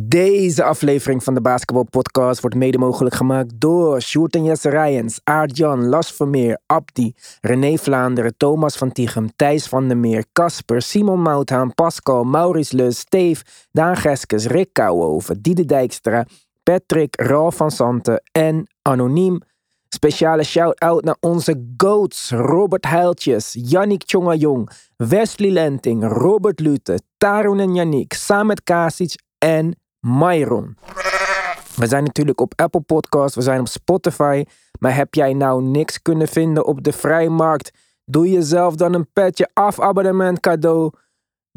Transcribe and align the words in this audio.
Deze 0.00 0.64
aflevering 0.64 1.24
van 1.24 1.34
de 1.34 1.40
Basketball 1.40 1.84
Podcast 1.90 2.40
wordt 2.40 2.56
mede 2.56 2.78
mogelijk 2.78 3.14
gemaakt 3.14 3.60
door 3.60 4.02
Sjoerd 4.02 4.34
en 4.34 4.44
Jesse 4.44 4.68
Rijens, 4.68 5.20
Aart-Jan, 5.24 5.88
Las 5.88 6.12
Vermeer, 6.12 6.60
Abdi, 6.66 7.14
René 7.40 7.76
Vlaanderen, 7.76 8.36
Thomas 8.36 8.76
van 8.76 8.92
Tichem, 8.92 9.28
Thijs 9.36 9.66
van 9.66 9.88
der 9.88 9.96
Meer, 9.96 10.24
Casper, 10.32 10.82
Simon 10.82 11.20
Mouthaan, 11.22 11.74
Pascal, 11.74 12.24
Maurice 12.24 12.76
Lus, 12.76 12.98
Steve, 12.98 13.44
Daan 13.72 13.96
Geskes, 13.96 14.46
Rick 14.46 14.72
Kouwenhoven, 14.72 15.42
Diede 15.42 15.64
Dijkstra, 15.64 16.26
Patrick, 16.62 17.20
Ralf 17.20 17.56
van 17.56 17.70
Santen 17.70 18.22
en 18.32 18.66
Anoniem. 18.82 19.40
Speciale 19.88 20.44
shout-out 20.44 21.04
naar 21.04 21.16
onze 21.20 21.64
GOATs, 21.76 22.30
Robert 22.30 22.86
Heiltjes, 22.86 23.56
Yannick 23.60 24.04
Tjongajong, 24.04 24.70
Wesley 24.96 25.50
Lenting, 25.50 26.04
Robert 26.04 26.60
Lute, 26.60 27.00
Tarun 27.16 27.60
en 27.60 27.74
Yannick, 27.74 28.12
Samet 28.12 28.62
Kasic 28.62 29.14
en 29.38 29.76
Myron. 30.00 30.76
We 31.76 31.86
zijn 31.86 32.04
natuurlijk 32.04 32.40
op 32.40 32.52
Apple 32.56 32.80
Podcasts, 32.80 33.36
we 33.36 33.42
zijn 33.42 33.60
op 33.60 33.68
Spotify. 33.68 34.44
Maar 34.78 34.94
heb 34.94 35.14
jij 35.14 35.32
nou 35.32 35.62
niks 35.62 36.02
kunnen 36.02 36.28
vinden 36.28 36.66
op 36.66 36.82
de 36.82 36.92
vrijmarkt? 36.92 37.70
Doe 38.04 38.30
jezelf 38.30 38.74
dan 38.74 38.94
een 38.94 39.12
petje 39.12 39.48
af 39.52 39.80
abonnement 39.80 40.40
cadeau. 40.40 40.90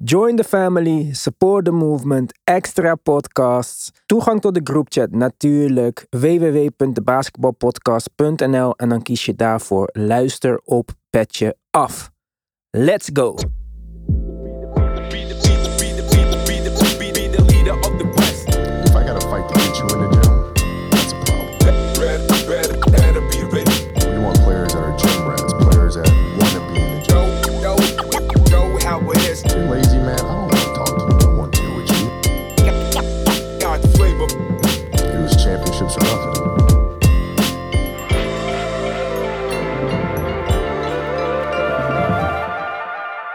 Join 0.04 0.36
the 0.36 0.44
family, 0.44 1.14
support 1.14 1.66
the 1.66 1.72
movement, 1.72 2.34
extra 2.44 2.96
podcasts, 2.96 3.92
toegang 4.06 4.42
tot 4.42 4.54
de 4.54 4.62
groupchat 4.64 5.12
natuurlijk, 5.12 6.06
www.debasketbalpodcast.nl 6.10 8.76
en 8.76 8.90
dan 8.90 9.02
kies 9.02 9.26
je 9.26 9.36
daarvoor 9.36 9.90
luister 9.92 10.62
op 10.64 10.92
petje 11.10 11.56
af. 11.70 12.12
Let's 12.70 13.10
go! 13.14 13.36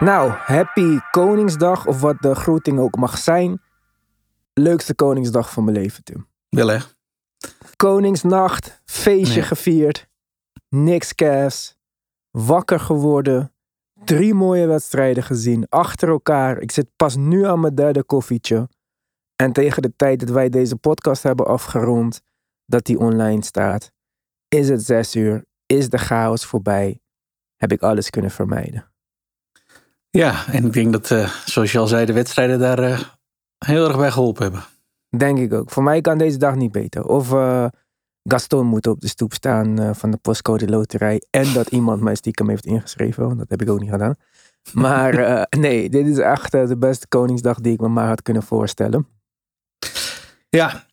Nou, 0.07 0.31
happy 0.31 0.99
Koningsdag 1.11 1.87
of 1.87 2.01
wat 2.01 2.17
de 2.21 2.35
groeting 2.35 2.79
ook 2.79 2.97
mag 2.97 3.19
zijn. 3.19 3.63
Leukste 4.53 4.95
Koningsdag 4.95 5.53
van 5.53 5.65
mijn 5.65 5.77
leven, 5.77 6.05
Tim. 6.05 6.29
Wel 6.49 6.69
hè? 6.69 6.79
Koningsnacht, 7.77 8.83
feestje 8.85 9.43
gevierd, 9.43 10.09
niks 10.69 11.15
Cavs, 11.15 11.77
wakker 12.31 12.81
geworden, 12.81 13.53
drie 14.05 14.35
mooie 14.35 14.67
wedstrijden 14.67 15.23
gezien, 15.23 15.67
achter 15.69 16.09
elkaar. 16.09 16.59
Ik 16.59 16.71
zit 16.73 16.89
pas 16.97 17.17
nu 17.17 17.47
aan 17.47 17.61
mijn 17.61 17.75
derde 17.75 18.05
koffietje. 18.05 18.69
En 19.37 19.53
tegen 19.53 19.83
de 19.83 19.93
tijd 19.97 20.21
dat 20.21 20.31
wij 20.31 20.49
deze 20.49 20.77
podcast 20.77 21.23
hebben 21.23 21.47
afgerond, 21.47 22.23
dat 22.67 22.85
die 22.85 22.99
online 22.99 23.45
staat, 23.45 23.93
is 24.49 24.69
het 24.69 24.85
zes 24.85 25.17
uur, 25.17 25.45
is 25.67 25.89
de 25.89 25.99
chaos 25.99 26.45
voorbij, 26.45 27.01
heb 27.57 27.73
ik 27.73 27.83
alles 27.83 28.11
kunnen 28.11 28.31
vermijden. 28.31 28.95
Ja, 30.17 30.47
en 30.47 30.65
ik 30.65 30.73
denk 30.73 30.93
dat, 30.93 31.11
eh, 31.11 31.31
zoals 31.45 31.73
je 31.73 31.79
al 31.79 31.87
zei, 31.87 32.07
de 32.07 32.13
wedstrijden 32.13 32.59
daar 32.59 32.79
eh, 32.79 33.01
heel 33.59 33.87
erg 33.89 33.97
bij 33.97 34.11
geholpen 34.11 34.43
hebben. 34.43 34.65
Denk 35.17 35.39
ik 35.39 35.53
ook. 35.53 35.71
Voor 35.71 35.83
mij 35.83 36.01
kan 36.01 36.19
deze 36.19 36.39
dag 36.39 36.55
niet 36.55 36.73
beter. 36.73 37.07
Of 37.07 37.33
eh, 37.33 37.67
Gaston 38.23 38.67
moet 38.67 38.87
op 38.87 39.01
de 39.01 39.09
stoep 39.09 39.33
staan 39.33 39.95
van 39.95 40.11
de 40.11 40.17
postcode 40.17 40.69
loterij. 40.69 41.23
En 41.31 41.53
dat 41.53 41.69
iemand 41.69 42.01
mij 42.01 42.15
stiekem 42.15 42.49
heeft 42.49 42.67
ingeschreven. 42.67 43.27
Want 43.27 43.39
dat 43.39 43.49
heb 43.49 43.63
ik 43.63 43.71
ook 43.71 43.81
niet 43.81 43.91
gedaan. 43.91 44.17
Maar 44.73 45.47
nee, 45.59 45.89
dit 45.89 46.07
is 46.07 46.19
echt 46.19 46.53
de 46.53 46.77
beste 46.79 47.09
Koningsdag 47.09 47.61
die 47.61 47.73
ik 47.73 47.81
me 47.81 47.89
maar 47.89 48.09
had 48.09 48.23
kunnen 48.23 48.43
voorstellen. 48.43 49.07
Ja, 50.49 50.86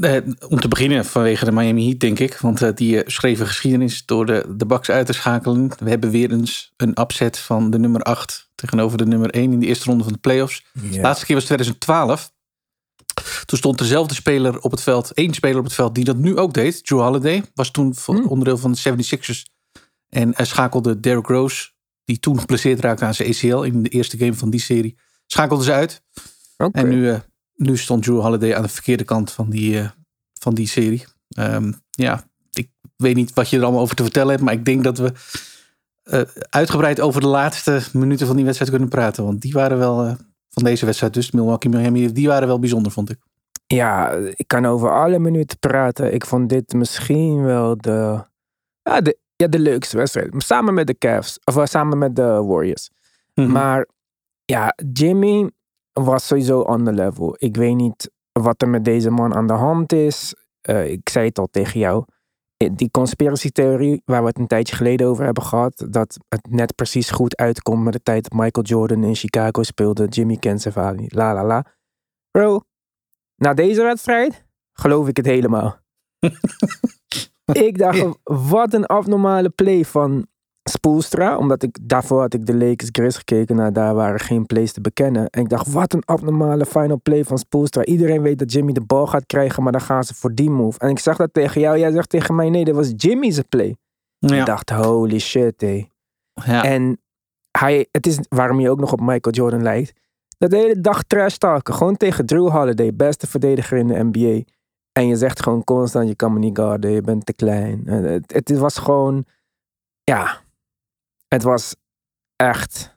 eh, 0.00 0.16
om 0.48 0.60
te 0.60 0.68
beginnen 0.68 1.04
vanwege 1.04 1.44
de 1.44 1.52
Miami 1.52 1.84
Heat, 1.84 2.00
denk 2.00 2.18
ik. 2.18 2.38
Want 2.38 2.62
eh, 2.62 2.74
die 2.74 3.02
eh, 3.02 3.08
schreven 3.08 3.46
geschiedenis 3.46 4.04
door 4.04 4.26
de, 4.26 4.54
de 4.56 4.66
Bucks 4.66 4.90
uit 4.90 5.06
te 5.06 5.12
schakelen. 5.12 5.72
We 5.78 5.88
hebben 5.90 6.10
weer 6.10 6.32
eens 6.32 6.72
een 6.76 7.00
upset 7.00 7.38
van 7.38 7.70
de 7.70 7.78
nummer 7.78 8.02
8 8.02 8.50
tegenover 8.54 8.98
de 8.98 9.06
nummer 9.06 9.30
1 9.30 9.52
in 9.52 9.60
de 9.60 9.66
eerste 9.66 9.84
ronde 9.84 10.04
van 10.04 10.12
de 10.12 10.18
playoffs. 10.18 10.64
De 10.72 11.00
laatste 11.00 11.26
keer 11.26 11.34
was 11.34 11.44
2012. 11.44 12.32
Toen 13.44 13.58
stond 13.58 13.78
dezelfde 13.78 14.14
speler 14.14 14.60
op 14.60 14.70
het 14.70 14.80
veld, 14.80 15.12
één 15.12 15.34
speler 15.34 15.58
op 15.58 15.64
het 15.64 15.72
veld 15.72 15.94
die 15.94 16.04
dat 16.04 16.16
nu 16.16 16.38
ook 16.38 16.54
deed. 16.54 16.86
Drew 16.86 17.00
Holiday 17.00 17.44
was 17.54 17.70
toen 17.70 17.94
Hmm. 18.04 18.26
onderdeel 18.26 18.58
van 18.58 18.72
de 18.72 18.78
76ers. 18.78 19.42
En 20.08 20.32
hij 20.34 20.44
schakelde 20.46 21.00
Derrick 21.00 21.26
Rose, 21.26 21.70
die 22.04 22.18
toen 22.18 22.38
geblesseerd 22.38 22.80
raakte 22.80 23.04
aan 23.04 23.14
zijn 23.14 23.28
ACL 23.28 23.62
in 23.62 23.82
de 23.82 23.88
eerste 23.88 24.18
game 24.18 24.34
van 24.34 24.50
die 24.50 24.60
serie. 24.60 24.98
Schakelde 25.26 25.64
ze 25.64 25.72
uit. 25.72 26.02
En 26.56 26.88
nu, 26.88 27.18
nu 27.56 27.76
stond 27.76 28.02
Drew 28.02 28.20
Holiday 28.20 28.54
aan 28.54 28.62
de 28.62 28.68
verkeerde 28.68 29.04
kant 29.04 29.32
van 29.32 29.50
die, 29.50 29.78
eh, 29.78 29.88
van 30.40 30.54
die 30.54 30.68
serie. 30.68 31.04
Ehm, 31.28 31.72
ja, 31.90 32.24
ik 32.52 32.68
weet 32.96 33.14
niet 33.14 33.34
wat 33.34 33.50
je 33.50 33.56
er 33.56 33.62
allemaal 33.62 33.80
over 33.80 33.96
te 33.96 34.02
vertellen 34.02 34.30
hebt. 34.30 34.42
Maar 34.42 34.54
ik 34.54 34.64
denk 34.64 34.84
dat 34.84 34.98
we 34.98 35.12
eh, 36.04 36.20
uitgebreid 36.50 37.00
over 37.00 37.20
de 37.20 37.26
laatste 37.26 37.82
minuten 37.92 38.26
van 38.26 38.36
die 38.36 38.44
wedstrijd 38.44 38.72
kunnen 38.72 38.88
praten. 38.88 39.24
Want 39.24 39.40
die 39.40 39.52
waren 39.52 39.78
wel, 39.78 40.04
eh, 40.04 40.14
van 40.50 40.64
deze 40.64 40.84
wedstrijd 40.84 41.14
dus, 41.14 41.30
Milwaukee 41.30 41.70
Miami, 41.70 42.12
die 42.12 42.28
waren 42.28 42.48
wel 42.48 42.58
bijzonder, 42.58 42.92
vond 42.92 43.10
ik. 43.10 43.18
Ja, 43.66 44.10
ik 44.10 44.48
kan 44.48 44.66
over 44.66 44.92
alle 44.92 45.18
minuten 45.18 45.58
praten. 45.58 46.14
Ik 46.14 46.26
vond 46.26 46.48
dit 46.48 46.72
misschien 46.72 47.42
wel 47.42 47.76
de, 47.76 48.24
ja, 48.82 49.00
de, 49.00 49.18
ja, 49.36 49.46
de 49.46 49.58
leukste 49.58 49.96
wedstrijd. 49.96 50.34
Samen 50.36 50.74
met 50.74 50.86
de 50.86 50.98
Cavs. 50.98 51.38
Of 51.44 51.68
samen 51.68 51.98
met 51.98 52.16
de 52.16 52.22
Warriors. 52.22 52.90
Mhm. 53.34 53.50
Maar 53.50 53.88
ja, 54.44 54.74
Jimmy 54.92 55.50
was 56.02 56.26
sowieso 56.26 56.60
on 56.60 56.84
the 56.84 56.92
level. 56.92 57.34
Ik 57.38 57.56
weet 57.56 57.74
niet 57.74 58.10
wat 58.32 58.62
er 58.62 58.68
met 58.68 58.84
deze 58.84 59.10
man 59.10 59.34
aan 59.34 59.46
de 59.46 59.52
hand 59.52 59.92
is. 59.92 60.34
Eh, 60.60 60.90
ik 60.90 61.08
zei 61.08 61.28
het 61.28 61.38
al 61.38 61.48
tegen 61.50 61.80
jou. 61.80 62.04
Eh, 62.56 62.70
Die 62.72 62.90
conspiracy-theorie 62.90 64.02
waar 64.04 64.20
we 64.20 64.28
het 64.28 64.38
een 64.38 64.46
tijdje 64.46 64.76
geleden 64.76 65.06
over 65.06 65.24
hebben 65.24 65.42
gehad. 65.42 65.86
Dat 65.88 66.16
het 66.28 66.50
net 66.50 66.74
precies 66.74 67.10
goed 67.10 67.36
uitkomt 67.36 67.84
met 67.84 67.92
de 67.92 68.02
tijd 68.02 68.22
dat 68.22 68.40
Michael 68.40 68.66
Jordan 68.66 69.04
in 69.04 69.14
Chicago 69.14 69.62
speelde. 69.62 70.06
Jimmy 70.06 70.38
niet. 70.96 71.14
La 71.14 71.34
la 71.34 71.44
la. 71.44 71.66
Bro, 72.30 72.60
na 73.36 73.54
deze 73.54 73.82
wedstrijd 73.82 74.46
geloof 74.72 75.08
ik 75.08 75.16
het 75.16 75.26
helemaal. 75.26 75.78
ik 77.66 77.78
dacht, 77.78 78.18
wat 78.22 78.72
een 78.72 78.86
abnormale 78.86 79.50
play 79.50 79.84
van 79.84 80.26
Spoelstra. 80.70 81.36
Omdat 81.36 81.62
ik 81.62 81.78
daarvoor 81.82 82.20
had 82.20 82.34
ik 82.34 82.46
de 82.46 82.56
Lakers 82.56 82.88
Grizz 82.92 83.16
gekeken. 83.16 83.56
Nou, 83.56 83.72
daar 83.72 83.94
waren 83.94 84.20
geen 84.20 84.46
plays 84.46 84.72
te 84.72 84.80
bekennen. 84.80 85.28
En 85.30 85.40
ik 85.40 85.48
dacht, 85.48 85.72
wat 85.72 85.92
een 85.92 86.04
abnormale 86.04 86.66
final 86.66 87.00
play 87.02 87.24
van 87.24 87.38
Spoelstra. 87.38 87.84
Iedereen 87.84 88.22
weet 88.22 88.38
dat 88.38 88.52
Jimmy 88.52 88.72
de 88.72 88.84
bal 88.84 89.06
gaat 89.06 89.26
krijgen, 89.26 89.62
maar 89.62 89.72
dan 89.72 89.80
gaan 89.80 90.04
ze 90.04 90.14
voor 90.14 90.34
die 90.34 90.50
move. 90.50 90.78
En 90.78 90.88
ik 90.88 90.98
zag 90.98 91.16
dat 91.16 91.32
tegen 91.32 91.60
jou. 91.60 91.78
Jij 91.78 91.92
zegt 91.92 92.08
tegen 92.08 92.34
mij, 92.34 92.50
nee, 92.50 92.64
dat 92.64 92.74
was 92.74 92.92
Jimmy's 92.96 93.40
play. 93.48 93.76
Ik 94.18 94.46
dacht, 94.46 94.70
holy 94.70 95.18
shit, 95.18 95.60
hé. 95.60 95.86
Ja. 96.44 96.64
En 96.64 97.00
hij, 97.50 97.88
het 97.90 98.06
is 98.06 98.18
waarom 98.28 98.60
je 98.60 98.70
ook 98.70 98.80
nog 98.80 98.92
op 98.92 99.00
Michael 99.00 99.34
Jordan 99.34 99.62
lijkt. 99.62 99.92
Dat 100.38 100.50
de 100.50 100.56
hele 100.56 100.80
dag 100.80 101.02
trash 101.02 101.36
talken. 101.36 101.74
Gewoon 101.74 101.96
tegen 101.96 102.26
Drew 102.26 102.48
Holiday, 102.48 102.94
beste 102.94 103.26
verdediger 103.26 103.78
in 103.78 103.86
de 103.86 104.02
NBA. 104.02 104.42
En 104.92 105.06
je 105.06 105.16
zegt 105.16 105.42
gewoon 105.42 105.64
constant, 105.64 106.08
je 106.08 106.14
kan 106.14 106.32
me 106.32 106.38
niet 106.38 106.58
guarden, 106.58 106.90
je 106.90 107.00
bent 107.00 107.26
te 107.26 107.32
klein. 107.32 107.82
Het, 107.86 108.32
het 108.32 108.58
was 108.58 108.78
gewoon, 108.78 109.24
ja, 110.04 110.42
het 111.34 111.42
was 111.42 111.74
echt, 112.36 112.96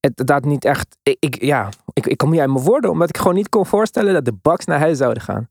het 0.00 0.12
dat 0.26 0.44
niet 0.44 0.64
echt, 0.64 0.96
ik, 1.02 1.16
ik, 1.20 1.42
ja, 1.42 1.68
ik, 1.92 2.06
ik 2.06 2.16
kom 2.16 2.30
niet 2.30 2.40
uit 2.40 2.50
mijn 2.50 2.64
woorden, 2.64 2.90
omdat 2.90 3.08
ik 3.08 3.16
gewoon 3.16 3.34
niet 3.34 3.48
kon 3.48 3.66
voorstellen 3.66 4.12
dat 4.14 4.24
de 4.24 4.34
Bucks 4.42 4.64
naar 4.64 4.78
huis 4.78 4.98
zouden 4.98 5.22
gaan. 5.22 5.48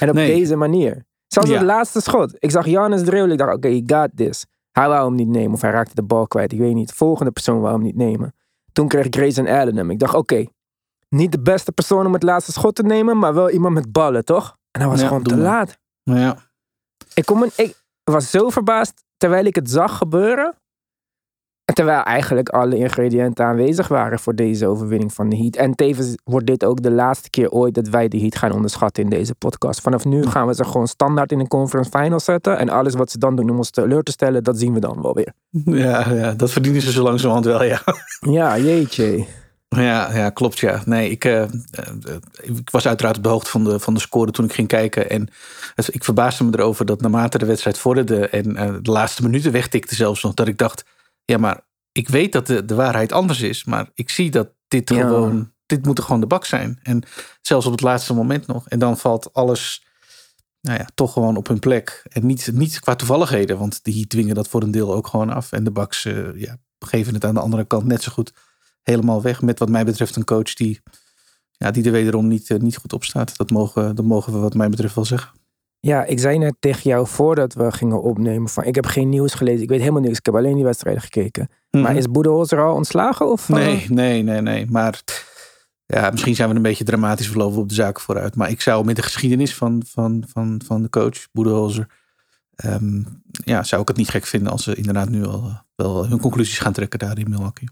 En 0.00 0.08
op 0.08 0.14
Nee. 0.14 0.34
deze 0.34 0.56
manier. 0.56 1.04
Zelfs 1.26 1.48
Ja. 1.48 1.56
het 1.56 1.64
laatste 1.66 2.00
schot. 2.00 2.34
Ik 2.38 2.50
zag 2.50 2.64
Giannis 2.64 3.00
dribbelen, 3.02 3.30
ik 3.32 3.38
dacht, 3.38 3.54
oké, 3.54 3.68
you 3.68 3.82
got 4.00 4.10
this. 4.16 4.46
Hij 4.70 4.88
wou 4.88 5.06
hem 5.06 5.14
niet 5.14 5.28
nemen 5.28 5.52
of 5.52 5.60
hij 5.60 5.70
raakte 5.70 5.94
de 5.94 6.02
bal 6.02 6.26
kwijt. 6.26 6.52
Ik 6.52 6.58
weet 6.58 6.74
niet. 6.74 6.88
De 6.88 6.94
volgende 6.94 7.30
persoon 7.32 7.60
wou 7.60 7.74
hem 7.74 7.82
niet 7.82 7.96
nemen. 7.96 8.34
Toen 8.72 8.88
kreeg 8.88 9.06
Grayson 9.10 9.46
Allen 9.48 9.76
hem. 9.76 9.90
Ik 9.90 9.98
dacht, 9.98 10.14
oké, 10.14 10.46
niet 11.08 11.32
de 11.32 11.40
beste 11.40 11.72
persoon 11.72 12.06
om 12.06 12.12
het 12.12 12.22
laatste 12.22 12.52
schot 12.52 12.74
te 12.74 12.82
nemen, 12.82 13.18
maar 13.18 13.34
wel 13.34 13.50
iemand 13.50 13.74
met 13.74 13.92
ballen, 13.92 14.24
toch? 14.24 14.56
En 14.70 14.80
dat 14.80 14.90
was 14.90 15.00
Ja, 15.00 15.06
gewoon 15.06 15.22
te 15.22 15.36
laat. 15.36 15.78
ja. 16.02 16.36
Ik, 17.14 17.24
kon 17.24 17.38
me, 17.38 17.50
ik 17.56 17.82
was 18.04 18.30
zo 18.30 18.50
verbaasd 18.50 19.04
terwijl 19.16 19.44
ik 19.44 19.54
het 19.54 19.70
zag 19.70 19.96
gebeuren. 19.96 20.56
Terwijl 21.72 22.02
eigenlijk 22.02 22.48
alle 22.48 22.76
ingrediënten 22.76 23.44
aanwezig 23.44 23.88
waren 23.88 24.18
voor 24.18 24.34
deze 24.34 24.66
overwinning 24.66 25.12
van 25.12 25.28
de 25.28 25.36
Heat. 25.36 25.56
En 25.56 25.74
tevens 25.74 26.14
wordt 26.24 26.46
dit 26.46 26.64
ook 26.64 26.82
de 26.82 26.90
laatste 26.90 27.30
keer 27.30 27.50
ooit 27.50 27.74
dat 27.74 27.88
wij 27.88 28.08
de 28.08 28.18
Heat 28.18 28.36
gaan 28.36 28.52
onderschatten 28.52 29.02
in 29.02 29.10
deze 29.10 29.34
podcast. 29.34 29.80
Vanaf 29.80 30.04
nu 30.04 30.26
gaan 30.26 30.46
we 30.46 30.54
ze 30.54 30.64
gewoon 30.64 30.86
standaard 30.88 31.32
in 31.32 31.40
een 31.40 31.48
conference 31.48 31.90
final 31.98 32.20
zetten. 32.20 32.58
En 32.58 32.68
alles 32.68 32.94
wat 32.94 33.10
ze 33.10 33.18
dan 33.18 33.36
doen 33.36 33.50
om 33.50 33.56
ons 33.56 33.70
teleur 33.70 34.02
te 34.02 34.12
stellen, 34.12 34.44
dat 34.44 34.58
zien 34.58 34.72
we 34.74 34.80
dan 34.80 35.02
wel 35.02 35.14
weer. 35.14 35.32
Ja, 35.64 36.12
ja, 36.14 36.32
dat 36.32 36.50
verdienen 36.50 36.82
ze 36.82 36.92
zo 36.92 37.02
langzamerhand 37.02 37.46
wel, 37.46 37.62
ja. 37.64 37.80
Ja, 38.20 38.58
jeetje. 38.58 39.24
Ja, 39.68 40.14
ja, 40.14 40.30
klopt 40.30 40.58
ja. 40.58 40.82
Nee, 40.84 41.10
ik, 41.10 41.24
eh, 41.24 41.42
eh, 41.42 41.48
ik 42.42 42.70
was 42.70 42.86
uiteraard 42.86 43.16
op 43.16 43.22
de 43.22 43.28
hoogte 43.28 43.50
van 43.50 43.64
de, 43.64 43.78
van 43.78 43.94
de 43.94 44.00
score 44.00 44.30
toen 44.30 44.44
ik 44.44 44.52
ging 44.52 44.68
kijken. 44.68 45.10
En 45.10 45.28
het- 45.74 45.94
ik 45.94 46.04
verbaasde 46.04 46.44
me 46.44 46.50
erover 46.58 46.86
dat 46.86 47.00
naarmate 47.00 47.38
de 47.38 47.46
wedstrijd 47.46 47.78
vorderde 47.78 48.28
en 48.28 48.56
eh, 48.56 48.74
de 48.82 48.90
laatste 48.90 49.22
minuten 49.22 49.52
wegtikte 49.52 49.94
zelfs 49.94 50.22
nog, 50.22 50.34
dat 50.34 50.48
ik 50.48 50.58
dacht, 50.58 50.84
ja, 51.32 51.38
maar 51.38 51.60
ik 51.92 52.08
weet 52.08 52.32
dat 52.32 52.46
de, 52.46 52.64
de 52.64 52.74
waarheid 52.74 53.12
anders 53.12 53.40
is, 53.40 53.64
maar 53.64 53.90
ik 53.94 54.10
zie 54.10 54.30
dat 54.30 54.48
dit 54.68 54.88
Ja. 54.88 55.00
gewoon, 55.00 55.52
dit 55.66 55.84
moet 55.86 56.00
gewoon 56.00 56.20
de 56.20 56.26
bak 56.26 56.44
zijn. 56.44 56.78
En 56.82 57.02
zelfs 57.42 57.66
op 57.66 57.72
het 57.72 57.80
laatste 57.80 58.14
moment 58.14 58.46
nog. 58.46 58.68
En 58.68 58.78
dan 58.78 58.98
valt 58.98 59.32
alles, 59.32 59.84
nou 60.60 60.78
ja, 60.78 60.88
toch 60.94 61.12
gewoon 61.12 61.36
op 61.36 61.48
hun 61.48 61.58
plek. 61.58 62.02
En 62.08 62.26
niet, 62.26 62.50
niet 62.52 62.80
qua 62.80 62.94
toevalligheden, 62.94 63.58
want 63.58 63.84
die 63.84 64.06
dwingen 64.06 64.34
dat 64.34 64.48
voor 64.48 64.62
een 64.62 64.70
deel 64.70 64.94
ook 64.94 65.06
gewoon 65.06 65.30
af. 65.30 65.52
En 65.52 65.64
de 65.64 65.70
baks, 65.70 66.04
eh, 66.04 66.40
ja, 66.40 66.56
geven 66.78 67.14
het 67.14 67.24
aan 67.24 67.34
de 67.34 67.40
andere 67.40 67.64
kant 67.64 67.84
net 67.84 68.02
zo 68.02 68.12
goed 68.12 68.32
helemaal 68.82 69.22
weg. 69.22 69.42
Met 69.42 69.58
wat 69.58 69.68
mij 69.68 69.84
betreft 69.84 70.16
een 70.16 70.24
coach 70.24 70.54
die, 70.54 70.80
ja, 71.52 71.70
die 71.70 71.84
er 71.84 71.92
wederom 71.92 72.28
niet, 72.28 72.50
eh, 72.50 72.58
niet 72.58 72.76
goed 72.76 72.92
op 72.92 73.04
staat. 73.04 73.36
Dat 73.36 73.50
mogen, 73.50 73.94
dat 73.94 74.04
mogen 74.04 74.32
we 74.32 74.38
wat 74.38 74.54
mij 74.54 74.68
betreft 74.68 74.94
wel 74.94 75.04
zeggen. 75.04 75.30
Ja, 75.86 76.04
ik 76.04 76.18
zei 76.18 76.38
net 76.38 76.54
tegen 76.58 76.90
jou 76.90 77.06
voordat 77.06 77.54
we 77.54 77.72
gingen 77.72 78.02
opnemen 78.02 78.48
van 78.48 78.64
ik 78.64 78.74
heb 78.74 78.86
geen 78.86 79.08
nieuws 79.08 79.34
gelezen. 79.34 79.62
Ik 79.62 79.68
weet 79.68 79.80
helemaal 79.80 80.00
niks. 80.00 80.18
Ik 80.18 80.26
heb 80.26 80.34
alleen 80.34 80.54
die 80.54 80.64
wedstrijden 80.64 81.02
gekeken. 81.02 81.48
Maar 81.70 81.96
is 81.96 82.10
Boedeholzer 82.10 82.62
al 82.62 82.74
ontslagen? 82.74 83.30
Of, 83.30 83.48
eh? 83.50 83.56
Mhm. 83.56 83.64
Nee, 83.64 83.86
nee, 83.88 84.22
nee, 84.22 84.40
nee. 84.40 84.66
Maar 84.70 85.02
ja, 85.86 86.10
misschien 86.10 86.34
zijn 86.34 86.48
we 86.48 86.54
een 86.54 86.62
beetje 86.62 86.84
dramatisch 86.84 87.28
verlopen 87.28 87.58
op 87.58 87.68
de 87.68 87.74
zaken 87.74 88.02
vooruit. 88.02 88.36
Maar 88.36 88.50
ik 88.50 88.60
zou 88.60 88.84
met 88.84 88.96
de 88.96 89.02
geschiedenis 89.02 89.54
van, 89.54 89.82
van, 89.86 90.24
van, 90.28 90.60
van 90.64 90.82
de 90.82 90.88
coach, 90.88 91.26
Boedeholzer, 91.32 91.86
ehm, 92.54 93.02
ja, 93.44 93.62
zou 93.62 93.82
ik 93.82 93.88
het 93.88 93.96
niet 93.96 94.10
gek 94.10 94.26
vinden 94.26 94.52
als 94.52 94.62
ze 94.62 94.74
inderdaad 94.74 95.08
nu 95.08 95.24
al 95.24 95.42
eh, 95.44 95.58
wel 95.74 96.06
hun 96.06 96.20
conclusies 96.20 96.58
gaan 96.58 96.72
trekken 96.72 96.98
daar 96.98 97.18
in 97.18 97.30
Milwaukee. 97.30 97.68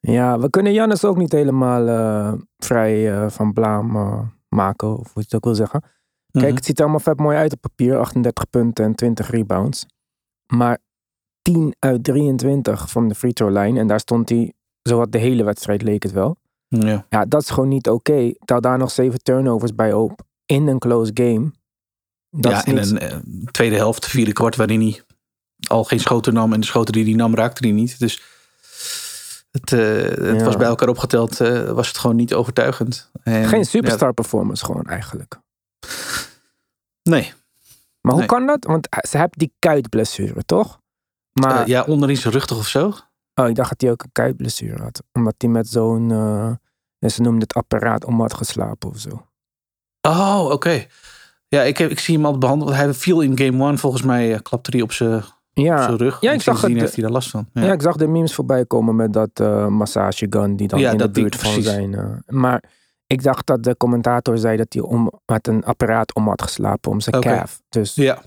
Ja, 0.00 0.38
we 0.38 0.50
kunnen 0.50 0.72
Jannes 0.72 1.04
ook 1.04 1.16
niet 1.16 1.32
helemaal 1.32 1.88
eh, 1.88 2.32
vrij 2.58 3.30
van 3.30 3.52
blaam 3.52 3.92
maken. 4.48 4.98
Of 4.98 5.12
hoe 5.12 5.12
je 5.14 5.20
het 5.20 5.34
ook 5.34 5.44
wil 5.44 5.54
zeggen. 5.54 5.82
Kijk, 6.34 6.46
Mhm. 6.46 6.54
het 6.54 6.64
ziet 6.64 6.76
er 6.76 6.82
allemaal 6.82 7.00
vet 7.00 7.18
mooi 7.18 7.36
uit 7.36 7.52
op 7.52 7.60
papier. 7.60 7.98
38 7.98 8.50
punten 8.50 8.84
en 8.84 8.94
20 8.94 9.30
rebounds. 9.30 9.86
Maar 10.46 10.78
10 11.42 11.74
uit 11.78 12.04
23 12.04 12.90
van 12.90 13.08
de 13.08 13.14
free 13.14 13.32
throw 13.32 13.56
line. 13.56 13.78
En 13.80 13.86
daar 13.86 14.00
stond 14.00 14.28
hij 14.28 14.52
zowat 14.82 15.12
de 15.12 15.18
hele 15.18 15.44
wedstrijd 15.44 15.82
leek 15.82 16.02
het 16.02 16.12
wel. 16.12 16.36
Ja. 16.68 17.06
Ja, 17.08 17.24
dat 17.24 17.42
is 17.42 17.50
gewoon 17.50 17.68
niet 17.68 17.88
oké. 17.88 18.32
Tel 18.44 18.60
daar 18.60 18.78
nog 18.78 18.90
7 18.90 19.22
turnovers 19.22 19.74
bij 19.74 19.92
op. 19.92 20.20
In 20.46 20.66
een 20.66 20.78
close 20.78 21.10
game. 21.14 21.52
Dat 22.30 22.52
ja, 22.52 22.64
en 22.64 22.74
niet... 22.74 22.90
een 22.90 22.98
eh, 22.98 23.16
tweede 23.50 23.76
helft, 23.76 24.06
vierde 24.06 24.32
kwart, 24.32 24.56
waarin 24.56 24.80
hij 24.80 25.02
al 25.68 25.84
geen 25.84 26.00
schoten 26.00 26.34
nam. 26.34 26.52
En 26.52 26.60
de 26.60 26.66
schoten 26.66 26.92
die 26.92 27.04
hij 27.04 27.14
nam, 27.14 27.34
raakte 27.34 27.66
hij 27.66 27.76
niet. 27.76 27.98
Dus 27.98 28.22
het, 29.50 29.72
eh, 29.72 29.80
het 30.26 30.38
Ja. 30.38 30.44
was 30.44 30.56
bij 30.56 30.66
elkaar 30.66 30.88
opgeteld, 30.88 31.40
eh, 31.40 31.70
was 31.70 31.88
het 31.88 31.98
gewoon 31.98 32.16
niet 32.16 32.34
overtuigend. 32.34 33.10
En, 33.22 33.48
Geen 33.48 33.64
superstar 33.64 34.12
performance 34.12 34.64
gewoon 34.64 34.84
eigenlijk. 34.84 35.42
Nee, 37.10 37.32
Maar 38.00 38.12
hoe 38.12 38.20
Nee. 38.20 38.26
kan 38.30 38.46
dat? 38.46 38.64
Want 38.64 38.88
ze 39.08 39.16
hebben 39.16 39.38
die 39.38 39.52
kuitblessure, 39.58 40.44
toch? 40.44 40.80
Maar 41.32 41.60
Eh, 41.60 41.66
ja, 41.66 41.82
onderin 41.82 42.16
zijn 42.16 42.32
rug 42.32 42.46
toch 42.46 42.58
of 42.58 42.66
zo? 42.66 42.92
oh, 43.34 43.48
ik 43.48 43.54
dacht 43.54 43.68
dat 43.70 43.80
hij 43.80 43.90
ook 43.90 44.02
een 44.02 44.12
kuitblessure 44.12 44.82
had. 44.82 45.02
Omdat 45.12 45.34
hij 45.38 45.48
met 45.50 45.68
zo'n, 45.68 46.10
eh, 46.10 46.50
ja, 46.98 47.08
ze 47.08 47.22
noemden 47.22 47.40
het 47.42 47.54
apparaat 47.54 48.04
om 48.04 48.20
had 48.20 48.34
geslapen 48.34 48.88
of 48.88 48.98
zo. 48.98 49.26
Oh, 50.00 50.48
oké. 50.52 50.86
Ja, 51.48 51.62
ik, 51.62 51.78
heb, 51.78 51.90
ik 51.90 51.98
zie 51.98 52.14
hem 52.16 52.26
al 52.26 52.38
behandeld. 52.38 52.72
Hij 52.74 52.94
viel 52.94 53.20
in 53.20 53.38
game 53.38 53.62
one, 53.64 53.78
volgens 53.78 54.02
mij 54.02 54.34
eh, 54.34 54.40
klapte 54.42 54.70
hij 54.70 54.80
op 54.80 54.92
zijn 54.92 55.22
Ja, 55.52 55.86
rug. 55.86 56.20
ja, 56.20 56.32
ik 56.32 56.42
zag 56.42 56.60
het, 56.62 56.72
heeft 56.72 56.94
hij 56.94 57.02
daar 57.04 57.12
last 57.12 57.30
van. 57.30 57.48
ja. 57.52 57.62
Ja. 57.64 57.72
ik 57.72 57.82
zag 57.82 57.96
de 57.96 58.06
memes 58.06 58.34
voorbij 58.34 58.66
komen 58.66 58.96
met 58.96 59.12
dat 59.12 59.30
eh 59.40 59.66
massagegun 59.66 60.56
die 60.56 60.68
dan 60.68 60.78
Ja, 60.80 60.90
in 60.90 60.98
dat 60.98 61.14
de 61.14 61.20
buurt 61.20 61.36
van 61.36 61.52
precies. 61.52 61.70
zijn. 61.70 61.94
eh, 61.94 62.04
maar 62.26 62.62
ik 63.06 63.22
dacht 63.22 63.46
dat 63.46 63.62
de 63.62 63.76
commentator 63.76 64.38
zei 64.38 64.56
dat 64.56 64.72
hij 64.72 64.82
om, 64.82 65.10
met 65.26 65.46
een 65.46 65.64
apparaat 65.64 66.14
om 66.14 66.28
had 66.28 66.42
geslapen 66.42 66.90
om 66.90 67.00
zijn 67.00 67.16
Oké. 67.16 67.28
calf. 67.28 67.60
Dus 67.68 67.94
ja. 67.94 68.22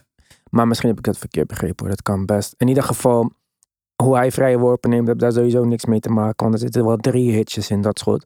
Maar 0.49 0.67
misschien 0.67 0.89
heb 0.89 0.99
ik 0.99 1.05
het 1.05 1.17
verkeerd 1.17 1.47
begrepen 1.47 1.85
hoor. 1.85 1.89
Dat 1.89 2.01
kan 2.01 2.25
best. 2.25 2.53
In 2.57 2.67
ieder 2.67 2.83
geval, 2.83 3.31
hoe 4.03 4.15
hij 4.15 4.31
vrije 4.31 4.57
worpen 4.57 4.89
neemt, 4.89 5.07
heb 5.07 5.19
daar 5.19 5.31
sowieso 5.31 5.63
niks 5.63 5.85
mee 5.85 5.99
te 5.99 6.09
maken. 6.09 6.35
Want 6.37 6.53
er 6.53 6.59
zitten 6.59 6.85
wel 6.85 6.97
drie 6.97 7.31
hitjes 7.31 7.69
in 7.69 7.81
dat 7.81 7.99
schot. 7.99 8.25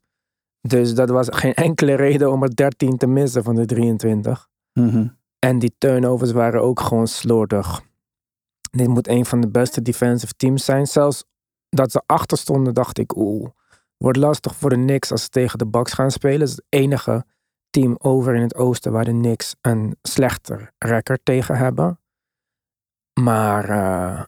Dus 0.61 0.93
dat 0.93 1.09
was 1.09 1.27
geen 1.31 1.53
enkele 1.53 1.93
reden 1.95 2.31
om 2.31 2.43
er 2.43 2.55
13 2.55 2.97
te 2.97 3.07
missen 3.07 3.43
van 3.43 3.55
de 3.55 3.65
23. 3.65 4.47
Mhm. 4.73 5.07
En 5.39 5.59
die 5.59 5.75
turnovers 5.77 6.31
waren 6.31 6.61
ook 6.61 6.79
gewoon 6.79 7.07
slordig. 7.07 7.81
Dit 8.71 8.87
moet 8.87 9.07
een 9.07 9.25
van 9.25 9.41
de 9.41 9.49
beste 9.49 9.81
defensive 9.81 10.33
teams 10.33 10.65
zijn. 10.65 10.87
Zelfs 10.87 11.25
dat 11.69 11.91
ze 11.91 12.01
achter 12.05 12.37
stonden, 12.37 12.73
dacht 12.73 12.97
ik, 12.97 13.15
oeh, 13.15 13.49
wordt 14.01 14.17
lastig 14.17 14.55
voor 14.55 14.69
de 14.69 14.75
Knicks 14.75 15.11
als 15.11 15.23
ze 15.23 15.29
tegen 15.29 15.57
de 15.57 15.67
Bucks 15.67 15.93
gaan 15.93 16.11
spelen. 16.11 16.39
Het 16.39 16.49
is 16.49 16.55
het 16.55 16.65
enige 16.69 17.25
team 17.69 17.95
over 17.99 18.35
in 18.35 18.41
het 18.41 18.55
oosten 18.55 18.91
waar 18.91 19.05
de 19.05 19.11
Knicks 19.11 19.55
een 19.61 19.95
slechter 20.01 20.71
record 20.77 21.19
tegen 21.23 21.57
hebben. 21.57 21.99
Maar 23.21 23.69
eh, 23.69 24.23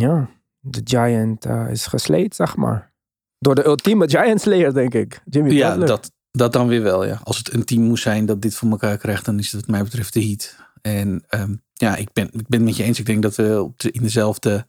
ja, 0.00 0.30
de 0.58 0.80
Giant 0.84 1.44
eh, 1.44 1.70
is 1.70 1.86
gesleed, 1.86 2.34
zeg 2.34 2.56
maar. 2.56 2.92
Door 3.38 3.54
de 3.54 3.66
ultieme 3.66 4.08
Giant 4.08 4.40
Slayer, 4.40 4.74
denk 4.74 4.94
ik. 4.94 5.22
Jimmy 5.24 5.52
Ja, 5.52 5.68
Butler. 5.68 5.88
dat, 5.88 6.12
dat 6.30 6.52
dan 6.52 6.68
weer 6.68 6.82
wel. 6.82 7.04
Ja. 7.04 7.20
Als 7.22 7.38
het 7.38 7.52
een 7.52 7.64
team 7.64 7.82
moest 7.82 8.02
zijn 8.02 8.26
dat 8.26 8.42
dit 8.42 8.54
voor 8.54 8.70
elkaar 8.70 8.96
krijgt, 8.96 9.24
dan 9.24 9.38
is 9.38 9.52
het 9.52 9.60
wat 9.60 9.70
mij 9.70 9.82
betreft 9.82 10.12
de 10.12 10.24
Heat. 10.24 10.56
En 10.82 11.24
ehm, 11.28 11.54
ja, 11.72 11.96
ik 11.96 12.12
ben, 12.12 12.24
ik 12.26 12.48
ben 12.48 12.58
het 12.58 12.68
met 12.68 12.76
je 12.76 12.82
eens. 12.82 12.98
Ik 12.98 13.06
denk 13.06 13.22
dat 13.22 13.34
we 13.36 13.62
op 13.62 13.78
de, 13.78 13.90
in, 13.90 14.02
dezelfde, 14.02 14.66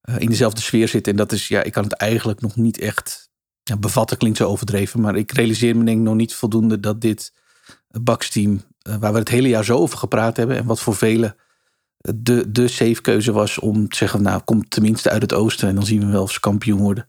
eh, 0.00 0.18
in 0.18 0.28
dezelfde 0.28 0.60
sfeer 0.60 0.88
zitten. 0.88 1.12
En 1.12 1.18
dat 1.18 1.32
is, 1.32 1.48
ja, 1.48 1.62
ik 1.62 1.72
kan 1.72 1.84
het 1.84 1.92
eigenlijk 1.92 2.40
nog 2.40 2.56
niet 2.56 2.78
echt 2.78 3.27
ja, 3.68 3.76
bevatten, 3.76 4.16
klinkt 4.16 4.38
zo 4.38 4.48
overdreven. 4.48 5.00
Maar 5.00 5.16
ik 5.16 5.32
realiseer 5.32 5.76
me 5.76 5.84
denk 5.84 5.98
ik 5.98 6.04
nog 6.04 6.14
niet 6.14 6.34
voldoende 6.34 6.80
dat 6.80 7.00
dit 7.00 7.32
baksteam, 8.02 8.62
eh, 8.82 8.96
waar 8.96 9.12
we 9.12 9.18
het 9.18 9.28
hele 9.28 9.48
jaar 9.48 9.64
zo 9.64 9.76
over 9.76 9.98
gepraat 9.98 10.36
hebben. 10.36 10.56
En 10.56 10.64
wat 10.64 10.80
voor 10.80 10.94
velen 10.94 11.36
eh, 11.98 12.12
de, 12.16 12.50
de 12.50 12.68
safe 12.68 13.00
keuze 13.00 13.32
was 13.32 13.58
om 13.58 13.88
te 13.88 13.96
zeggen, 13.96 14.22
nou 14.22 14.40
kom 14.44 14.68
tenminste 14.68 15.10
uit 15.10 15.22
het 15.22 15.34
oosten. 15.34 15.68
En 15.68 15.74
dan 15.74 15.86
zien 15.86 16.00
we 16.00 16.06
wel 16.06 16.22
of 16.22 16.32
ze 16.32 16.40
kampioen 16.40 16.80
worden 16.80 17.06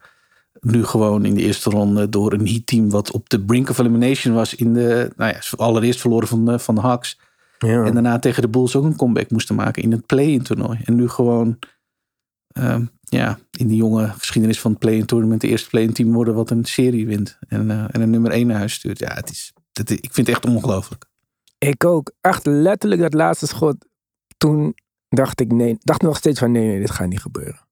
nu 0.62 0.86
gewoon 0.86 1.26
in 1.26 1.36
de 1.36 1.42
eerste 1.42 1.70
ronde 1.70 2.10
door 2.10 2.34
een 2.34 2.48
Heat-team 2.48 2.90
wat 2.90 3.12
op 3.12 3.30
de 3.30 3.42
brink 3.42 3.70
of 3.70 3.78
elimination 3.78 4.34
was 4.34 4.56
in 4.56 4.74
de, 4.74 5.12
nou 5.16 5.34
ja, 5.34 5.40
allereerst 5.56 6.00
verloren 6.00 6.28
van 6.28 6.46
de, 6.46 6.60
van 6.60 6.76
de 6.76 6.82
Hawks. 6.82 7.20
Ja. 7.60 7.84
En 7.84 7.94
daarna 7.94 8.20
tegen 8.20 8.42
de 8.42 8.50
Bulls 8.50 8.76
ook 8.76 8.84
een 8.84 8.96
comeback 8.96 9.32
moesten 9.32 9.56
maken 9.56 9.84
in 9.84 9.92
het 9.92 10.06
play-in 10.06 10.42
toernooi. 10.42 10.80
En 10.84 10.96
nu 10.96 11.10
gewoon, 11.10 11.60
ehm, 12.52 12.86
ja, 13.10 13.40
in 13.52 13.68
die 13.68 13.78
jonge 13.78 14.08
geschiedenis 14.18 14.60
van 14.60 14.72
het 14.72 14.80
play-in 14.80 15.06
tournament 15.06 15.42
de 15.42 15.48
eerste 15.48 15.70
play-in 15.70 15.94
team 15.94 16.14
worden 16.14 16.34
wat 16.34 16.50
een 16.50 16.66
serie 16.66 17.08
wint. 17.08 17.38
En, 17.48 17.72
eh, 17.72 17.84
en 17.92 18.02
een 18.02 18.10
nummer 18.10 18.32
1 18.32 18.48
naar 18.48 18.58
huis 18.58 18.74
stuurt. 18.74 19.00
Ja, 19.00 19.14
het 19.14 19.30
is, 19.30 19.54
het, 19.74 19.90
ik 19.90 20.14
vind 20.14 20.28
het 20.28 20.36
echt 20.36 20.46
ongelooflijk. 20.46 21.06
Ik 21.58 21.86
ook. 21.86 22.12
Echt 22.22 22.46
letterlijk 22.46 23.02
dat 23.02 23.14
laatste 23.14 23.48
schot. 23.48 23.76
Toen 24.38 24.76
dacht 25.10 25.40
ik 25.40 25.52
nee. 25.52 25.78
Dacht 25.80 26.02
nog 26.02 26.18
steeds 26.18 26.40
van 26.40 26.52
nee, 26.52 26.68
nee, 26.68 26.80
dit 26.80 26.92
gaat 26.92 27.08
niet 27.08 27.22
gebeuren. 27.22 27.68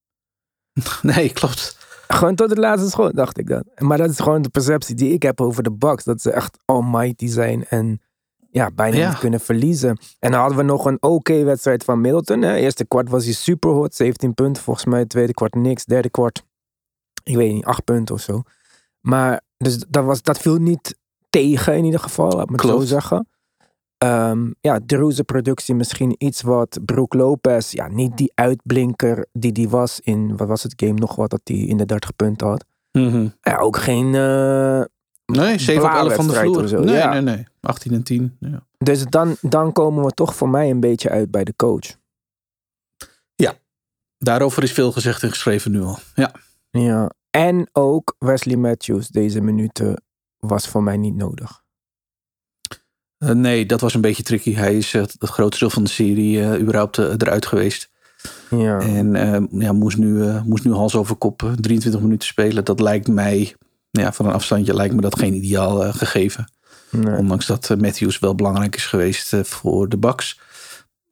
Nee, 1.01 1.33
klopt. 1.33 1.77
Gewoon 2.07 2.35
tot 2.35 2.49
het 2.49 2.59
laatste 2.59 2.89
schot 2.89 3.15
dacht 3.15 3.37
ik 3.37 3.47
dat. 3.47 3.63
Maar 3.77 3.97
dat 3.97 4.09
is 4.09 4.19
gewoon 4.19 4.41
de 4.41 4.49
perceptie 4.49 4.95
die 4.95 5.13
ik 5.13 5.23
heb 5.23 5.41
over 5.41 5.63
de 5.63 5.71
Bucks. 5.71 6.03
Dat 6.03 6.21
ze 6.21 6.31
echt 6.31 6.57
almighty 6.65 7.27
zijn 7.27 7.65
en 7.65 8.01
ja, 8.51 8.71
bijna 8.75 8.97
Ja. 8.97 9.09
niet 9.09 9.19
kunnen 9.19 9.39
verliezen. 9.39 9.97
En 10.19 10.31
dan 10.31 10.39
hadden 10.39 10.57
we 10.57 10.63
nog 10.63 10.85
een 10.85 10.97
oké 11.01 11.43
wedstrijd 11.43 11.83
van 11.83 12.01
Middleton. 12.01 12.41
Hè. 12.41 12.55
Eerste 12.55 12.85
kwart 12.85 13.09
was 13.09 13.23
hij 13.23 13.33
super 13.33 13.69
hot. 13.69 13.95
17 13.95 14.33
punten 14.33 14.63
volgens 14.63 14.85
mij. 14.85 15.05
Tweede 15.05 15.33
kwart 15.33 15.55
niks. 15.55 15.85
Derde 15.85 16.09
kwart, 16.09 16.43
ik 17.23 17.35
weet 17.35 17.53
niet, 17.53 17.65
8 17.65 17.83
punten 17.83 18.15
of 18.15 18.21
zo. 18.21 18.41
Maar 19.01 19.41
dus 19.57 19.77
dat, 19.89 20.03
was, 20.05 20.21
dat 20.21 20.37
viel 20.39 20.55
niet 20.55 20.97
tegen 21.29 21.75
in 21.77 21.83
ieder 21.85 21.99
geval. 21.99 22.31
Laat 22.31 22.49
me 22.49 22.57
zo 22.67 22.79
zeggen. 22.79 23.27
Ehm, 23.97 24.51
ja, 24.61 24.79
Drew's 24.85 25.21
productie 25.21 25.75
misschien 25.75 26.15
iets 26.17 26.41
wat 26.41 26.79
Brook 26.85 27.13
Lopez, 27.13 27.71
ja, 27.71 27.87
niet 27.87 28.17
die 28.17 28.31
uitblinker 28.35 29.25
die 29.33 29.51
die 29.51 29.69
was 29.69 29.99
in, 29.99 30.37
wat 30.37 30.47
was 30.47 30.63
het 30.63 30.73
game 30.75 30.93
nog 30.93 31.15
wat, 31.15 31.29
dat 31.29 31.41
hij 31.43 31.57
in 31.57 31.77
de 31.77 31.85
30 31.85 32.15
punten 32.15 32.47
had. 32.47 32.65
Mhm. 32.91 33.27
Ja, 33.41 33.57
ook 33.57 33.77
geen, 33.77 34.15
eh, 34.15 34.81
Nee, 35.31 35.59
7 35.59 35.83
op 35.83 35.91
11 35.91 36.13
van 36.13 36.27
de 36.27 36.33
vloer. 36.33 36.67
zo, 36.67 36.79
nee, 36.79 36.95
ja. 36.95 37.11
nee, 37.11 37.21
nee. 37.21 37.47
18 37.61 37.93
en 37.93 38.03
10. 38.03 38.37
Ja. 38.39 38.65
dus 38.77 39.05
dan, 39.05 39.35
dan 39.41 39.71
komen 39.71 40.05
we 40.05 40.11
toch 40.11 40.35
voor 40.35 40.49
mij 40.49 40.69
een 40.69 40.79
beetje 40.79 41.09
uit 41.09 41.31
bij 41.31 41.43
de 41.43 41.55
coach. 41.55 41.95
Daarover 44.19 44.63
is 44.63 44.71
veel 44.71 44.91
gezegd 44.91 45.23
en 45.23 45.29
geschreven 45.29 45.71
nu 45.71 45.81
al. 45.81 45.99
Ja. 46.15 46.31
Ja, 46.69 47.11
en 47.29 47.69
ook 47.71 48.15
Wesley 48.19 48.55
Matthews, 48.55 49.07
deze 49.07 49.41
minuten 49.41 50.03
was 50.37 50.67
voor 50.67 50.83
mij 50.83 50.97
niet 50.97 51.15
nodig. 51.15 51.63
Eh, 53.17 53.29
nee, 53.29 53.65
dat 53.65 53.81
was 53.81 53.93
een 53.93 54.01
beetje 54.01 54.23
tricky. 54.23 54.53
Hij 54.53 54.77
is 54.77 54.93
eh, 54.93 55.01
het 55.01 55.29
grootste 55.29 55.59
deel 55.59 55.73
van 55.73 55.83
de 55.83 55.89
serie 55.89 56.41
eh, 56.43 56.61
überhaupt 56.61 56.97
eruit 56.97 57.45
geweest. 57.45 57.89
Ja, 58.49 58.79
En 58.79 59.11
ja, 59.51 59.71
moest, 59.71 59.97
nu, 59.97 60.41
moest 60.45 60.63
nu 60.63 60.71
hals 60.73 60.95
over 60.95 61.15
kop 61.15 61.43
eh, 61.43 61.51
23 61.51 62.01
minuten 62.01 62.27
spelen. 62.27 62.65
Dat 62.65 62.79
lijkt 62.79 63.07
mij, 63.07 63.55
ja, 64.01 64.13
van 64.13 64.25
een 64.25 64.33
afstandje 64.33 64.73
lijkt 64.73 64.95
me 64.95 65.01
dat 65.01 65.19
geen 65.19 65.33
ideaal 65.33 65.85
eh, 65.85 65.93
gegeven. 65.93 66.51
nee. 66.91 67.17
Ondanks 67.17 67.45
dat 67.45 67.69
eh, 67.69 67.77
Matthews 67.77 68.19
wel 68.19 68.35
belangrijk 68.35 68.75
is 68.75 68.85
geweest 68.85 69.33
eh, 69.33 69.43
voor 69.43 69.89
de 69.89 69.97
Bucks. 69.97 70.39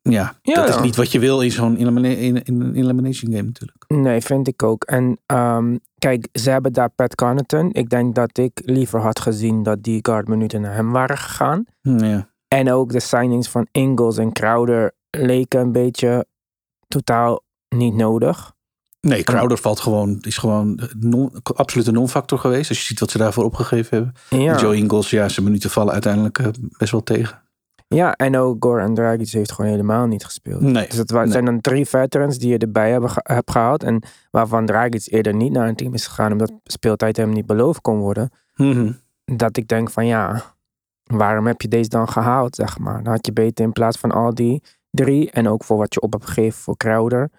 Ja, 0.02 0.36
Ja, 0.42 0.66
dat 0.66 0.76
is 0.76 0.82
niet 0.82 0.96
wat 0.96 1.12
je 1.12 1.20
wil 1.20 1.42
in 1.42 1.52
zo'n 1.52 1.76
elimina- 1.76 2.08
in, 2.08 2.44
in 2.44 2.62
een 2.62 2.76
elimination 2.76 3.32
game 3.32 3.44
natuurlijk. 3.44 3.84
Nee, 3.88 4.22
vind 4.22 4.48
ik 4.48 4.64
ook. 4.64 4.84
En 4.84 5.20
ehm, 5.26 5.78
kijk, 5.98 6.28
ze 6.32 6.50
hebben 6.50 6.74
daar 6.74 6.90
Pat 6.90 7.16
Connaughton. 7.16 7.70
Ik 7.74 7.90
denk 7.90 8.16
dat 8.16 8.38
ik 8.38 8.62
liever 8.66 9.00
had 9.00 9.20
gezien 9.20 9.64
dat 9.64 9.84
die 9.84 10.00
guardminuten 10.02 10.62
naar 10.62 10.74
hem 10.76 10.92
waren 10.92 11.18
gegaan. 11.18 11.66
Ja. 11.82 12.30
En 12.48 12.72
ook 12.72 12.92
de 12.92 13.00
signings 13.00 13.50
van 13.50 13.68
Ingles 13.72 14.18
en 14.18 14.32
Crowder 14.32 14.92
leken 15.10 15.60
een 15.60 15.72
beetje 15.72 16.26
totaal 16.88 17.44
niet 17.70 17.96
nodig. 17.96 18.54
Nee, 19.06 19.24
Crowder 19.24 19.58
valt 19.58 19.80
gewoon, 19.80 20.18
is 20.22 20.38
gewoon 20.38 20.80
non, 21.00 21.32
absoluut 21.44 21.88
een 21.88 21.94
non-factor 21.94 22.40
geweest. 22.40 22.70
Als 22.70 22.80
je 22.80 22.86
ziet 22.86 23.00
wat 23.00 23.12
ze 23.12 23.18
daarvoor 23.18 23.44
opgegeven 23.44 23.98
hebben. 24.30 24.42
Ja, 24.44 24.58
Joe 24.60 24.76
Ingles, 24.76 25.10
ja, 25.10 25.30
zijn 25.30 25.46
minuten 25.46 25.70
vallen 25.70 25.94
uiteindelijk 25.94 26.40
eh, 26.40 26.48
best 26.78 26.92
wel 26.92 27.04
tegen. 27.04 27.42
ja 27.88 28.14
en 28.16 28.38
ook 28.38 28.64
Goran 28.64 28.94
Dragic 28.96 29.30
heeft 29.30 29.52
gewoon 29.52 29.72
helemaal 29.72 30.06
niet 30.08 30.26
gespeeld. 30.26 30.62
Nee, 30.62 30.88
Dus 30.88 30.98
het 30.98 31.12
nee. 31.12 31.32
zijn 31.32 31.46
dan 31.46 31.62
drie 31.62 31.86
veterans 31.86 32.38
die 32.38 32.50
je 32.50 32.58
erbij 32.58 32.92
hebben 32.92 33.10
ge- 33.10 33.20
hebt 33.24 33.52
gehaald. 33.52 33.84
En 33.84 34.04
waarvan 34.32 34.66
Dragic 34.66 35.06
eerder 35.12 35.36
niet 35.36 35.52
naar 35.52 35.68
een 35.68 35.76
team 35.76 35.94
is 35.94 36.08
gegaan 36.08 36.32
omdat 36.32 36.52
speeltijd 36.64 37.18
hem 37.18 37.30
niet 37.30 37.46
beloofd 37.46 37.82
kon 37.82 37.98
worden. 37.98 38.30
Mhm. 38.56 38.92
Dat 39.26 39.58
ik 39.58 39.68
denk 39.68 39.90
van 39.90 40.06
ja, 40.06 40.44
waarom 41.04 41.48
heb 41.48 41.62
je 41.62 41.68
deze 41.68 41.90
dan 41.90 42.10
gehaald, 42.10 42.56
zeg 42.56 42.80
maar. 42.80 43.04
Dan 43.04 43.12
had 43.14 43.26
je 43.26 43.34
beter 43.34 43.66
in 43.66 43.72
plaats 43.72 43.98
van 43.98 44.12
al 44.12 44.34
die 44.36 44.64
drie 44.92 45.32
en 45.32 45.48
ook 45.48 45.64
voor 45.64 45.78
wat 45.78 45.94
je 45.94 46.02
op 46.02 46.12
hebt 46.12 46.26
gegeven 46.26 46.60
voor 46.62 46.78
Crowder, 46.78 47.30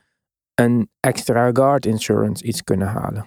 een 0.57 0.91
extra 1.01 1.51
guard 1.53 1.87
insurance 1.87 2.45
iets 2.45 2.65
kunnen 2.65 2.89
halen. 2.89 3.27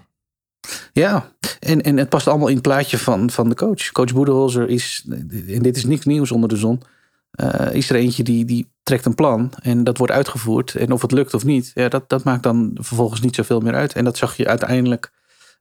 Ja, 0.94 1.32
en, 1.60 1.82
en 1.82 1.98
het 1.98 2.10
past 2.10 2.28
allemaal 2.28 2.48
in 2.48 2.54
het 2.54 2.64
plaatje 2.64 2.98
van, 2.98 3.30
van 3.30 3.50
de 3.50 3.56
coach. 3.56 3.92
Coach 3.92 4.14
Boedenholzer 4.14 4.70
is, 4.70 5.06
en 5.48 5.62
dit 5.62 5.78
is 5.78 5.86
niks 5.86 6.06
nieuws 6.06 6.32
onder 6.32 6.50
de 6.50 6.58
zon, 6.58 6.82
eh, 7.32 7.74
is 7.74 7.90
er 7.90 7.96
eentje 7.96 8.24
die, 8.24 8.46
die 8.46 8.72
trekt 8.84 9.06
een 9.06 9.16
plan 9.16 9.52
en 9.62 9.84
dat 9.84 9.98
wordt 9.98 10.14
uitgevoerd. 10.14 10.76
En 10.76 10.92
of 10.92 11.02
het 11.02 11.12
lukt 11.12 11.34
of 11.34 11.46
niet, 11.46 11.72
ja, 11.74 11.90
dat, 11.90 12.10
dat 12.10 12.24
maakt 12.24 12.44
dan 12.44 12.72
vervolgens 12.74 13.22
niet 13.22 13.36
zoveel 13.36 13.60
meer 13.60 13.76
uit. 13.76 13.94
En 13.94 14.04
dat 14.04 14.18
zag 14.18 14.38
je 14.38 14.48
uiteindelijk 14.48 15.12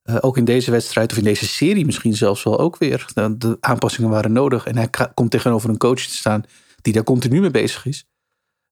eh, 0.02 0.16
ook 0.20 0.36
in 0.36 0.44
deze 0.44 0.70
wedstrijd, 0.70 1.10
of 1.10 1.18
in 1.18 1.24
deze 1.24 1.46
serie 1.46 1.84
misschien 1.84 2.16
zelfs 2.16 2.42
wel 2.42 2.58
ook 2.58 2.78
weer. 2.78 3.06
De, 3.14 3.56
aanpassingen 3.60 4.10
waren 4.10 4.32
nodig 4.32 4.66
en 4.66 4.76
hij 4.76 4.90
komt 5.14 5.30
tegenover 5.30 5.70
een 5.70 5.78
coach 5.78 6.00
te 6.00 6.16
staan 6.16 6.44
die 6.82 6.92
daar 6.92 7.04
continu 7.04 7.40
mee 7.40 7.50
bezig 7.50 7.86
is. 7.86 8.06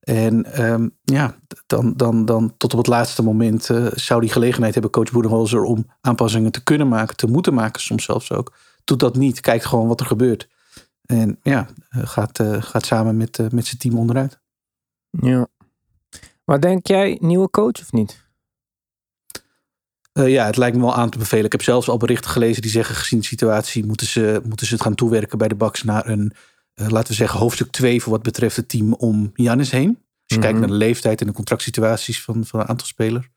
En 0.06 0.52
ehm, 0.52 0.88
ja, 1.04 1.38
dan, 1.66 1.92
dan, 1.96 2.24
dan 2.24 2.54
tot 2.56 2.72
op 2.72 2.78
het 2.78 2.86
laatste 2.86 3.22
moment 3.22 3.70
eh, 3.70 3.86
zou 3.94 4.20
die 4.20 4.30
gelegenheid 4.30 4.72
hebben, 4.72 4.92
coach 4.92 5.10
Boedenholzer, 5.10 5.62
om 5.62 5.86
aanpassingen 6.00 6.52
te 6.52 6.62
kunnen 6.62 6.88
maken, 6.88 7.16
te 7.16 7.26
moeten 7.26 7.54
maken, 7.54 7.80
soms 7.82 8.04
zelfs 8.04 8.32
ook. 8.32 8.52
Doet 8.84 9.00
dat 9.00 9.16
niet, 9.16 9.40
kijkt 9.40 9.64
gewoon 9.64 9.88
wat 9.88 10.00
er 10.00 10.06
gebeurt. 10.06 10.48
En 11.06 11.38
ja, 11.42 11.66
eh, 11.88 12.06
gaat, 12.06 12.38
eh, 12.38 12.62
gaat 12.62 12.86
samen 12.86 13.16
met, 13.16 13.52
met 13.52 13.66
zijn 13.66 13.78
team 13.78 13.98
onderuit. 13.98 14.40
Ja. 15.10 15.46
Maar 16.44 16.60
denk 16.60 16.86
jij, 16.86 17.18
nieuwe 17.20 17.50
coach 17.50 17.80
of 17.80 17.92
niet? 17.92 18.24
Ja, 20.12 20.46
het 20.46 20.56
lijkt 20.56 20.76
me 20.76 20.82
wel 20.82 20.94
aan 20.94 21.10
te 21.10 21.18
bevelen. 21.18 21.44
Ik 21.44 21.52
heb 21.52 21.62
zelfs 21.62 21.88
al 21.88 21.96
berichten 21.96 22.30
gelezen 22.30 22.62
die 22.62 22.70
zeggen, 22.70 22.94
gezien 22.94 23.20
de 23.20 23.26
situatie, 23.26 23.86
moeten 23.86 24.06
ze, 24.06 24.40
moeten 24.44 24.66
ze 24.66 24.72
het 24.72 24.82
gaan 24.82 24.94
toewerken 24.94 25.38
bij 25.38 25.48
de 25.48 25.56
Bucks 25.56 25.82
naar 25.82 26.08
een, 26.08 26.32
laten 26.76 27.08
we 27.08 27.14
zeggen, 27.14 27.38
hoofdstuk 27.38 27.70
2 27.70 28.02
voor 28.02 28.12
wat 28.12 28.22
betreft 28.22 28.56
het 28.56 28.68
team 28.68 28.92
om 28.94 29.30
Jannis 29.34 29.70
heen. 29.70 29.88
Als 29.88 29.98
je 30.26 30.34
Mhm. 30.34 30.40
kijkt 30.44 30.58
naar 30.58 30.68
de 30.68 30.74
leeftijd 30.74 31.20
en 31.20 31.26
de 31.26 31.32
contractsituaties 31.32 32.22
van, 32.22 32.44
van 32.46 32.60
een 32.60 32.68
aantal 32.68 32.86
spelers. 32.86 33.28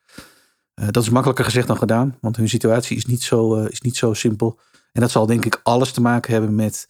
Eh, 0.73 0.87
dat 0.91 1.03
is 1.03 1.09
makkelijker 1.09 1.45
gezegd 1.45 1.67
dan 1.67 1.77
gedaan, 1.77 2.17
want 2.21 2.35
hun 2.35 2.49
situatie 2.49 2.97
is 2.97 3.05
niet 3.05 3.23
zo, 3.23 3.55
eh, 3.55 3.69
is 3.71 3.81
niet 3.81 3.97
zo 3.97 4.13
simpel. 4.13 4.59
En 4.91 5.01
dat 5.01 5.11
zal 5.11 5.25
denk 5.25 5.45
ik 5.45 5.59
alles 5.63 5.91
te 5.91 6.01
maken 6.01 6.31
hebben 6.31 6.55
met 6.55 6.89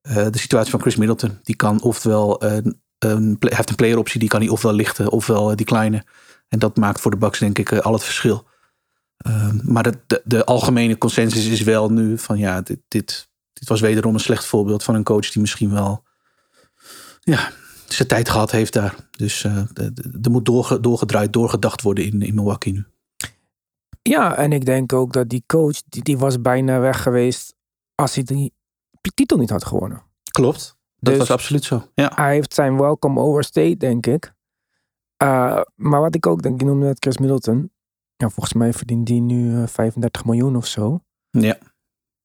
eh, 0.00 0.14
de 0.30 0.38
situatie 0.38 0.70
van 0.70 0.80
Chris 0.80 0.96
Middleton. 0.96 1.38
Die 1.42 1.56
kan 1.56 1.80
oftewel, 1.82 2.44
een, 2.44 2.80
een, 2.98 3.38
play- 3.38 3.54
heeft 3.56 3.68
een 3.70 3.74
player 3.74 3.98
optie, 3.98 4.20
die 4.20 4.28
kan 4.28 4.40
hij 4.40 4.48
ofwel 4.48 4.72
lichten 4.72 5.10
ofwel 5.10 5.50
eh, 5.50 5.56
declinen. 5.56 6.04
En 6.48 6.58
dat 6.58 6.76
maakt 6.76 7.00
voor 7.00 7.10
de 7.10 7.16
Bucks 7.16 7.38
denk 7.38 7.58
ik 7.58 7.70
eh, 7.72 7.78
al 7.78 7.92
het 7.92 8.04
verschil. 8.04 8.46
Ehm, 9.16 9.58
maar 9.62 9.82
de, 9.82 9.98
de, 10.06 10.22
de 10.24 10.44
algemene 10.44 10.98
consensus 10.98 11.46
is 11.46 11.60
wel 11.60 11.90
nu 11.90 12.18
van 12.18 12.38
ja, 12.38 12.60
dit, 12.60 12.78
dit, 12.88 13.28
dit 13.58 13.68
was 13.68 13.80
wederom 13.80 14.14
een 14.14 14.20
slecht 14.20 14.44
voorbeeld 14.44 14.84
van 14.84 14.94
een 14.94 15.04
coach 15.04 15.30
die 15.30 15.40
misschien 15.40 15.70
wel 15.72 16.02
ja, 17.20 17.50
zijn 17.86 18.08
tijd 18.08 18.28
gehad 18.28 18.50
heeft 18.50 18.72
daar. 18.72 18.94
Dus 19.10 19.44
eh, 19.44 19.56
er 20.22 20.30
moet 20.30 20.44
doorge- 20.44 20.80
doorgedraaid, 20.80 21.32
doorgedacht 21.32 21.82
worden 21.82 22.04
in, 22.04 22.22
in 22.22 22.34
Milwaukee 22.34 22.72
nu. 22.72 22.84
Ja, 24.02 24.36
en 24.36 24.52
ik 24.52 24.64
denk 24.64 24.92
ook 24.92 25.12
dat 25.12 25.28
die 25.28 25.42
coach, 25.46 25.82
die, 25.88 26.02
die 26.02 26.18
was 26.18 26.40
bijna 26.40 26.78
weg 26.80 27.02
geweest 27.02 27.54
als 27.94 28.14
hij 28.14 28.24
die 28.24 28.52
titel 29.14 29.36
niet 29.38 29.50
had 29.50 29.64
gewonnen. 29.64 30.02
Klopt. 30.30 30.76
Dat 30.98 31.10
Dus- 31.12 31.18
was 31.18 31.30
absoluut 31.30 31.64
zo. 31.64 31.90
Ja. 31.94 32.12
Hij 32.14 32.32
heeft 32.34 32.54
zijn 32.54 32.76
welcome 32.78 33.20
overstayed, 33.20 33.80
denk 33.80 34.06
ik. 34.06 34.32
Uh, 35.22 35.60
maar 35.74 36.00
wat 36.00 36.14
ik 36.14 36.26
ook 36.26 36.42
denk, 36.42 36.60
je 36.60 36.66
noemde 36.66 36.86
net 36.86 36.96
Chris 37.00 37.18
Middleton. 37.18 37.72
Ja, 38.16 38.28
volgens 38.28 38.54
mij 38.54 38.72
verdient 38.72 39.06
die 39.06 39.20
nu 39.20 39.50
uh, 39.52 39.66
35 39.66 40.24
miljoen 40.24 40.56
of 40.56 40.66
zo. 40.66 41.00
ja. 41.30 41.58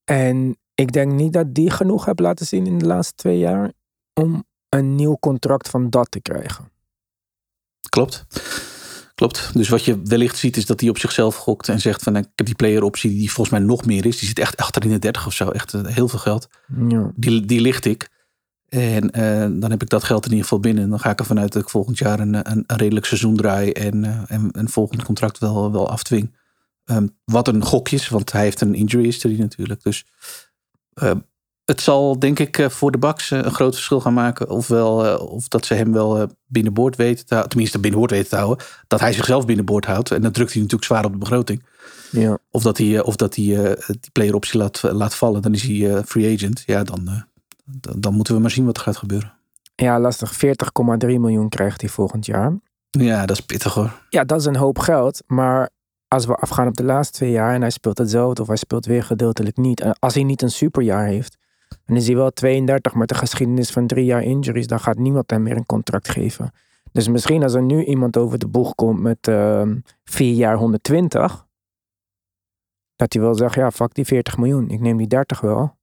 En 0.04 0.58
ik 0.74 0.92
denk 0.92 1.12
niet 1.12 1.32
dat 1.32 1.54
die 1.54 1.70
genoeg 1.70 2.04
heeft 2.04 2.20
laten 2.20 2.46
zien 2.46 2.66
in 2.66 2.78
de 2.78 2.86
laatste 2.86 3.14
twee 3.14 3.38
jaar 3.38 3.72
om 4.12 4.44
een 4.68 4.94
nieuw 4.94 5.16
contract 5.20 5.68
van 5.68 5.90
dat 5.90 6.10
te 6.10 6.20
krijgen. 6.20 6.72
Klopt. 7.88 8.26
Klopt. 9.14 9.50
Dus 9.54 9.68
wat 9.68 9.84
je 9.84 10.02
wellicht 10.02 10.36
ziet 10.36 10.56
is 10.56 10.66
dat 10.66 10.80
hij 10.80 10.88
op 10.88 10.98
zichzelf 10.98 11.36
gokt 11.36 11.68
en 11.68 11.80
zegt 11.80 12.02
van 12.02 12.16
ik 12.16 12.28
heb 12.34 12.46
die 12.46 12.54
player 12.54 12.82
optie 12.82 13.10
die 13.10 13.32
volgens 13.32 13.58
mij 13.58 13.66
nog 13.66 13.84
meer 13.84 14.06
is. 14.06 14.18
Die 14.18 14.28
zit 14.28 14.38
echt 14.38 14.56
achter 14.56 14.84
in 14.84 14.90
de 14.90 14.98
30 14.98 15.26
of 15.26 15.32
zo. 15.32 15.48
Echt 15.48 15.74
eh, 15.74 15.86
heel 15.86 16.08
veel 16.08 16.18
geld. 16.18 16.48
Ja. 16.88 17.12
Die, 17.16 17.44
die 17.44 17.60
licht 17.60 17.84
ik. 17.84 18.08
En 18.68 19.10
eh, 19.10 19.60
dan 19.60 19.70
heb 19.70 19.82
ik 19.82 19.88
dat 19.88 20.04
geld 20.04 20.24
in 20.24 20.30
ieder 20.30 20.44
geval 20.44 20.60
binnen. 20.60 20.88
Dan 20.90 21.00
ga 21.00 21.10
ik 21.10 21.18
ervan 21.18 21.38
uit 21.38 21.52
dat 21.52 21.62
ik 21.62 21.68
volgend 21.68 21.98
jaar 21.98 22.20
een, 22.20 22.34
een, 22.34 22.64
een 22.66 22.76
redelijk 22.76 23.06
seizoen 23.06 23.36
draai 23.36 23.72
en, 23.72 24.04
eh, 24.04 24.22
en 24.26 24.48
een 24.52 24.68
volgend 24.68 25.02
contract 25.02 25.38
wel, 25.38 25.72
wel 25.72 25.90
afdwing. 25.90 26.34
Ehm, 26.84 27.06
wat 27.24 27.48
een 27.48 27.62
gok 27.62 27.88
is, 27.88 28.08
want 28.08 28.32
hij 28.32 28.42
heeft 28.42 28.60
een 28.60 28.74
injury 28.74 29.04
history 29.04 29.38
natuurlijk. 29.38 29.82
Dus 29.82 30.06
het 31.64 31.80
zal 31.80 32.18
denk 32.18 32.38
ik 32.38 32.58
eh, 32.58 32.68
voor 32.68 32.90
de 32.90 32.98
Bucks 32.98 33.30
eh, 33.30 33.38
een 33.38 33.50
groot 33.54 33.74
verschil 33.74 34.00
gaan 34.00 34.14
maken. 34.14 34.48
Ofwel, 34.50 35.06
eh, 35.06 35.20
of 35.20 35.48
dat 35.48 35.66
ze 35.66 35.74
hem 35.74 35.92
wel 35.92 36.18
eh, 36.20 36.26
binnenboord 36.46 36.96
weten 36.96 37.18
te 37.26 37.26
houden. 37.28 37.48
Tenminste 37.50 37.78
binnenboord 37.78 38.10
weten 38.12 38.28
te 38.28 38.36
houden. 38.36 38.66
Dat 38.86 39.00
hij 39.00 39.12
zichzelf 39.12 39.46
binnenboord 39.46 39.84
houdt. 39.84 40.10
En 40.10 40.22
dan 40.22 40.32
drukt 40.32 40.52
hij 40.52 40.62
natuurlijk 40.62 40.90
zwaar 40.90 41.04
op 41.04 41.12
de 41.12 41.18
begroting. 41.18 41.62
Ja. 42.10 42.38
Of 42.50 42.62
dat 42.62 42.78
hij, 42.78 42.96
eh, 42.98 43.06
of 43.06 43.16
dat 43.16 43.34
hij 43.34 43.64
eh, 43.64 43.86
die 43.86 44.10
player 44.12 44.34
optie 44.34 44.58
laat, 44.58 44.82
laat 44.82 45.14
vallen. 45.14 45.42
Dan 45.42 45.54
is 45.54 45.62
hij 45.62 45.94
eh, 45.94 46.02
free 46.04 46.34
agent. 46.34 46.62
Ja, 46.66 46.82
dan, 46.82 47.08
eh, 47.08 47.20
dan, 47.64 48.00
dan 48.00 48.14
moeten 48.14 48.34
we 48.34 48.40
maar 48.40 48.50
zien 48.50 48.64
wat 48.64 48.76
er 48.76 48.82
gaat 48.82 48.96
gebeuren. 48.96 49.32
ja, 49.74 50.00
lastig. 50.00 50.32
40,3 50.32 50.40
miljoen 51.20 51.48
krijgt 51.48 51.80
hij 51.80 51.90
volgend 51.90 52.26
jaar. 52.26 52.58
Ja, 52.90 53.26
dat 53.26 53.36
is 53.38 53.44
pittig 53.44 53.74
hoor. 53.74 54.02
Ja, 54.08 54.24
dat 54.24 54.40
is 54.40 54.46
een 54.46 54.56
hoop 54.56 54.78
geld. 54.78 55.22
Maar 55.26 55.70
als 56.08 56.26
we 56.26 56.34
afgaan 56.34 56.66
op 56.66 56.76
de 56.76 56.84
laatste 56.84 57.16
twee 57.16 57.30
jaar 57.30 57.54
en 57.54 57.60
hij 57.60 57.70
speelt 57.70 57.98
hetzelfde 57.98 58.42
of 58.42 58.48
hij 58.48 58.56
speelt 58.56 58.86
weer 58.86 59.02
gedeeltelijk 59.02 59.56
niet. 59.56 59.80
En 59.80 59.96
als 59.98 60.14
hij 60.14 60.22
niet 60.22 60.42
een 60.42 60.50
superjaar 60.50 61.06
heeft, 61.06 61.38
dan 61.86 61.96
is 61.96 62.06
hij 62.06 62.16
wel 62.16 62.30
32 62.30 62.94
met 62.94 63.10
een 63.10 63.16
geschiedenis 63.16 63.70
van 63.70 63.86
drie 63.86 64.04
jaar 64.04 64.22
injuries. 64.22 64.66
Dan 64.66 64.80
gaat 64.80 64.98
niemand 64.98 65.30
hem 65.30 65.42
meer 65.42 65.56
een 65.56 65.66
contract 65.66 66.08
geven. 66.08 66.52
Dus 66.92 67.08
misschien 67.08 67.42
als 67.42 67.54
er 67.54 67.62
nu 67.62 67.84
iemand 67.84 68.16
over 68.16 68.38
de 68.38 68.48
boeg 68.48 68.74
komt 68.74 69.00
met 69.00 69.28
ehm 69.28 69.78
vier 70.04 70.34
jaar 70.34 70.56
120, 70.56 71.46
dat 72.96 73.12
hij 73.12 73.22
wel 73.22 73.34
zegt, 73.34 73.54
ja, 73.54 73.70
fuck 73.70 73.94
die 73.94 74.04
40 74.04 74.36
miljoen. 74.36 74.68
Ik 74.68 74.80
neem 74.80 74.96
die 74.96 75.06
30 75.06 75.40
wel. 75.40 75.76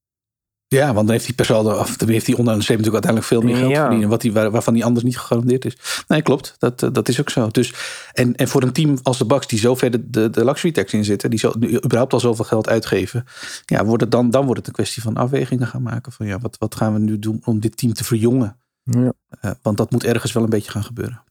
Ja, 0.76 0.86
want 0.94 1.06
dan 1.08 1.10
heeft 1.12 1.26
hij 1.26 1.36
per 1.36 1.46
saldo, 1.46 1.78
of 1.80 1.98
dan 1.98 2.10
heeft 2.10 2.28
hij 2.28 2.36
onder 2.36 2.56
de 2.56 2.62
streep 2.62 2.78
natuurlijk 2.78 3.06
uiteindelijk 3.06 3.26
veel 3.26 3.42
meer 3.42 3.56
geld 3.62 3.72
Ja. 3.72 3.82
verdienen. 3.82 4.10
Wat 4.10 4.24
waar- 4.24 4.52
waarvan 4.52 4.74
hij 4.74 4.84
anders 4.84 5.06
niet 5.06 5.18
gegarandeerd 5.18 5.66
is. 5.66 6.04
Nee, 6.08 6.22
klopt. 6.22 6.56
Dat, 6.58 6.84
eh, 6.84 6.90
dat 6.92 7.10
is 7.10 7.20
ook 7.20 7.30
zo. 7.30 7.48
Dus, 7.48 7.74
en, 8.14 8.36
en 8.36 8.48
voor 8.48 8.64
een 8.64 8.72
team 8.74 8.98
als 9.04 9.18
de 9.18 9.26
Bucks 9.26 9.48
die 9.48 9.60
zo 9.60 9.76
ver 9.76 9.92
de, 9.92 10.10
de, 10.10 10.30
de 10.30 10.46
luxury 10.46 10.74
tax 10.74 10.94
in 10.94 11.04
zitten. 11.04 11.30
Die 11.30 11.40
zo, 11.40 11.54
nu 11.60 11.76
überhaupt 11.84 12.14
al 12.14 12.20
zoveel 12.20 12.46
geld 12.46 12.70
uitgeven. 12.70 13.24
Ja, 13.66 13.86
wordt 13.86 14.02
het 14.02 14.12
dan, 14.12 14.30
dan 14.30 14.44
wordt 14.44 14.58
het 14.60 14.68
een 14.68 14.74
kwestie 14.74 15.02
van 15.02 15.18
afwegingen 15.18 15.68
gaan 15.68 15.82
maken. 15.82 16.12
Van 16.12 16.26
ja, 16.26 16.40
wat, 16.40 16.58
wat 16.60 16.76
gaan 16.76 16.94
we 16.94 17.00
nu 17.00 17.20
doen 17.20 17.42
om 17.46 17.60
dit 17.60 17.78
team 17.78 17.94
te 17.94 18.04
verjongen? 18.04 18.58
Ja. 18.84 19.14
Eh, 19.42 19.52
want 19.62 19.78
dat 19.78 19.92
moet 19.92 20.04
ergens 20.04 20.32
wel 20.32 20.44
een 20.44 20.50
beetje 20.50 20.72
gaan 20.72 20.84
gebeuren. 20.84 21.24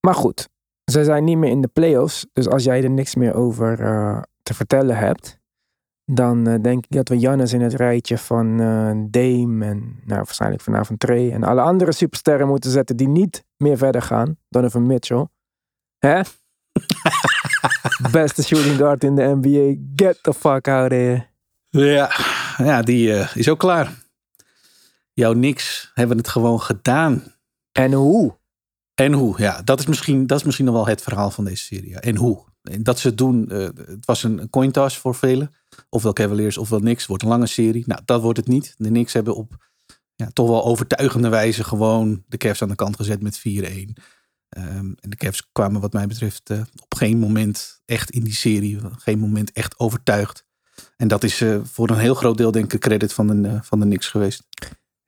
Maar 0.00 0.14
goed, 0.14 0.48
ze 0.84 1.04
zijn 1.04 1.24
niet 1.24 1.36
meer 1.38 1.50
in 1.50 1.60
de 1.60 1.68
playoffs. 1.72 2.26
Dus 2.32 2.48
als 2.48 2.64
jij 2.64 2.82
er 2.82 2.90
niks 2.90 3.14
meer 3.14 3.34
over 3.34 3.80
eh, 3.80 4.22
te 4.42 4.54
vertellen 4.54 4.96
hebt, 4.96 5.38
dan 6.14 6.46
eh, 6.46 6.62
denk 6.62 6.84
ik 6.84 6.90
dat 6.90 7.08
we 7.08 7.18
Jannes 7.18 7.52
in 7.52 7.60
het 7.60 7.74
rijtje 7.74 8.18
van 8.18 8.60
eh, 8.60 8.90
Dame 9.10 9.64
en 9.64 10.00
nou, 10.04 10.16
waarschijnlijk 10.16 10.62
vanavond 10.62 11.00
Trey 11.00 11.32
en 11.32 11.42
alle 11.42 11.60
andere 11.60 11.92
supersterren 11.92 12.48
moeten 12.48 12.70
zetten 12.70 12.96
die 12.96 13.08
niet 13.08 13.44
meer 13.56 13.76
verder 13.76 14.02
gaan. 14.02 14.36
Donovan 14.48 14.86
Mitchell. 14.86 15.26
Hè? 15.98 16.20
Beste 18.12 18.42
shooting 18.42 18.76
guard 18.76 19.04
in 19.04 19.14
de 19.14 19.38
NBA. 19.40 19.80
Get 19.96 20.22
the 20.22 20.34
fuck 20.34 20.68
out 20.68 20.90
of 20.90 20.98
here. 20.98 21.26
Ja, 21.68 22.10
ja 22.56 22.82
die 22.82 23.14
eh, 23.14 23.36
is 23.36 23.48
ook 23.48 23.58
klaar. 23.58 23.92
Jouw 25.12 25.32
niks 25.32 25.90
hebben 25.94 26.16
het 26.16 26.28
gewoon 26.28 26.60
gedaan. 26.60 27.22
En 27.72 27.92
hoe? 27.92 28.38
En 28.94 29.12
hoe? 29.12 29.34
Ja, 29.38 29.62
dat 29.62 29.78
is 29.78 29.86
misschien, 29.86 30.26
dat 30.26 30.38
is 30.38 30.44
misschien 30.44 30.66
nog 30.66 30.74
wel 30.74 30.86
het 30.86 31.02
verhaal 31.02 31.30
van 31.30 31.44
deze 31.44 31.64
serie. 31.64 31.90
ja. 31.90 31.98
En 31.98 32.16
hoe? 32.16 32.48
Dat 32.62 32.98
ze 32.98 33.08
het 33.08 33.18
doen, 33.18 33.50
eh, 33.50 33.58
het 33.74 34.04
was 34.06 34.22
een 34.22 34.50
coin 34.50 34.70
toss 34.70 34.98
voor 34.98 35.14
velen. 35.14 35.54
Ofwel 35.88 36.12
Cavaliers, 36.12 36.58
ofwel 36.58 36.80
niks. 36.80 37.06
Wordt 37.06 37.22
een 37.22 37.28
lange 37.28 37.46
serie. 37.46 37.84
Nou, 37.86 38.00
dat 38.04 38.22
wordt 38.22 38.38
het 38.38 38.48
niet. 38.48 38.74
De 38.76 38.88
Knicks 38.88 39.12
hebben 39.12 39.36
op 39.36 39.68
ja, 40.14 40.30
toch 40.32 40.48
wel 40.48 40.64
overtuigende 40.64 41.28
wijze 41.28 41.64
gewoon 41.64 42.24
de 42.26 42.36
Cavs 42.36 42.62
aan 42.62 42.68
de 42.68 42.74
kant 42.74 42.96
gezet 42.96 43.22
met 43.22 43.38
4-1. 43.38 43.96
Ehm, 44.48 44.92
en 45.00 45.10
de 45.10 45.16
Cavs 45.16 45.48
kwamen 45.52 45.80
wat 45.80 45.92
mij 45.92 46.06
betreft 46.06 46.50
eh, 46.50 46.60
op 46.82 46.94
geen 46.94 47.18
moment 47.18 47.82
echt 47.84 48.10
in 48.10 48.24
die 48.24 48.34
serie, 48.34 48.78
geen 48.96 49.18
moment 49.18 49.52
echt 49.52 49.78
overtuigd. 49.78 50.44
En 50.96 51.08
dat 51.08 51.24
is 51.24 51.40
eh, 51.40 51.60
voor 51.64 51.90
een 51.90 51.98
heel 51.98 52.14
groot 52.14 52.36
deel 52.36 52.50
denk 52.50 52.72
ik 52.72 52.80
credit 52.80 53.12
van 53.12 53.42
de, 53.42 53.58
van 53.62 53.80
de 53.80 53.86
Knicks 53.86 54.08
geweest. 54.08 54.42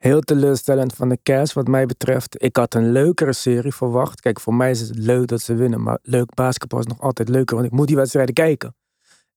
Heel 0.02 0.20
teleurstellend 0.20 0.94
van 0.94 1.08
de 1.08 1.18
Cavs 1.22 1.52
wat 1.52 1.68
mij 1.68 1.86
betreft. 1.86 2.42
Ik 2.42 2.56
had 2.56 2.74
een 2.74 2.92
leukere 2.92 3.32
serie 3.32 3.74
verwacht. 3.74 4.20
Kijk, 4.20 4.40
voor 4.40 4.54
mij 4.54 4.70
is 4.70 4.80
het 4.80 4.98
leuk 4.98 5.26
dat 5.26 5.40
ze 5.40 5.54
winnen. 5.54 5.82
Maar 5.82 5.98
leuk 6.02 6.34
basketbal 6.34 6.78
is 6.78 6.86
nog 6.86 7.00
altijd 7.00 7.28
leuker. 7.28 7.56
Want 7.56 7.68
ik 7.68 7.72
moet 7.72 7.86
die 7.86 7.96
wedstrijden 7.96 8.34
kijken. 8.34 8.74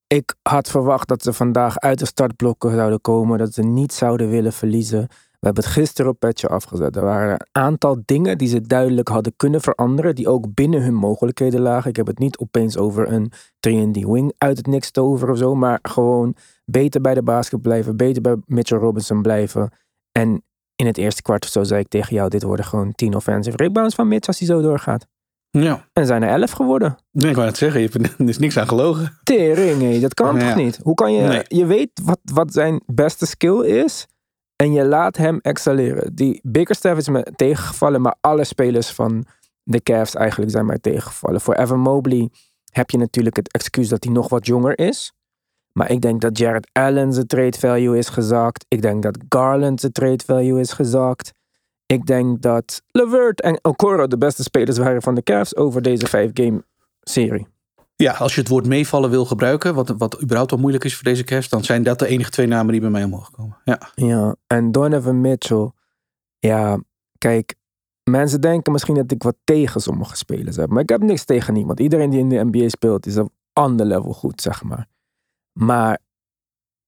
Ik 0.08 0.36
had 0.42 0.70
verwacht 0.70 1.08
dat 1.08 1.24
ze 1.24 1.34
vandaag 1.34 1.80
uit 1.80 2.00
de 2.00 2.06
startblokken 2.06 2.72
zouden 2.72 3.02
komen. 3.02 3.38
Dat 3.38 3.54
ze 3.54 3.62
niet 3.62 3.94
zouden 3.94 4.30
willen 4.30 4.54
verliezen. 4.54 5.00
We 5.10 5.40
hebben 5.40 5.64
het 5.64 5.74
gisteren 5.74 6.12
op 6.12 6.20
Petje 6.20 6.48
afgezet. 6.48 6.96
Er 6.96 7.04
waren 7.04 7.32
een 7.32 7.48
aantal 7.52 8.02
dingen 8.06 8.38
die 8.38 8.48
ze 8.48 8.62
duidelijk 8.62 9.08
hadden 9.08 9.34
kunnen 9.36 9.62
veranderen. 9.62 10.16
Die 10.16 10.30
ook 10.30 10.54
binnen 10.54 10.84
hun 10.84 10.96
mogelijkheden 10.96 11.62
lagen. 11.62 11.90
Ik 11.90 11.96
heb 11.96 12.08
het 12.08 12.20
niet 12.20 12.38
opeens 12.38 12.78
over 12.78 13.12
een 13.12 13.32
3D-wing 13.68 14.34
uit 14.38 14.58
het 14.58 14.68
niks 14.68 14.92
toveren 14.92 15.34
of 15.34 15.40
zo. 15.40 15.56
Maar 15.56 15.80
gewoon 15.82 16.36
beter 16.66 17.02
bij 17.02 17.14
de 17.14 17.24
basket 17.24 17.62
blijven. 17.62 17.98
Beter 17.98 18.22
bij 18.22 18.36
Mitchell 18.46 18.78
Robinson 18.78 19.22
blijven. 19.22 19.72
En 20.12 20.44
in 20.76 20.86
het 20.86 20.98
eerste 20.98 21.22
kwart 21.22 21.44
of 21.44 21.50
zo 21.50 21.64
zei 21.64 21.80
ik 21.82 21.88
tegen 21.88 22.16
jou: 22.16 22.30
dit 22.30 22.44
worden 22.44 22.66
gewoon 22.66 22.92
10 22.92 23.16
offensive 23.16 23.58
rebounds 23.58 23.96
van 23.96 24.08
Mitch 24.08 24.28
als 24.28 24.40
hij 24.40 24.48
zo 24.48 24.62
doorgaat. 24.62 25.06
Ja, 25.50 25.88
En 25.94 26.06
zijn 26.06 26.24
er 26.24 26.30
11 26.30 26.52
geworden. 26.52 26.96
ik 27.12 27.36
wou 27.36 27.48
het 27.48 27.58
zeggen, 27.58 27.82
je 27.82 27.90
hebt 27.92 28.20
er 28.20 28.28
is 28.28 28.38
niks 28.46 28.58
aan 28.58 28.68
gelogen. 28.68 29.20
Tering, 29.24 29.82
hé, 29.82 30.00
dat 30.00 30.14
kan 30.14 30.36
Ja. 30.40 30.48
toch 30.48 30.56
niet? 30.56 30.80
Hoe 30.84 30.94
kan 30.94 31.14
je. 31.14 31.22
Nee. 31.22 31.44
Je 31.48 31.66
weet 31.66 31.90
wat, 32.04 32.20
wat 32.24 32.54
zijn 32.54 32.82
beste 32.86 33.26
skill 33.26 33.62
is. 33.62 34.08
En 34.56 34.74
je 34.74 34.86
laat 34.86 35.18
hem 35.18 35.40
excelleren. 35.42 36.16
Die 36.16 36.40
Bickerstaff 36.44 36.98
is 36.98 37.08
me 37.10 37.28
tegengevallen, 37.36 38.02
maar 38.02 38.16
alle 38.22 38.44
spelers 38.44 38.90
van 38.90 39.26
de 39.64 39.82
Cavs 39.84 40.16
eigenlijk 40.16 40.52
zijn 40.52 40.66
mij 40.66 40.80
tegengevallen. 40.80 41.42
Voor 41.42 41.54
Evan 41.56 41.80
Mobley 41.80 42.30
heb 42.72 42.90
je 42.90 42.98
natuurlijk 42.98 43.36
het 43.36 43.52
excuus 43.54 43.88
dat 43.88 44.04
hij 44.04 44.14
nog 44.14 44.30
wat 44.30 44.46
jonger 44.46 44.80
is. 44.80 45.14
Maar 45.78 45.92
ik 45.92 46.02
denk 46.02 46.22
dat 46.22 46.38
Jared 46.38 46.70
Allen 46.72 47.14
zijn 47.14 47.28
trade 47.28 47.58
value 47.60 47.98
is 47.98 48.10
gezakt. 48.10 48.66
Ik 48.68 48.82
denk 48.82 49.04
dat 49.04 49.18
Garland 49.30 49.80
zijn 49.80 49.92
trade 49.92 50.24
value 50.26 50.60
is 50.60 50.72
gezakt. 50.72 51.34
Ik 51.86 52.06
denk 52.06 52.42
dat 52.42 52.82
Levert 52.92 53.42
en 53.42 53.60
Okoro 53.62 54.08
de 54.08 54.18
beste 54.18 54.44
spelers 54.44 54.78
waren 54.78 55.02
van 55.02 55.16
de 55.16 55.24
Cavs 55.24 55.56
over 55.56 55.82
deze 55.82 56.08
vijf 56.08 56.32
game 56.34 56.64
serie. 57.02 57.48
Ja, 57.96 58.14
als 58.14 58.36
je 58.36 58.40
het 58.42 58.50
woord 58.50 58.66
meevallen 58.66 59.10
wil 59.10 59.26
gebruiken, 59.26 59.74
wat, 59.74 59.90
wat 59.98 60.22
überhaupt 60.22 60.52
wel 60.52 60.60
moeilijk 60.60 60.84
is 60.84 60.96
voor 60.96 61.04
deze 61.04 61.24
Cavs, 61.24 61.50
dan 61.50 61.64
zijn 61.64 61.84
dat 61.84 62.00
de 62.00 62.08
enige 62.08 62.30
twee 62.30 62.48
namen 62.48 62.72
die 62.72 62.82
bij 62.82 62.90
mij 62.90 63.04
omhoog 63.04 63.32
komen. 63.32 63.58
Ja, 63.64 63.92
Ja, 63.96 64.36
en 64.48 64.72
Donovan 64.72 65.22
Mitchell. 65.22 65.72
Ja, 66.40 66.80
kijk, 67.18 67.56
mensen 68.04 68.42
denken 68.42 68.72
misschien 68.72 68.96
dat 68.96 69.12
ik 69.12 69.24
wat 69.24 69.36
tegen 69.44 69.82
sommige 69.82 70.16
spelers 70.16 70.56
heb. 70.56 70.70
Maar 70.70 70.82
ik 70.82 70.90
heb 70.90 71.02
niks 71.02 71.26
tegen 71.26 71.54
niemand. 71.54 71.80
Iedereen 71.80 72.10
die 72.10 72.20
in 72.20 72.30
de 72.30 72.44
NBA 72.44 72.70
speelt 72.70 73.06
is 73.06 73.18
op 73.18 73.32
ander 73.54 73.86
level 73.86 74.14
goed, 74.14 74.42
zeg 74.42 74.64
maar. 74.64 74.88
Maar 75.60 76.00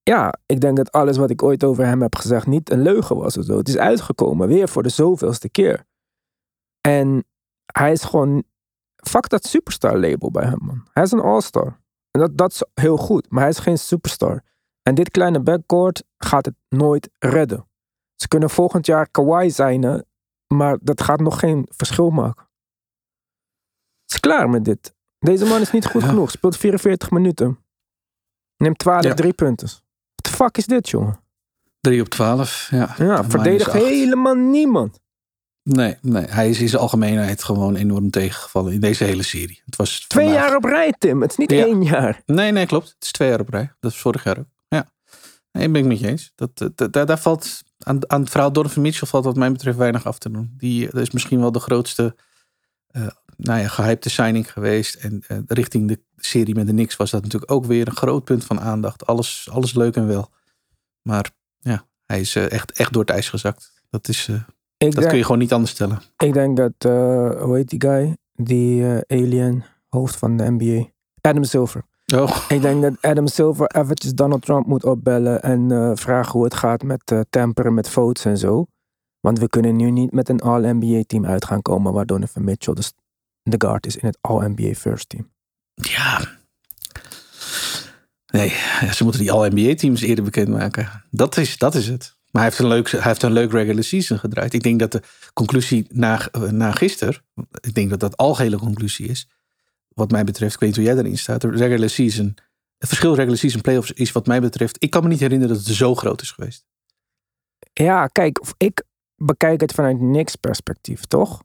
ja, 0.03 0.33
ik 0.45 0.59
denk 0.61 0.77
dat 0.77 0.91
alles 0.91 1.17
wat 1.17 1.29
ik 1.29 1.43
ooit 1.43 1.63
over 1.63 1.85
hem 1.85 2.01
heb 2.01 2.15
gezegd 2.15 2.47
niet 2.47 2.69
een 2.71 2.81
leugen 2.81 3.17
was 3.17 3.37
of 3.37 3.45
zo. 3.45 3.57
Het 3.57 3.67
is 3.67 3.77
uitgekomen, 3.77 4.47
weer 4.47 4.69
voor 4.69 4.83
de 4.83 4.89
zoveelste 4.89 5.49
keer. 5.49 5.85
En 6.81 7.25
hij 7.65 7.91
is 7.91 8.03
gewoon... 8.03 8.43
Fuck 8.95 9.29
dat 9.29 9.45
superstar 9.45 9.97
label 9.99 10.31
bij 10.31 10.45
hem, 10.45 10.59
man. 10.61 10.87
Hij 10.91 11.03
is 11.03 11.11
een 11.11 11.19
all-star. 11.19 11.79
En 12.11 12.19
dat, 12.19 12.37
dat 12.37 12.51
is 12.51 12.63
heel 12.73 12.97
goed, 12.97 13.29
maar 13.29 13.41
hij 13.41 13.49
is 13.49 13.59
geen 13.59 13.77
superstar. 13.77 14.43
En 14.81 14.95
dit 14.95 15.11
kleine 15.11 15.39
backcourt 15.39 16.03
gaat 16.17 16.45
het 16.45 16.55
nooit 16.69 17.09
redden. 17.19 17.67
Ze 18.15 18.27
kunnen 18.27 18.49
volgend 18.49 18.85
jaar 18.85 19.09
Kawhi 19.09 19.49
zijn, 19.49 20.05
maar 20.47 20.77
dat 20.81 21.01
gaat 21.01 21.19
nog 21.19 21.39
geen 21.39 21.67
verschil 21.71 22.09
maken. 22.09 22.47
Het 24.01 24.11
is 24.11 24.19
klaar 24.19 24.49
met 24.49 24.65
dit. 24.65 24.95
Deze 25.19 25.45
man 25.45 25.61
is 25.61 25.71
niet 25.71 25.85
goed 25.85 26.01
Ja. 26.01 26.07
genoeg. 26.07 26.31
Speelt 26.31 26.57
44 26.57 27.11
minuten. 27.11 27.57
Neemt 28.57 28.77
12 28.77 29.03
Ja. 29.03 29.13
drie 29.13 29.33
punten. 29.33 29.67
What 29.67 30.23
the 30.23 30.29
fuck 30.31 30.57
is 30.57 30.65
dit, 30.65 30.89
jongen? 30.89 31.19
3 31.79 32.01
op 32.01 32.09
12. 32.09 32.67
Ja, 32.71 32.95
Ja, 32.97 33.23
verdedigt 33.23 33.71
helemaal 33.71 34.35
niemand. 34.35 34.99
Nee, 35.63 35.97
nee, 36.01 36.25
hij 36.25 36.49
is 36.49 36.59
in 36.59 36.69
zijn 36.69 36.81
algemeenheid 36.81 37.43
gewoon 37.43 37.75
enorm 37.75 38.09
tegengevallen 38.09 38.73
in 38.73 38.79
deze 38.79 39.03
hele 39.03 39.23
serie. 39.23 39.61
Het 39.65 39.75
was 39.75 40.05
Twee 40.07 40.25
vandaag- 40.25 40.45
jaar 40.47 40.55
op 40.55 40.63
rij, 40.63 40.93
Tim. 40.97 41.21
Het 41.21 41.31
is 41.31 41.37
niet 41.37 41.51
Ja. 41.51 41.65
één 41.65 41.83
jaar. 41.83 42.21
Nee, 42.25 42.51
nee, 42.51 42.65
klopt. 42.65 42.87
Het 42.87 43.03
is 43.03 43.11
twee 43.11 43.29
jaar 43.29 43.39
op 43.39 43.49
rij. 43.49 43.73
Dat 43.79 43.91
is 43.91 43.97
vorig 43.97 44.23
jaar 44.23 44.37
ook. 44.39 44.45
Ja. 44.67 44.89
Nee, 45.51 45.69
ben 45.69 45.81
ik 45.81 45.87
met 45.87 45.99
je 45.99 46.07
eens. 46.07 46.31
Dat, 46.35 46.57
dat, 46.57 46.77
dat- 46.77 46.93
daar, 46.93 47.05
daar 47.05 47.19
valt 47.19 47.61
aan, 47.79 48.09
aan 48.11 48.21
het 48.21 48.29
verhaal 48.29 48.51
Donovan 48.51 48.81
Mitchell 48.81 49.07
valt 49.07 49.25
wat 49.25 49.35
mij 49.35 49.51
betreft 49.51 49.77
weinig 49.77 50.05
af 50.05 50.17
te 50.17 50.31
doen. 50.31 50.53
Die 50.57 50.85
dat 50.91 51.01
is 51.01 51.11
misschien 51.11 51.39
wel 51.39 51.51
de 51.51 51.59
grootste 51.59 52.15
eh 52.87 53.07
nou 53.37 53.59
ja, 53.59 53.67
gehypte 53.67 54.09
signing 54.09 54.51
geweest. 54.51 54.95
En 54.95 55.23
eh, 55.27 55.37
richting 55.47 55.87
de 55.87 55.99
serie 56.17 56.55
met 56.55 56.65
de 56.65 56.71
Knicks 56.71 56.95
was 56.95 57.11
dat 57.11 57.23
natuurlijk 57.23 57.51
ook 57.51 57.65
weer 57.65 57.87
een 57.87 57.95
groot 57.95 58.23
punt 58.23 58.45
van 58.45 58.59
aandacht. 58.59 59.05
Alles, 59.05 59.47
alles 59.51 59.73
leuk 59.73 59.95
en 59.95 60.07
wel. 60.07 60.29
Maar 61.01 61.31
ja, 61.59 61.85
hij 62.05 62.19
is 62.19 62.35
eh, 62.35 62.51
echt, 62.51 62.71
echt 62.71 62.93
door 62.93 63.01
het 63.01 63.11
ijs 63.11 63.29
gezakt. 63.29 63.73
Dat, 63.89 64.07
is, 64.07 64.27
eh, 64.27 64.35
dat 64.77 64.91
denk, 64.91 65.07
kun 65.07 65.17
je 65.17 65.23
gewoon 65.23 65.37
niet 65.37 65.53
anders 65.53 65.71
stellen. 65.71 66.01
ik 66.17 66.33
denk 66.33 66.57
dat, 66.57 66.73
hoe 67.41 67.55
heet 67.55 67.69
die 67.69 67.81
guy? 67.81 68.17
Die 68.33 68.85
alien 69.07 69.63
hoofd 69.87 70.15
van 70.15 70.37
de 70.37 70.51
NBA. 70.51 70.89
Adam 71.21 71.43
Silver. 71.43 71.83
Oh, 72.15 72.37
Ik 72.49 72.61
denk 72.61 72.81
dat 72.81 72.93
Adam 73.01 73.27
Silver 73.27 73.67
eventjes 73.67 74.13
Donald 74.13 74.41
Trump 74.41 74.65
moet 74.65 74.83
opbellen 74.83 75.41
en 75.41 75.97
vragen 75.97 76.31
hoe 76.31 76.43
het 76.43 76.53
gaat 76.53 76.83
met 76.83 77.25
temperen 77.29 77.73
met 77.73 77.89
votes 77.89 78.25
en 78.25 78.37
zo. 78.37 78.65
Want 79.19 79.39
we 79.39 79.49
kunnen 79.49 79.75
nu 79.75 79.91
niet 79.91 80.11
met 80.11 80.29
een 80.29 80.39
All-NBA 80.41 81.03
team 81.07 81.25
uit 81.25 81.45
gaan 81.45 81.61
komen 81.61 81.93
waar 81.93 82.05
Donovan 82.05 82.43
Mitchell 82.43 82.73
de, 82.73 82.91
de 83.49 83.67
guard 83.67 83.85
is 83.85 83.95
in 83.95 84.07
het 84.07 84.17
All-NBA 84.21 84.73
First 84.73 85.09
Team. 85.09 85.31
ja. 85.73 86.35
Nee, 88.27 88.49
ze 88.93 89.03
moeten 89.03 89.21
die 89.21 89.31
All-NBA-teams 89.31 90.01
eerder 90.01 90.23
bekendmaken. 90.23 91.03
Dat 91.11 91.37
is, 91.37 91.57
dat 91.57 91.75
is 91.75 91.87
het. 91.87 92.17
Maar 92.31 92.41
hij 92.41 92.51
heeft, 92.51 92.59
een 92.59 92.67
leuk, 92.67 92.91
hij 92.91 93.01
heeft 93.01 93.23
een 93.23 93.31
leuk 93.31 93.51
regular 93.51 93.83
season 93.83 94.19
gedraaid. 94.19 94.53
Ik 94.53 94.63
denk 94.63 94.79
dat 94.79 94.91
de 94.91 95.01
conclusie 95.33 95.85
na, 95.89 96.29
na 96.51 96.71
gisteren, 96.71 97.21
ik 97.61 97.73
denk 97.73 97.89
dat 97.89 97.99
dat 97.99 98.17
algehele 98.17 98.57
conclusie 98.57 99.07
is. 99.07 99.29
Wat 99.87 100.11
mij 100.11 100.23
betreft, 100.23 100.53
ik 100.53 100.59
weet 100.59 100.69
niet 100.69 100.77
hoe 100.77 100.87
jij 100.87 101.03
erin 101.03 101.17
staat. 101.17 101.41
De 101.41 101.49
regular 101.49 101.89
season, 101.89 102.37
het 102.77 102.87
verschil 102.87 103.15
regular 103.15 103.37
season 103.37 103.61
playoffs 103.61 103.91
is 103.91 104.11
wat 104.11 104.27
mij 104.27 104.41
betreft, 104.41 104.83
ik 104.83 104.89
kan 104.89 105.03
me 105.03 105.09
niet 105.09 105.19
herinneren 105.19 105.55
dat 105.55 105.65
het 105.65 105.75
zo 105.75 105.95
groot 105.95 106.21
is 106.21 106.31
geweest. 106.31 106.65
Ja, 107.73 108.07
kijk, 108.07 108.39
ik 108.57 108.83
bekijk 109.15 109.61
het 109.61 109.73
vanuit 109.73 109.97
Knicks 109.97 110.35
perspectief, 110.35 111.05
toch? 111.05 111.43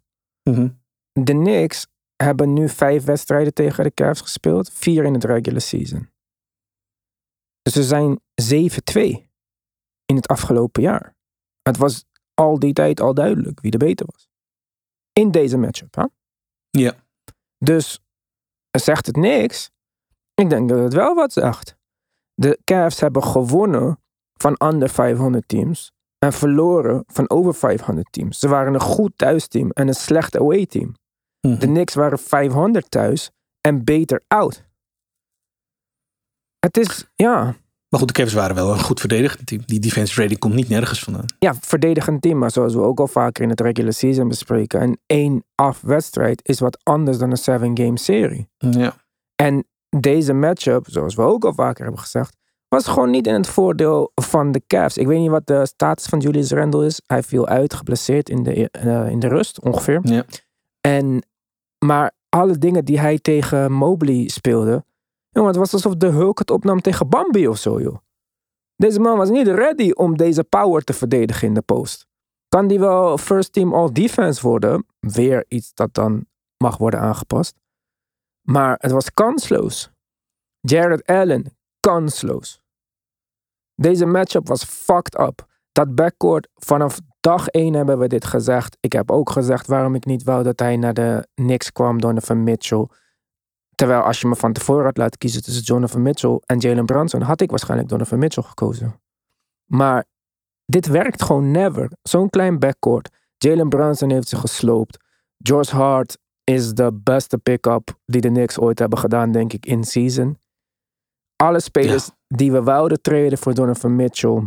De 1.12 1.22
Knicks 1.22 1.86
hebben 2.22 2.52
nu 2.52 2.68
vijf 2.68 3.04
wedstrijden 3.04 3.54
tegen 3.54 3.84
de 3.84 3.94
Cavs 3.94 4.20
gespeeld, 4.20 4.70
vier 4.72 5.04
in 5.04 5.14
het 5.14 5.24
regular 5.24 5.60
season. 5.60 6.10
Dus 7.62 7.72
ze 7.72 7.82
zijn 7.82 8.20
7-2 9.22 9.30
in 10.04 10.16
het 10.16 10.28
afgelopen 10.28 10.82
jaar. 10.82 11.14
Het 11.62 11.76
was 11.76 12.04
al 12.34 12.58
die 12.58 12.72
tijd 12.72 13.00
al 13.00 13.14
duidelijk 13.14 13.60
wie 13.60 13.70
de 13.70 13.76
beter 13.76 14.06
was. 14.10 14.28
In 15.12 15.30
deze 15.30 15.58
matchup, 15.58 15.94
hè? 15.94 16.04
Ja. 16.70 16.94
Dus 17.58 18.00
zegt 18.70 19.06
het 19.06 19.16
niks? 19.16 19.70
Ik 20.34 20.50
denk 20.50 20.68
dat 20.68 20.78
het 20.78 20.92
wel 20.92 21.14
wat 21.14 21.32
zegt. 21.32 21.76
De 22.34 22.60
Cavs 22.64 23.00
hebben 23.00 23.24
gewonnen 23.24 24.00
van 24.32 24.56
under 24.64 24.88
500 24.88 25.48
teams 25.48 25.92
en 26.18 26.32
verloren 26.32 27.04
van 27.06 27.30
over 27.30 27.54
500 27.54 28.12
teams. 28.12 28.38
Ze 28.38 28.48
waren 28.48 28.74
een 28.74 28.80
goed 28.80 29.12
thuisteam 29.16 29.70
en 29.70 29.88
een 29.88 29.94
slecht 29.94 30.36
away 30.36 30.66
team. 30.66 30.94
Mhm. 31.46 31.58
De 31.58 31.66
Knicks 31.66 31.94
waren 31.94 32.18
500 32.18 32.90
thuis 32.90 33.30
en 33.60 33.84
beter 33.84 34.22
out. 34.28 34.64
Het 36.58 36.76
is, 36.76 37.06
ja, 37.14 37.42
Maar 37.88 38.00
goed, 38.00 38.08
de 38.08 38.22
Cavs 38.22 38.32
waren 38.32 38.54
wel 38.54 38.72
een 38.72 38.80
goed 38.80 39.00
verdedigend 39.00 39.46
team. 39.46 39.62
Die 39.66 39.80
defense 39.80 40.20
rating 40.20 40.38
komt 40.38 40.54
niet 40.54 40.68
nergens 40.68 41.00
vandaan. 41.00 41.26
ja, 41.38 41.54
verdedigend 41.54 42.22
team, 42.22 42.38
maar 42.38 42.50
zoals 42.50 42.74
we 42.74 42.80
ook 42.80 43.00
al 43.00 43.08
vaker 43.08 43.42
in 43.42 43.48
het 43.48 43.60
regular 43.60 43.92
season 43.92 44.28
bespreken, 44.28 44.82
een 44.82 44.98
één 45.06 45.44
af 45.54 45.80
wedstrijd 45.80 46.40
is 46.48 46.60
wat 46.60 46.78
anders 46.82 47.18
dan 47.18 47.30
een 47.30 47.36
seven 47.36 47.78
game 47.78 47.98
serie. 47.98 48.48
Ja. 48.58 48.94
En 49.34 49.64
deze 49.98 50.32
matchup, 50.32 50.86
zoals 50.90 51.14
we 51.14 51.22
ook 51.22 51.44
al 51.44 51.54
vaker 51.54 51.82
hebben 51.82 52.00
gezegd, 52.00 52.36
was 52.68 52.86
gewoon 52.86 53.10
niet 53.10 53.26
in 53.26 53.34
het 53.34 53.46
voordeel 53.46 54.12
van 54.14 54.52
de 54.52 54.62
Cavs. 54.66 54.96
Ik 54.96 55.06
weet 55.06 55.18
niet 55.18 55.30
wat 55.30 55.46
de 55.46 55.66
status 55.66 56.04
van 56.06 56.18
Julius 56.18 56.50
Randle 56.50 56.86
is. 56.86 57.00
Hij 57.06 57.22
viel 57.22 57.46
uit, 57.46 57.74
geblesseerd 57.74 58.28
in 58.28 58.42
de, 58.42 58.70
eh, 58.70 59.08
in 59.08 59.18
de 59.18 59.28
rust 59.28 59.60
ongeveer. 59.60 60.00
Ja. 60.02 60.24
En, 60.80 61.22
maar 61.84 62.12
alle 62.28 62.58
dingen 62.58 62.84
die 62.84 63.00
hij 63.00 63.18
tegen 63.18 63.72
Mobley 63.72 64.28
speelde, 64.28 64.84
jongen, 65.28 65.48
het 65.48 65.58
was 65.58 65.72
alsof 65.72 65.94
de 65.94 66.06
Hulk 66.06 66.38
het 66.38 66.50
opnam 66.50 66.80
tegen 66.80 67.08
Bambi 67.08 67.48
of 67.48 67.58
zo, 67.58 67.80
joh. 67.80 67.96
Deze 68.76 69.00
man 69.00 69.16
was 69.16 69.30
niet 69.30 69.46
ready 69.46 69.90
om 69.90 70.16
deze 70.16 70.44
power 70.44 70.84
te 70.84 70.92
verdedigen 70.92 71.48
in 71.48 71.54
de 71.54 71.62
post. 71.62 72.06
Kan 72.48 72.66
die 72.66 72.78
wel 72.78 73.18
first 73.18 73.52
team 73.52 73.74
all 73.74 73.92
defense 73.92 74.42
worden? 74.42 74.86
Weer 75.00 75.44
iets 75.48 75.74
dat 75.74 75.94
dan 75.94 76.26
mag 76.56 76.76
worden 76.76 77.00
aangepast. 77.00 77.56
Maar 78.42 78.76
het 78.80 78.90
was 78.90 79.12
kansloos. 79.12 79.90
Jared 80.60 81.06
Allen, 81.06 81.56
kansloos. 81.80 82.60
Deze 83.74 84.06
matchup 84.06 84.48
was 84.48 84.64
fucked 84.64 85.18
up. 85.18 85.46
Dat 85.72 85.94
backcourt 85.94 86.48
vanaf 86.54 87.00
dag 87.22 87.48
één 87.48 87.74
hebben 87.74 87.98
we 87.98 88.06
dit 88.06 88.24
gezegd. 88.24 88.76
Ik 88.80 88.92
heb 88.92 89.10
ook 89.10 89.30
gezegd 89.30 89.66
waarom 89.66 89.94
ik 89.94 90.04
niet 90.04 90.22
wou 90.22 90.42
dat 90.42 90.58
hij 90.58 90.76
naar 90.76 90.94
de 90.94 91.26
Knicks 91.34 91.72
kwam, 91.72 92.00
Donovan 92.00 92.42
Mitchell. 92.42 92.86
Terwijl 93.74 94.00
als 94.00 94.20
je 94.20 94.26
me 94.26 94.36
van 94.36 94.52
tevoren 94.52 94.84
had 94.84 94.96
laten 94.96 95.18
kiezen 95.18 95.42
tussen 95.42 95.64
Donovan 95.64 96.02
Mitchell 96.02 96.40
en 96.46 96.58
Jalen 96.58 96.86
Brunson, 96.86 97.20
had 97.20 97.40
ik 97.40 97.50
waarschijnlijk 97.50 97.88
Donovan 97.88 98.18
Mitchell 98.18 98.42
gekozen. 98.42 99.00
Maar 99.64 100.04
dit 100.66 100.86
werkt 100.86 101.22
gewoon 101.22 101.50
never. 101.50 101.90
Zo'n 102.02 102.30
klein 102.30 102.58
backcourt. 102.58 103.10
Jalen 103.36 103.68
Brunson 103.68 104.10
heeft 104.10 104.28
zich 104.28 104.40
gesloopt. 104.40 105.04
George 105.38 105.76
Hart 105.76 106.18
is 106.44 106.72
de 106.72 107.00
beste 107.04 107.38
pick-up 107.38 107.98
die 108.04 108.20
de 108.20 108.28
Knicks 108.28 108.58
ooit 108.58 108.78
hebben 108.78 108.98
gedaan, 108.98 109.32
denk 109.32 109.52
ik, 109.52 109.66
in 109.66 109.84
season. 109.84 110.38
Alle 111.36 111.60
spelers 111.60 112.10
die 112.26 112.52
we 112.52 112.62
wouden 112.62 113.00
treden 113.00 113.38
voor 113.38 113.54
Donovan 113.54 113.96
Mitchell. 113.96 114.42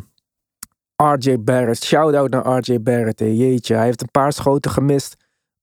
RJ 1.04 1.38
Barrett. 1.40 1.84
Shout-out 1.84 2.30
naar 2.30 2.58
RJ 2.58 2.82
Barrett. 2.82 3.20
hè. 3.20 3.26
Jeetje, 3.26 3.76
hij 3.76 3.86
heeft 3.86 4.02
een 4.02 4.12
paar 4.12 4.34
schoten 4.34 4.72
gemist 4.72 5.16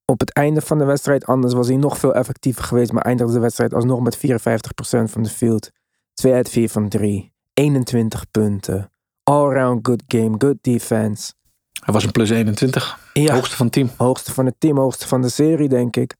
op 0.05 0.19
het 0.19 0.33
einde 0.33 0.61
van 0.61 0.77
de 0.77 0.85
wedstrijd. 0.85 1.25
Anders 1.25 1.53
was 1.53 1.67
hij 1.67 1.75
nog 1.77 1.97
veel 1.97 2.13
effectiever 2.15 2.63
geweest. 2.63 2.91
Maar 2.91 3.03
eindigde 3.03 3.33
de 3.33 3.39
wedstrijd 3.39 3.73
alsnog 3.73 3.99
met 3.99 4.17
54% 4.17 4.19
van 5.11 5.23
de 5.23 5.29
field. 5.29 5.69
2 6.13 6.33
uit 6.33 6.49
4 6.49 6.69
van 6.69 6.89
3. 6.89 7.31
21 7.53 8.31
punten. 8.31 8.91
All-round 9.23 9.87
good 9.87 10.03
game. 10.07 10.35
Good 10.37 10.57
defense. 10.61 11.33
Hij 11.83 11.93
was 11.93 12.03
een 12.03 12.11
plus 12.11 12.29
21. 12.29 12.99
Ja. 13.13 13.33
Hoogste 13.33 13.55
van 13.55 13.65
het 13.65 13.75
team. 13.75 13.89
Hoogste 13.97 14.33
van 14.33 14.45
het 14.45 14.55
team, 14.57 14.77
hoogste 14.77 15.07
van 15.07 15.21
de 15.21 15.29
serie, 15.29 15.69
denk 15.69 15.95
ik. 15.95 16.15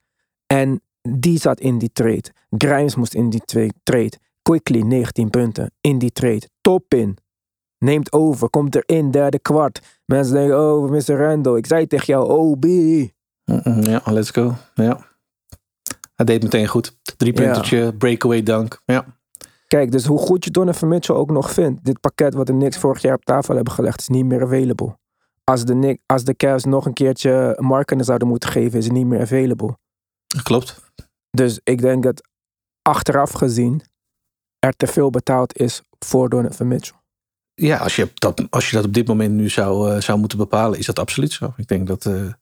En 0.47 0.81
die 1.01 1.39
zat 1.39 1.59
in 1.59 1.77
die 1.77 1.91
trade. 1.93 2.23
Grimes 2.57 2.95
moest 2.95 3.13
in 3.13 3.29
die 3.29 3.41
tra- 3.45 3.69
trade. 3.83 4.11
Quickly 4.41 4.79
19 4.81 5.29
punten 5.29 5.71
in 5.81 5.97
die 5.97 6.11
trade. 6.11 6.49
Top 6.61 6.93
in. 6.93 7.17
Neemt 7.83 8.11
over, 8.13 8.49
komt 8.49 8.75
erin, 8.75 9.11
derde 9.11 9.39
kwart. 9.39 10.01
Mensen 10.05 10.33
denken, 10.33 10.59
oh, 10.59 10.89
Mr. 10.89 11.15
Randall. 11.17 11.57
Ik 11.57 11.65
zei 11.65 11.87
tegen 11.87 12.05
jou, 12.05 12.29
OB. 12.29 12.65
Ja, 13.85 14.01
let's 14.05 14.29
go. 14.29 14.53
Ja. 14.73 14.99
Hij 16.15 16.25
deed 16.25 16.43
meteen 16.43 16.67
goed. 16.67 16.97
Drie 17.17 17.33
Ja. 17.33 17.41
puntertje, 17.43 17.93
breakaway 17.93 18.43
dunk. 18.43 18.81
Ja. 18.85 19.05
Kijk, 19.67 19.91
dus 19.91 20.05
hoe 20.05 20.17
goed 20.17 20.43
je 20.43 20.51
Donovan 20.51 20.87
Mitchell 20.87 21.15
ook 21.15 21.31
nog 21.31 21.51
vindt. 21.51 21.85
Dit 21.85 21.99
pakket 21.99 22.33
wat 22.33 22.45
de 22.47 22.53
Knicks 22.53 22.77
vorig 22.77 23.01
jaar 23.01 23.15
op 23.15 23.25
tafel 23.25 23.55
hebben 23.55 23.73
gelegd, 23.73 23.99
is 23.99 24.07
niet 24.07 24.25
meer 24.25 24.41
available. 24.43 24.97
Als 25.43 25.65
de, 25.65 25.73
Knick- 25.73 26.01
als 26.05 26.23
de 26.23 26.35
Cavs 26.35 26.63
nog 26.63 26.85
een 26.85 26.93
keertje 26.93 27.57
markenen 27.59 28.05
zouden 28.05 28.27
moeten 28.27 28.49
geven, 28.49 28.77
is 28.79 28.85
het 28.85 28.93
niet 28.93 29.05
meer 29.05 29.21
available. 29.21 29.77
Klopt. 30.43 30.81
Dus 31.31 31.59
ik 31.63 31.81
denk 31.81 32.03
dat 32.03 32.21
achteraf 32.81 33.31
gezien 33.31 33.81
er 34.59 34.73
te 34.75 34.87
veel 34.87 35.09
betaald 35.09 35.57
is 35.57 35.81
voor 35.99 36.29
Donovan 36.29 36.67
Mitchell. 36.67 37.01
Ja, 37.55 37.77
als 37.77 37.95
je 37.95 38.11
dat, 38.13 38.45
als 38.49 38.69
je 38.69 38.75
dat 38.75 38.85
op 38.85 38.93
dit 38.93 39.07
moment 39.07 39.33
nu 39.33 39.49
zou, 39.49 39.91
eh, 39.91 40.01
zou 40.01 40.19
moeten 40.19 40.37
bepalen, 40.37 40.79
is 40.79 40.85
dat 40.85 40.99
absoluut 40.99 41.31
zo. 41.31 41.53
Ik 41.57 41.67
denk 41.67 41.87
dat, 41.87 42.05
eh, 42.05 42.33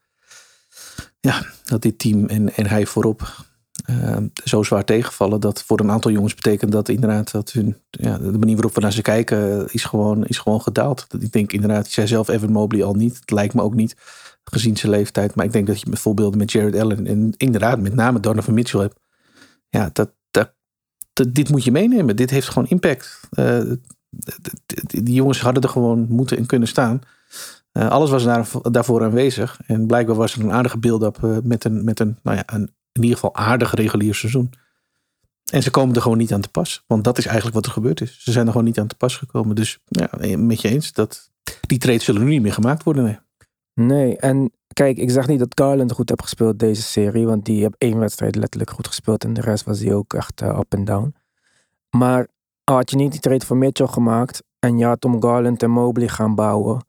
ja, 1.19 1.45
dat 1.63 1.82
dit 1.82 2.00
team 2.00 2.26
en, 2.26 2.54
en 2.54 2.67
hij 2.67 2.86
voorop 2.86 3.45
eh, 3.86 4.17
zo 4.43 4.63
zwaar 4.63 4.86
tegenvallen. 4.86 5.39
Dat 5.39 5.63
voor 5.63 5.80
een 5.80 5.91
aantal 5.91 6.12
jongens 6.12 6.36
betekent 6.36 6.71
dat 6.71 6.89
inderdaad 6.89 7.32
dat 7.32 7.52
hun, 7.52 7.78
ja, 7.89 8.17
de 8.17 8.38
manier 8.38 8.56
waarop 8.56 8.76
we 8.76 8.82
naar 8.82 8.93
ze 8.93 9.02
kijken 9.02 9.67
is 9.71 9.84
gewoon, 9.84 10.26
is 10.26 10.38
gewoon 10.38 10.62
gedaald. 10.62 11.08
Ik 11.19 11.32
denk 11.32 11.54
inderdaad, 11.54 11.88
zei 11.88 12.08
zelf 12.08 12.28
Evan 12.28 12.52
Mobley 12.52 12.84
al 12.84 12.93
niet. 12.93 13.15
Het 13.15 13.32
lijkt 13.32 13.54
me 13.54 13.62
ook 13.62 13.76
niet, 13.76 13.95
gezien 14.43 14.78
zijn 14.78 14.91
leeftijd. 14.91 15.36
Maar 15.36 15.45
ik 15.45 15.52
denk 15.52 15.67
dat 15.67 15.80
je 15.80 15.89
met 15.89 16.00
voorbeelden 16.00 16.38
met 16.38 16.52
Jared 16.52 16.76
Allen 16.76 17.08
en 17.08 17.34
inderdaad 17.38 17.80
met 17.80 17.93
name 17.93 18.19
Donovan 18.19 18.54
Mitchell 18.54 18.80
hebt. 18.80 19.00
Ja, 19.69 19.89
dat, 19.93 20.12
dat, 20.32 20.54
dit 21.30 21.50
moet 21.50 21.63
je 21.63 21.71
meenemen. 21.71 22.15
Dit 22.15 22.30
heeft 22.30 22.47
gewoon 22.47 22.67
impact. 22.67 23.19
D- 23.30 24.00
die 24.86 25.13
jongens 25.13 25.41
hadden 25.41 25.63
er 25.63 25.69
gewoon 25.69 26.06
moeten 26.10 26.38
en 26.38 26.45
kunnen 26.45 26.67
staan. 26.67 27.02
Eh, 27.71 27.89
alles 27.89 28.10
was 28.10 28.24
daar, 28.24 28.47
daarvoor 28.62 29.04
aanwezig. 29.04 29.60
En 29.65 29.88
blijkbaar 29.88 30.15
was 30.15 30.34
er 30.34 30.41
een 30.41 30.52
aardige 30.52 30.78
build-up 30.78 31.24
eh, 31.24 31.38
met, 31.43 31.63
een, 31.63 31.84
met 31.84 32.00
een, 32.00 32.17
nou 32.24 32.38
ja, 32.38 32.43
een 32.45 32.71
in 32.91 33.02
ieder 33.02 33.17
geval 33.17 33.36
aardig 33.36 33.74
regulier 33.74 34.15
seizoen. 34.15 34.54
En 35.52 35.63
ze 35.63 35.71
komen 35.71 35.95
er 35.95 36.02
gewoon 36.02 36.17
niet 36.17 36.34
aan 36.34 36.41
te 36.41 36.50
pas. 36.50 36.84
Want 36.88 37.04
dat 37.04 37.17
is 37.17 37.26
eigenlijk 37.26 37.56
wat 37.56 37.65
er 37.65 37.71
gebeurd 37.71 38.02
is. 38.02 38.19
Ze 38.19 38.32
zijn 38.32 38.45
er 38.45 38.52
gewoon 38.52 38.67
niet 38.67 38.80
aan 38.80 38.88
te 38.88 38.95
pas 38.95 39.15
gekomen. 39.15 39.56
Dus 39.56 39.80
ja, 39.86 40.10
met 40.38 40.62
je 40.62 40.69
eens, 40.69 40.93
dat, 40.93 41.32
die 41.67 41.78
trades 41.78 42.04
zullen 42.04 42.24
nu 42.24 42.30
niet 42.30 42.41
meer 42.41 42.54
gemaakt 42.54 42.84
worden. 42.84 43.04
Nee. 43.04 43.19
Nee, 43.74 44.17
en 44.17 44.52
kijk, 44.74 44.97
ik 44.97 45.10
zeg 45.10 45.28
niet 45.28 45.39
dat 45.39 45.60
Garland 45.60 45.91
goed 45.91 46.10
heeft 46.10 46.21
gespeeld 46.21 46.60
deze 46.60 46.82
serie, 46.82 47.26
want 47.26 47.45
die 47.45 47.62
heeft 47.62 47.76
één 47.78 48.00
wedstrijd 48.00 48.36
letterlijk 48.36 48.71
goed 48.71 48.88
gespeeld 48.88 49.24
en 49.24 49.34
de 49.34 49.41
rest 49.41 49.63
was 49.63 49.80
hij 49.80 49.93
ook 49.93 50.13
echt 50.13 50.41
eh, 50.41 50.60
up 50.60 50.74
en 50.74 50.86
down. 50.86 51.15
Maar 51.89 52.28
had 52.75 52.89
je 52.89 52.95
niet 52.95 53.12
die 53.12 53.19
trade 53.19 53.45
voor 53.45 53.57
Mitchell 53.57 53.88
gemaakt 53.88 54.43
en 54.60 54.77
je 54.77 54.86
had 54.86 55.05
om 55.05 55.21
Garland 55.21 55.63
en 55.63 55.71
Mobley 55.71 56.07
gaan 56.07 56.36
bouwen 56.36 56.86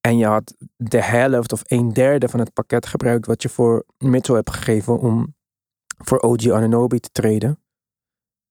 en 0.00 0.16
je 0.16 0.26
had 0.26 0.54
de 0.76 1.02
helft 1.02 1.52
of 1.52 1.62
een 1.66 1.92
derde 1.92 2.28
van 2.28 2.40
het 2.40 2.52
pakket 2.52 2.86
gebruikt 2.86 3.26
wat 3.26 3.42
je 3.42 3.48
voor 3.48 3.84
Mitchell 3.98 4.34
hebt 4.34 4.50
gegeven 4.50 4.98
om 4.98 5.34
voor 6.04 6.18
OG 6.18 6.50
Ananobi 6.50 7.00
te 7.00 7.08
treden, 7.12 7.62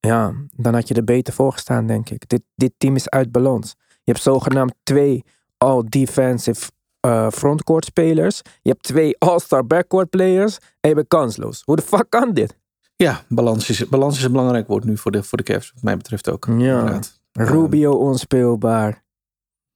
ja, 0.00 0.32
dan 0.56 0.74
had 0.74 0.88
je 0.88 0.94
er 0.94 1.04
beter 1.04 1.34
voor 1.34 1.52
gestaan, 1.52 1.86
denk 1.86 2.10
ik. 2.10 2.28
Dit, 2.28 2.42
dit 2.54 2.72
team 2.76 2.94
is 2.94 3.08
uit 3.10 3.32
balans. 3.32 3.74
Je 3.88 4.12
hebt 4.12 4.22
zogenaamd 4.22 4.74
twee 4.82 5.24
all-defensive 5.58 6.70
eh, 7.00 7.30
frontcourt 7.30 7.84
spelers. 7.84 8.40
Je 8.62 8.70
hebt 8.70 8.82
twee 8.82 9.18
all-star 9.18 9.66
backcourt 9.66 10.10
players. 10.10 10.58
En 10.80 10.88
je 10.88 10.94
bent 10.94 11.08
kansloos. 11.08 11.62
Hoe 11.64 11.76
de 11.76 11.82
fuck 11.82 12.06
kan 12.08 12.32
dit? 12.32 12.56
Ja, 13.02 13.24
balans 13.28 13.68
is, 13.70 13.88
balans 13.88 14.16
is 14.18 14.24
een 14.24 14.32
belangrijk 14.32 14.66
woord 14.66 14.84
nu 14.84 14.96
voor 14.96 15.10
de, 15.10 15.22
voor 15.22 15.38
de 15.38 15.44
Cavs. 15.44 15.72
Wat 15.74 15.82
mij 15.82 15.96
betreft 15.96 16.28
ook. 16.30 16.44
Ja. 16.46 16.52
inderdaad. 16.52 17.20
Rubio 17.32 17.92
onspeelbaar. 17.92 19.04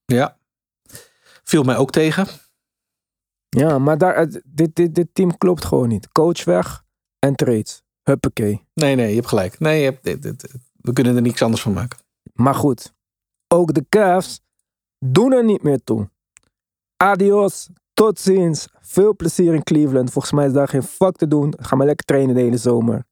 Ja. 0.05 0.39
Viel 1.45 1.63
mij 1.63 1.77
ook 1.77 1.91
tegen. 1.91 2.27
Ja, 3.49 3.79
maar 3.79 3.99
daar, 3.99 4.29
dit, 4.45 4.75
dit, 4.77 4.95
dit 4.95 5.09
team 5.13 5.39
klopt 5.39 5.65
gewoon 5.65 5.89
niet. 5.89 6.13
Coach 6.13 6.45
weg 6.45 6.85
en 7.19 7.35
trades. 7.35 7.83
Huppakee. 8.03 8.67
Nee, 8.75 8.95
nee, 8.95 9.09
je 9.09 9.15
hebt 9.15 9.29
gelijk. 9.29 9.59
Nee, 9.59 9.79
je 9.79 9.85
hebt, 9.85 10.05
dit- 10.05 10.23
dit- 10.23 10.55
we 10.77 10.93
kunnen 10.93 11.17
er 11.17 11.23
niks 11.23 11.43
anders 11.43 11.63
van 11.63 11.73
maken. 11.73 11.99
Maar 12.33 12.55
goed, 12.55 12.95
ook 13.49 13.75
de 13.75 13.87
Cavs 13.89 14.41
doen 14.99 15.33
er 15.33 15.45
niet 15.45 15.63
meer 15.63 15.85
toe. 15.85 16.11
Adios, 16.97 17.69
tot 17.95 18.21
ziens. 18.21 18.69
Veel 18.81 19.17
plezier 19.17 19.55
in 19.55 19.63
Cleveland. 19.63 20.11
Volgens 20.11 20.33
mij 20.35 20.47
is 20.47 20.53
daar 20.53 20.69
geen 20.69 20.83
fuck 20.83 21.17
te 21.17 21.29
doen. 21.29 21.55
Ga 21.59 21.77
maar 21.77 21.87
lekker 21.87 22.07
trainen 22.07 22.35
de 22.35 22.41
hele 22.41 22.57
zomer. 22.57 23.06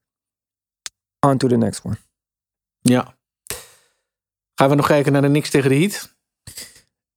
On 1.24 1.36
to 1.38 1.48
the 1.48 1.56
next 1.56 1.84
one. 1.84 1.96
Ja. 2.80 3.16
Gaan 4.54 4.68
we 4.68 4.74
nog 4.74 4.86
kijken 4.86 5.12
naar 5.12 5.22
de 5.22 5.28
Knicks 5.28 5.50
tegen 5.50 5.70
de 5.70 5.76
Heat? 5.76 6.14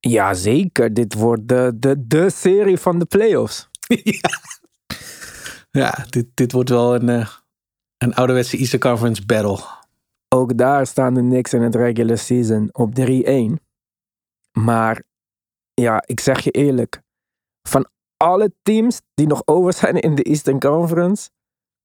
Jazeker, 0.00 0.94
dit 0.94 1.14
wordt 1.14 1.48
de, 1.48 1.72
de, 1.76 2.06
de 2.06 2.30
serie 2.30 2.78
van 2.78 2.98
de 2.98 3.04
playoffs. 3.04 3.68
Ja, 5.70 6.06
dit, 6.08 6.26
dit 6.34 6.52
wordt 6.52 6.68
wel 6.68 6.94
een, 6.94 7.08
eh, 7.08 7.28
een 7.98 8.14
ouderwetse 8.14 8.56
Eastern 8.56 8.80
Conference 8.80 9.26
battle. 9.26 9.64
Ook 10.28 10.58
daar 10.58 10.86
staan 10.86 11.14
de 11.14 11.20
Knicks 11.20 11.52
in 11.52 11.62
het 11.62 11.74
regular 11.74 12.18
season 12.18 12.68
op 12.72 12.94
3-1. 13.00 13.02
Maar 14.52 15.02
ja, 15.74 16.02
ik 16.06 16.20
zeg 16.20 16.40
je 16.40 16.50
eerlijk. 16.50 17.02
Van 17.68 17.88
alle 18.16 18.52
teams 18.62 19.00
die 19.14 19.26
nog 19.26 19.42
over 19.44 19.72
zijn 19.72 20.00
in 20.00 20.14
de 20.14 20.22
Eastern 20.22 20.60
Conference, 20.60 21.30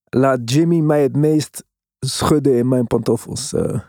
laat 0.10 0.52
Jimmy 0.52 0.80
mij 0.80 1.02
het 1.02 1.16
meest 1.16 1.64
schudden 2.10 2.58
in 2.58 2.68
mijn 2.68 2.88
pantoffels. 2.88 3.54
eh. 3.54 3.80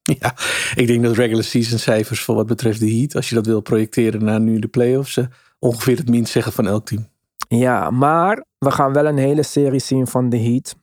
Ja, 0.03 0.35
ik 0.75 0.87
denk 0.87 1.03
dat 1.03 1.17
regular 1.17 1.45
season 1.45 1.79
cijfers 1.79 2.21
voor 2.23 2.35
wat 2.35 2.47
betreft 2.47 2.81
de 2.81 2.91
Heat, 2.97 3.15
als 3.15 3.29
je 3.29 3.35
dat 3.35 3.47
wil 3.47 3.61
projecteren 3.61 4.25
naar 4.25 4.41
nu 4.41 4.59
de 4.59 4.69
playoffs, 4.69 5.17
eh, 5.17 5.25
ongeveer 5.59 5.97
het 5.97 6.09
minst 6.09 6.33
zeggen 6.33 6.53
van 6.53 6.67
elk 6.67 6.87
team. 6.87 7.09
Ja, 7.49 7.91
maar 7.91 8.45
we 8.59 8.71
gaan 8.71 8.93
wel 8.93 9.07
een 9.07 9.17
hele 9.19 9.43
serie 9.43 9.81
zien 9.81 10.07
van 10.07 10.29
de 10.29 10.39
Heat. 10.39 10.77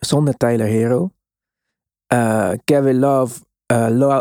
Zonder 0.00 0.34
Tyler 0.36 0.66
Hero. 0.66 1.10
Eh, 2.06 2.50
Kevin 2.64 2.98
Love, 2.98 3.40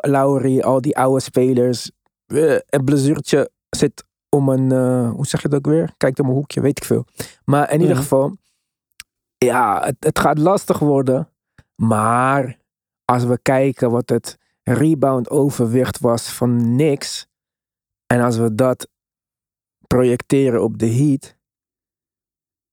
Lowry, 0.01 0.59
al 0.59 0.81
die 0.81 0.97
oude 0.97 1.19
spelers. 1.21 1.91
Eh, 2.25 2.51
een 2.69 2.83
blessuurtje 2.85 3.49
zit 3.69 4.03
om 4.29 4.49
een, 4.49 4.71
hoe 5.09 5.25
zeg 5.27 5.41
je 5.41 5.47
dat 5.49 5.57
ook 5.57 5.73
weer? 5.73 5.93
Kijkt 5.97 6.19
om 6.19 6.27
een 6.27 6.33
hoekje, 6.33 6.61
weet 6.61 6.77
ik 6.77 6.85
veel. 6.85 7.05
Maar 7.45 7.71
in 7.71 7.79
ieder 7.79 7.93
Mhm. 7.95 8.01
geval, 8.03 8.37
ja, 9.43 9.85
het, 9.85 9.95
het 9.99 10.19
gaat 10.19 10.37
lastig 10.37 10.79
worden. 10.79 11.29
Maar 11.75 12.59
als 13.05 13.23
we 13.23 13.37
kijken 13.41 13.91
wat 13.91 14.09
het 14.09 14.37
rebound 14.63 15.29
overwicht 15.29 15.99
was 15.99 16.29
van 16.33 16.75
niks. 16.75 17.27
En 18.05 18.21
als 18.21 18.37
we 18.37 18.55
dat 18.55 18.87
projecteren 19.87 20.63
op 20.63 20.77
de 20.77 20.87
Heat. 20.93 21.37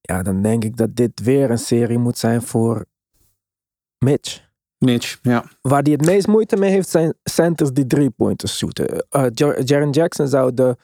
Ja, 0.00 0.22
dan 0.22 0.42
denk 0.42 0.64
ik 0.64 0.76
dat 0.76 0.96
dit 0.96 1.20
weer 1.20 1.50
een 1.50 1.58
serie 1.58 1.98
moet 1.98 2.18
zijn 2.18 2.42
voor 2.42 2.86
Mitch. 3.98 4.48
Mitch, 4.78 5.18
ja. 5.22 5.44
Waar 5.62 5.82
hij 5.82 5.92
het 5.92 6.04
meest 6.04 6.26
moeite 6.26 6.56
mee 6.56 6.70
heeft 6.70 6.88
zijn 6.88 7.14
centers 7.22 7.72
die 7.72 7.86
drie 7.86 8.10
pointers 8.10 8.56
shooten. 8.56 9.06
Jar- 9.34 9.62
Jaren 9.62 9.90
Jackson 9.90 10.28
zou 10.28 10.54
de 10.54 10.76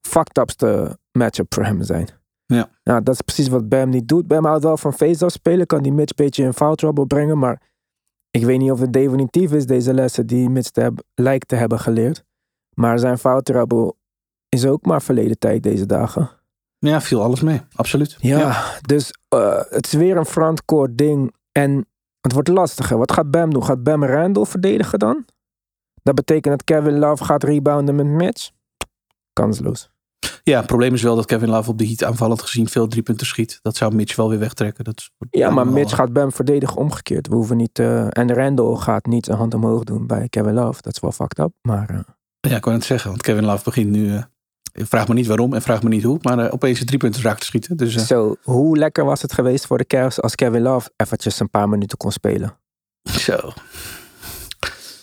fucked 0.00 0.38
upste 0.38 0.98
matchup 1.12 1.54
voor 1.54 1.64
hem 1.64 1.82
zijn. 1.82 2.08
Ja. 2.54 2.68
ja. 2.82 3.00
Dat 3.00 3.14
is 3.14 3.20
precies 3.20 3.48
wat 3.48 3.68
Bam 3.68 3.88
niet 3.88 4.08
doet. 4.08 4.26
Bam 4.26 4.44
houdt 4.44 4.62
wel 4.64 4.76
van 4.76 4.92
face-off 4.92 5.32
spelen. 5.32 5.66
Kan 5.66 5.82
die 5.82 5.92
Mitch 5.92 6.10
een 6.18 6.24
beetje 6.24 6.44
in 6.44 6.52
foul 6.52 6.74
trouble 6.74 7.06
brengen. 7.06 7.38
Maar 7.38 7.62
ik 8.30 8.44
weet 8.44 8.58
niet 8.58 8.70
of 8.70 8.80
het 8.80 8.92
definitief 8.92 9.52
is 9.52 9.66
deze 9.66 9.94
lessen 9.94 10.26
die 10.26 10.48
Mitch 10.48 10.70
te 10.70 10.80
heb- 10.80 11.02
lijkt 11.14 11.48
te 11.48 11.56
hebben 11.56 11.78
geleerd. 11.80 12.24
Maar 12.74 12.98
zijn 12.98 13.18
foul 13.18 13.40
trouble 13.40 13.94
is 14.48 14.66
ook 14.66 14.84
maar 14.86 15.02
verleden 15.02 15.38
tijd 15.38 15.62
deze 15.62 15.86
dagen. 15.86 16.30
Ja, 16.78 17.00
viel 17.00 17.22
alles 17.22 17.40
mee. 17.40 17.60
Absoluut. 17.74 18.16
Ja, 18.20 18.62
dus 18.80 19.14
eh, 19.28 19.60
het 19.68 19.86
is 19.86 19.92
weer 19.92 20.16
een 20.16 20.24
frontcourt 20.26 20.98
ding. 20.98 21.34
En 21.52 21.86
het 22.20 22.32
wordt 22.32 22.48
lastiger. 22.48 22.98
Wat 22.98 23.12
gaat 23.12 23.30
Bam 23.30 23.52
doen? 23.52 23.64
Gaat 23.64 23.82
Bam 23.82 24.04
Randall 24.04 24.44
verdedigen 24.44 24.98
dan? 24.98 25.24
Dat 26.02 26.14
betekent 26.14 26.58
dat 26.58 26.64
Kevin 26.64 26.98
Love 26.98 27.24
gaat 27.24 27.42
rebounden 27.44 27.94
met 27.94 28.06
Mitch? 28.06 28.50
Kansloos. 29.32 29.90
Ja, 30.44 30.56
het 30.58 30.66
probleem 30.66 30.94
is 30.94 31.02
wel 31.02 31.16
dat 31.16 31.26
Kevin 31.26 31.48
Love 31.48 31.70
op 31.70 31.78
de 31.78 31.86
heat 31.86 32.04
aanvallend 32.04 32.42
gezien 32.42 32.68
veel 32.68 32.86
driepunten 32.86 33.26
schiet. 33.26 33.58
Dat 33.62 33.76
zou 33.76 33.94
Mitch 33.94 34.16
wel 34.16 34.28
weer 34.28 34.38
wegtrekken. 34.38 34.84
Dat 34.84 34.98
is- 34.98 35.10
Ja, 35.30 35.50
maar 35.50 35.66
Mitch 35.66 35.94
gaat 35.94 36.12
Bam 36.12 36.32
verdedigen 36.32 36.76
omgekeerd. 36.76 37.28
We 37.28 37.34
hoeven 37.34 37.56
niet... 37.56 37.78
eh, 37.78 38.06
en 38.08 38.34
Randall 38.34 38.76
gaat 38.76 39.06
niet 39.06 39.24
zijn 39.24 39.38
hand 39.38 39.54
omhoog 39.54 39.84
doen 39.84 40.06
bij 40.06 40.28
Kevin 40.28 40.54
Love. 40.54 40.82
Dat 40.82 40.92
is 40.94 41.00
wel 41.00 41.12
fucked 41.12 41.38
up. 41.38 41.52
Maar 41.62 41.90
eh, 41.90 41.98
Ja, 42.50 42.56
ik 42.56 42.64
wou 42.64 42.76
het 42.76 42.84
zeggen. 42.86 43.10
Want 43.10 43.22
Kevin 43.22 43.44
Love 43.44 43.64
begint 43.64 43.90
nu... 43.90 44.14
eh, 44.14 44.22
vraag 44.72 45.08
me 45.08 45.14
niet 45.14 45.26
waarom 45.26 45.54
en 45.54 45.62
vraag 45.62 45.82
me 45.82 45.88
niet 45.88 46.02
hoe. 46.02 46.18
Maar 46.22 46.52
opeens 46.52 46.80
een 46.80 46.86
driepunten 46.86 47.22
raak 47.22 47.38
te 47.38 47.44
schieten. 47.46 47.76
Dus 47.76 48.06
zo, 48.06 48.34
hoe 48.42 48.76
lekker 48.78 49.04
was 49.04 49.22
het 49.22 49.32
geweest 49.32 49.66
voor 49.66 49.78
de 49.78 49.86
Cavs 49.86 50.20
als 50.20 50.34
Kevin 50.34 50.62
Love 50.62 50.90
eventjes 50.96 51.40
een 51.40 51.50
paar 51.50 51.68
minuten 51.68 51.98
kon 51.98 52.12
spelen? 52.12 52.56
zo. 53.10 53.52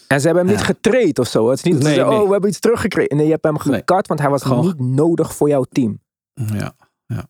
En 0.09 0.19
ze 0.21 0.25
hebben 0.25 0.45
hem 0.45 0.55
niet 0.55 0.65
getraind 0.65 1.19
of 1.19 1.27
zo. 1.27 1.49
Het 1.49 1.57
is 1.57 1.63
niet 1.63 1.83
Nee, 1.83 1.95
nee. 1.95 2.05
oh, 2.07 2.25
we 2.25 2.31
hebben 2.31 2.49
iets 2.49 2.59
teruggekregen. 2.59 3.15
Nee, 3.17 3.25
je 3.25 3.31
hebt 3.31 3.43
hem 3.43 3.57
Nee. 3.63 3.73
gekat, 3.77 4.07
want 4.07 4.19
hij 4.19 4.29
was 4.29 4.43
Gewoon- 4.43 4.65
niet 4.65 4.79
nodig 4.79 5.35
voor 5.35 5.47
jouw 5.49 5.63
team. 5.71 5.99
Ja, 6.33 6.73
ja, 7.05 7.27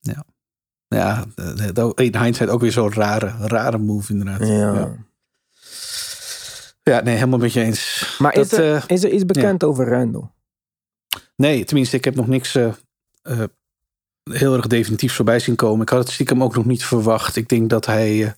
ja. 0.00 0.24
Ja, 0.88 1.24
de- 1.34 1.72
de- 1.72 1.92
in 1.94 2.16
hindsight 2.22 2.50
ook 2.50 2.60
weer 2.60 2.72
zo'n 2.72 2.92
rare, 2.92 3.34
rare 3.38 3.78
move 3.78 4.12
inderdaad. 4.12 4.48
Ja. 4.48 4.74
ja. 4.74 4.94
Ja, 6.82 7.00
nee, 7.02 7.14
helemaal 7.14 7.38
met 7.38 7.52
je 7.52 7.60
eens. 7.62 8.14
Maar 8.18 8.34
is, 8.36 8.48
Dat, 8.48 8.58
er, 8.58 8.74
eh, 8.74 8.82
is 8.86 9.04
er 9.04 9.10
iets 9.10 9.26
bekend 9.26 9.64
over 9.64 9.88
Randall? 9.88 10.30
Nee, 11.36 11.64
tenminste, 11.64 11.96
ik 11.96 12.04
heb 12.04 12.14
nog 12.14 12.26
niks 12.26 12.54
eh, 12.54 12.72
eh, 13.22 13.42
heel 14.30 14.54
erg 14.56 14.66
definitiefs 14.66 15.14
voorbij 15.14 15.38
zien 15.38 15.56
komen. 15.56 15.82
Ik 15.82 15.88
had 15.88 15.98
het 16.04 16.10
stiekem 16.12 16.42
ook 16.42 16.54
nog 16.54 16.64
niet 16.64 16.84
verwacht. 16.84 17.36
Ik 17.36 17.48
denk 17.48 17.70
dat 17.70 17.86
hij 17.86 18.24
eh, 18.24 18.30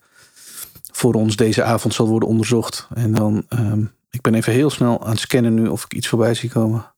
voor 0.97 1.15
ons 1.15 1.37
deze 1.37 1.63
avond 1.63 1.95
zal 1.95 2.09
worden 2.09 2.29
onderzocht. 2.29 2.89
En 2.95 3.13
dan, 3.13 3.45
ehm, 3.49 3.85
ik 4.11 4.21
ben 4.21 4.35
even 4.35 4.53
heel 4.53 4.71
snel 4.71 5.03
aan 5.05 5.11
het 5.11 5.19
scannen 5.19 5.55
nu 5.55 5.67
of 5.67 5.85
ik 5.85 5.95
iets 5.95 6.09
voorbij 6.09 6.35
zie 6.35 6.51
komen. 6.51 6.93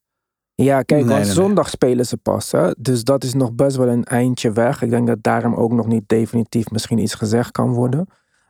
Ja, 0.54 0.82
kijk, 0.82 1.04
Nee, 1.04 1.16
nee. 1.16 1.24
zondag 1.32 1.68
spelen 1.70 2.06
ze 2.06 2.16
pas. 2.16 2.52
Hè? 2.52 2.70
Dus 2.78 3.04
dat 3.04 3.24
is 3.24 3.34
nog 3.34 3.52
best 3.52 3.76
wel 3.76 3.88
een 3.88 4.04
eindje 4.04 4.52
weg. 4.52 4.82
Ik 4.82 4.90
denk 4.90 5.06
dat 5.06 5.18
daarom 5.22 5.54
ook 5.54 5.72
nog 5.72 5.86
niet 5.86 6.02
definitief 6.08 6.70
misschien 6.70 6.98
iets 6.98 7.14
gezegd 7.14 7.50
kan 7.50 7.72
worden. 7.72 8.06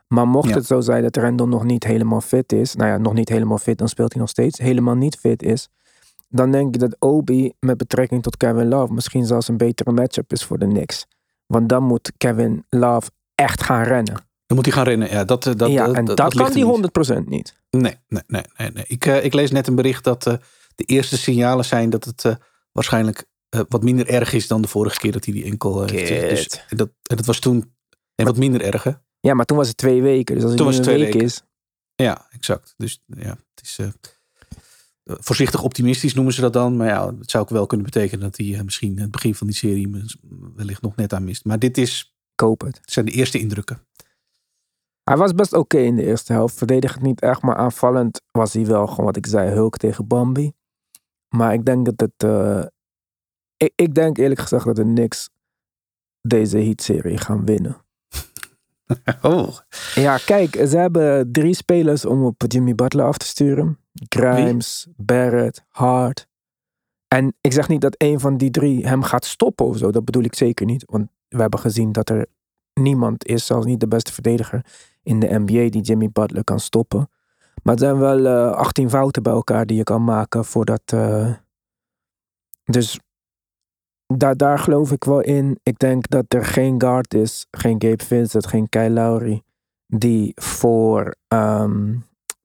Maar 0.07 0.27
mocht 0.27 0.49
Ja. 0.49 0.55
het 0.55 0.65
zo 0.65 0.79
zijn 0.81 1.03
dat 1.03 1.17
Randall 1.17 1.47
nog 1.47 1.63
niet 1.63 1.83
helemaal 1.83 2.21
fit 2.21 2.51
is. 2.51 2.75
Nou 2.75 2.89
ja, 2.89 2.97
nog 2.97 3.13
niet 3.13 3.29
helemaal 3.29 3.57
fit, 3.57 3.77
dan 3.77 3.89
speelt 3.89 4.11
hij 4.11 4.21
nog 4.21 4.29
steeds. 4.29 4.59
Helemaal 4.59 4.95
niet 4.95 5.15
fit 5.15 5.43
is. 5.43 5.69
Dan 6.29 6.51
denk 6.51 6.73
ik 6.75 6.79
dat 6.81 6.95
Obi 6.99 7.53
met 7.59 7.77
betrekking 7.77 8.23
tot 8.23 8.37
Kevin 8.37 8.67
Love 8.67 8.93
misschien 8.93 9.25
zelfs 9.25 9.47
een 9.47 9.57
betere 9.57 9.91
matchup 9.91 10.31
is 10.31 10.43
voor 10.43 10.57
de 10.59 10.67
Knicks. 10.67 11.05
Want 11.45 11.69
dan 11.69 11.83
moet 11.83 12.11
Kevin 12.17 12.65
Love 12.69 13.09
echt 13.35 13.63
gaan 13.63 13.83
rennen. 13.83 14.25
Dan 14.47 14.57
moet 14.57 14.65
hij 14.65 14.75
gaan 14.75 14.83
rennen. 14.83 15.09
Ja, 15.09 15.23
dat, 15.23 15.45
eh, 15.45 15.53
dat, 15.55 15.71
ja, 15.71 15.87
eh, 15.87 15.97
en 15.97 16.05
dat, 16.05 16.33
kan 16.33 16.51
die 16.51 16.65
niet. 16.65 16.91
100% 17.17 17.27
niet. 17.27 17.55
Nee, 17.69 17.95
nee, 18.07 18.23
nee, 18.27 18.43
nee. 18.57 18.71
nee. 18.71 18.83
Ik, 18.87 19.05
eh, 19.05 19.23
ik 19.23 19.33
lees 19.33 19.51
net 19.51 19.67
een 19.67 19.75
bericht 19.75 20.03
dat 20.03 20.23
de 20.75 20.83
eerste 20.83 21.17
signalen 21.17 21.65
zijn 21.65 21.89
dat 21.89 22.03
het 22.03 22.37
waarschijnlijk 22.71 23.25
wat 23.69 23.83
minder 23.83 24.07
erg 24.07 24.33
is 24.33 24.47
dan 24.47 24.61
de 24.61 24.67
vorige 24.67 24.99
keer 24.99 25.11
dat 25.11 25.25
hij 25.25 25.33
die 25.33 25.43
enkel 25.43 25.85
heeft. 25.85 26.29
Dus, 26.29 26.77
dat, 26.77 26.89
en 27.03 27.15
dat 27.15 27.25
was 27.25 27.39
toen 27.39 27.73
nee, 28.15 28.27
wat 28.27 28.37
minder 28.37 28.61
erg, 28.61 28.83
hè? 28.83 28.91
Ja, 29.19 29.33
maar 29.33 29.45
toen 29.45 29.57
was 29.57 29.67
het 29.67 29.77
twee 29.77 30.01
weken. 30.01 30.35
Dus 30.35 30.43
als 30.43 30.51
het 30.51 30.61
Toen 30.61 30.67
was 30.67 30.77
het 30.77 30.85
week 30.85 31.09
twee 31.11 31.23
is. 31.23 31.43
Ja, 31.95 32.27
exact. 32.29 32.73
Dus 32.77 33.03
ja, 33.05 33.37
het 33.53 33.61
is 33.61 33.79
voorzichtig 35.03 35.63
optimistisch 35.63 36.13
noemen 36.13 36.33
ze 36.33 36.41
dat 36.41 36.53
dan. 36.53 36.77
Maar 36.77 36.87
ja, 36.87 37.15
het 37.19 37.31
zou 37.31 37.43
ook 37.43 37.49
wel 37.49 37.65
kunnen 37.65 37.85
betekenen 37.85 38.25
dat 38.25 38.37
hij 38.37 38.61
misschien 38.63 38.99
het 38.99 39.11
begin 39.11 39.35
van 39.35 39.47
die 39.47 39.55
serie 39.55 40.05
wellicht 40.55 40.81
nog 40.81 40.95
net 40.95 41.13
aan 41.13 41.23
mist. 41.23 41.45
Maar 41.45 41.59
dit 41.59 41.77
is, 41.77 42.15
Koop 42.35 42.61
het. 42.61 42.77
het 42.81 42.91
zijn 42.91 43.05
de 43.05 43.11
eerste 43.11 43.39
indrukken. 43.39 43.86
Hij 45.07 45.17
was 45.17 45.33
best 45.33 45.53
oké 45.53 45.77
in 45.77 45.95
de 45.95 46.03
eerste 46.03 46.33
helft. 46.33 46.57
Verdedigend 46.57 47.01
niet 47.03 47.21
echt, 47.21 47.41
maar 47.41 47.55
aanvallend 47.55 48.21
was 48.31 48.53
hij 48.53 48.65
wel 48.65 48.87
gewoon 48.87 49.05
wat 49.05 49.15
ik 49.15 49.25
zei, 49.25 49.49
Hulk 49.49 49.77
tegen 49.77 50.07
Bambi. 50.07 50.51
Maar 51.29 51.53
ik 51.53 51.65
denk 51.65 51.85
dat 51.85 51.99
het... 51.99 52.29
eh, 52.29 52.65
ik, 53.57 53.71
ik 53.75 53.95
denk 53.95 54.17
eerlijk 54.17 54.39
gezegd 54.39 54.65
dat 54.65 54.75
de 54.75 54.83
Knicks 54.83 55.29
deze 56.21 56.57
Heat-serie 56.57 57.17
gaan 57.17 57.45
winnen. 57.45 57.77
Oh, 59.21 59.57
Ja, 59.95 60.17
kijk, 60.17 60.55
ze 60.55 60.77
hebben 60.77 61.31
drie 61.31 61.53
spelers 61.55 62.05
om 62.05 62.25
op 62.25 62.43
Jimmy 62.47 62.75
Butler 62.75 63.05
af 63.05 63.17
te 63.17 63.25
sturen. 63.25 63.79
Grimes, 64.09 64.87
Barrett, 64.95 65.63
Hart. 65.69 66.27
En 67.07 67.35
ik 67.41 67.53
zeg 67.53 67.67
niet 67.67 67.81
dat 67.81 67.95
een 67.97 68.19
van 68.19 68.37
die 68.37 68.49
drie 68.51 68.87
hem 68.87 69.03
gaat 69.03 69.25
stoppen 69.25 69.65
of 69.65 69.77
zo. 69.77 69.91
Dat 69.91 70.05
bedoel 70.05 70.23
ik 70.23 70.35
zeker 70.35 70.65
niet. 70.65 70.83
Want 70.85 71.07
we 71.27 71.41
hebben 71.41 71.59
gezien 71.59 71.91
dat 71.91 72.09
er 72.09 72.25
niemand 72.73 73.25
is, 73.25 73.45
zelfs 73.45 73.65
niet 73.65 73.79
de 73.79 73.87
beste 73.87 74.13
verdediger 74.13 74.65
in 75.07 75.19
de 75.19 75.39
NBA 75.39 75.69
die 75.69 75.81
Jimmy 75.81 76.09
Butler 76.09 76.43
kan 76.43 76.59
stoppen. 76.59 77.09
Maar 77.63 77.73
het 77.73 77.83
zijn 77.83 77.97
wel 77.97 78.25
eh 78.25 78.51
18 78.51 78.89
fouten 78.89 79.23
bij 79.23 79.33
elkaar 79.33 79.65
die 79.65 79.77
je 79.77 79.83
kan 79.83 80.03
maken 80.03 80.45
voordat. 80.45 80.81
eh, 80.85 81.33
Dus 82.63 82.99
daar, 84.13 84.35
daar 84.37 84.59
geloof 84.59 84.91
ik 84.91 85.03
wel 85.03 85.21
in. 85.21 85.59
Ik 85.63 85.79
denk 85.79 86.07
dat 86.09 86.25
er 86.33 86.45
geen 86.45 86.81
guard 86.81 87.13
is, 87.13 87.47
geen 87.51 87.81
Gabe 87.81 88.03
Vincent, 88.03 88.47
geen 88.47 88.69
Kyle 88.69 88.89
Lowry, 88.89 89.41
die 89.87 90.31
voor 90.35 91.15
ehm 91.27 91.95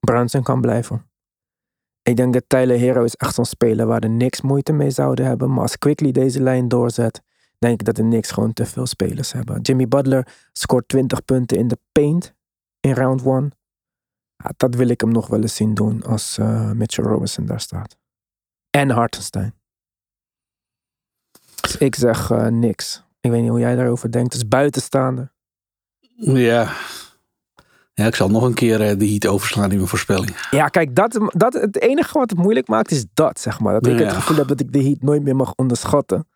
Brunson 0.00 0.42
kan 0.42 0.60
blijven. 0.60 1.06
Ik 2.02 2.16
denk 2.16 2.32
dat 2.32 2.44
Tyler 2.46 2.78
Hero 2.78 3.04
is 3.04 3.14
echt 3.16 3.34
zo'n 3.34 3.44
speler 3.44 3.86
waar 3.86 4.00
de 4.00 4.06
Knicks 4.06 4.40
moeite 4.40 4.72
mee 4.72 4.90
zouden 4.90 5.24
hebben. 5.24 5.50
Maar 5.50 5.62
als 5.62 5.78
Quickly 5.78 6.12
deze 6.12 6.40
lijn 6.42 6.68
doorzet, 6.68 7.22
denk 7.58 7.80
ik 7.80 7.86
dat 7.86 7.96
de 7.96 8.02
Knicks 8.02 8.30
gewoon 8.30 8.52
te 8.52 8.66
veel 8.66 8.86
spelers 8.86 9.32
hebben. 9.32 9.60
Jimmy 9.60 9.88
Butler 9.88 10.26
scoort 10.52 10.88
20 10.88 11.24
punten 11.24 11.58
in 11.58 11.68
de 11.68 11.78
paint 11.92 12.34
in 12.82 12.92
round 12.94 13.22
1. 13.26 13.50
Ja, 14.36 14.50
dat 14.56 14.74
wil 14.74 14.88
ik 14.88 15.00
hem 15.00 15.10
nog 15.12 15.26
wel 15.26 15.40
eens 15.40 15.54
zien 15.54 15.74
doen 15.74 16.02
als 16.02 16.38
eh, 16.38 16.70
Mitchell 16.70 17.04
Robinson 17.04 17.46
daar 17.46 17.60
staat. 17.60 17.96
En 18.70 18.90
Hartenstein. 18.90 19.54
Dus 21.60 21.76
ik 21.76 21.94
zeg 21.94 22.30
eh, 22.30 22.46
niks. 22.46 23.02
Ik 23.20 23.30
weet 23.30 23.40
niet 23.40 23.50
hoe 23.50 23.60
jij 23.60 23.74
daarover 23.76 24.10
denkt. 24.12 24.32
Het 24.32 24.42
is 24.42 24.48
buitenstaander. 24.48 25.32
ja. 26.16 26.72
Ja, 27.94 28.06
ik 28.06 28.14
zal 28.14 28.28
nog 28.28 28.42
een 28.42 28.54
keer 28.54 28.80
eh, 28.80 28.98
de 28.98 29.08
heat 29.08 29.26
overslaan 29.26 29.70
in 29.70 29.76
mijn 29.76 29.88
voorspelling. 29.88 30.36
Ja, 30.50 30.68
kijk, 30.68 30.94
dat, 30.94 31.18
dat, 31.28 31.52
het 31.52 31.80
enige 31.80 32.18
wat 32.18 32.30
het 32.30 32.38
moeilijk 32.38 32.68
maakt 32.68 32.90
is 32.90 33.04
dat, 33.14 33.40
zeg 33.40 33.60
maar. 33.60 33.72
Dat 33.72 33.86
ik 33.86 33.98
Ja. 33.98 34.04
het 34.04 34.14
gevoel 34.14 34.36
heb 34.36 34.48
dat 34.48 34.60
ik 34.60 34.72
de 34.72 34.82
Heat 34.82 35.02
nooit 35.02 35.22
meer 35.22 35.36
mag 35.36 35.54
onderschatten. 35.54 36.28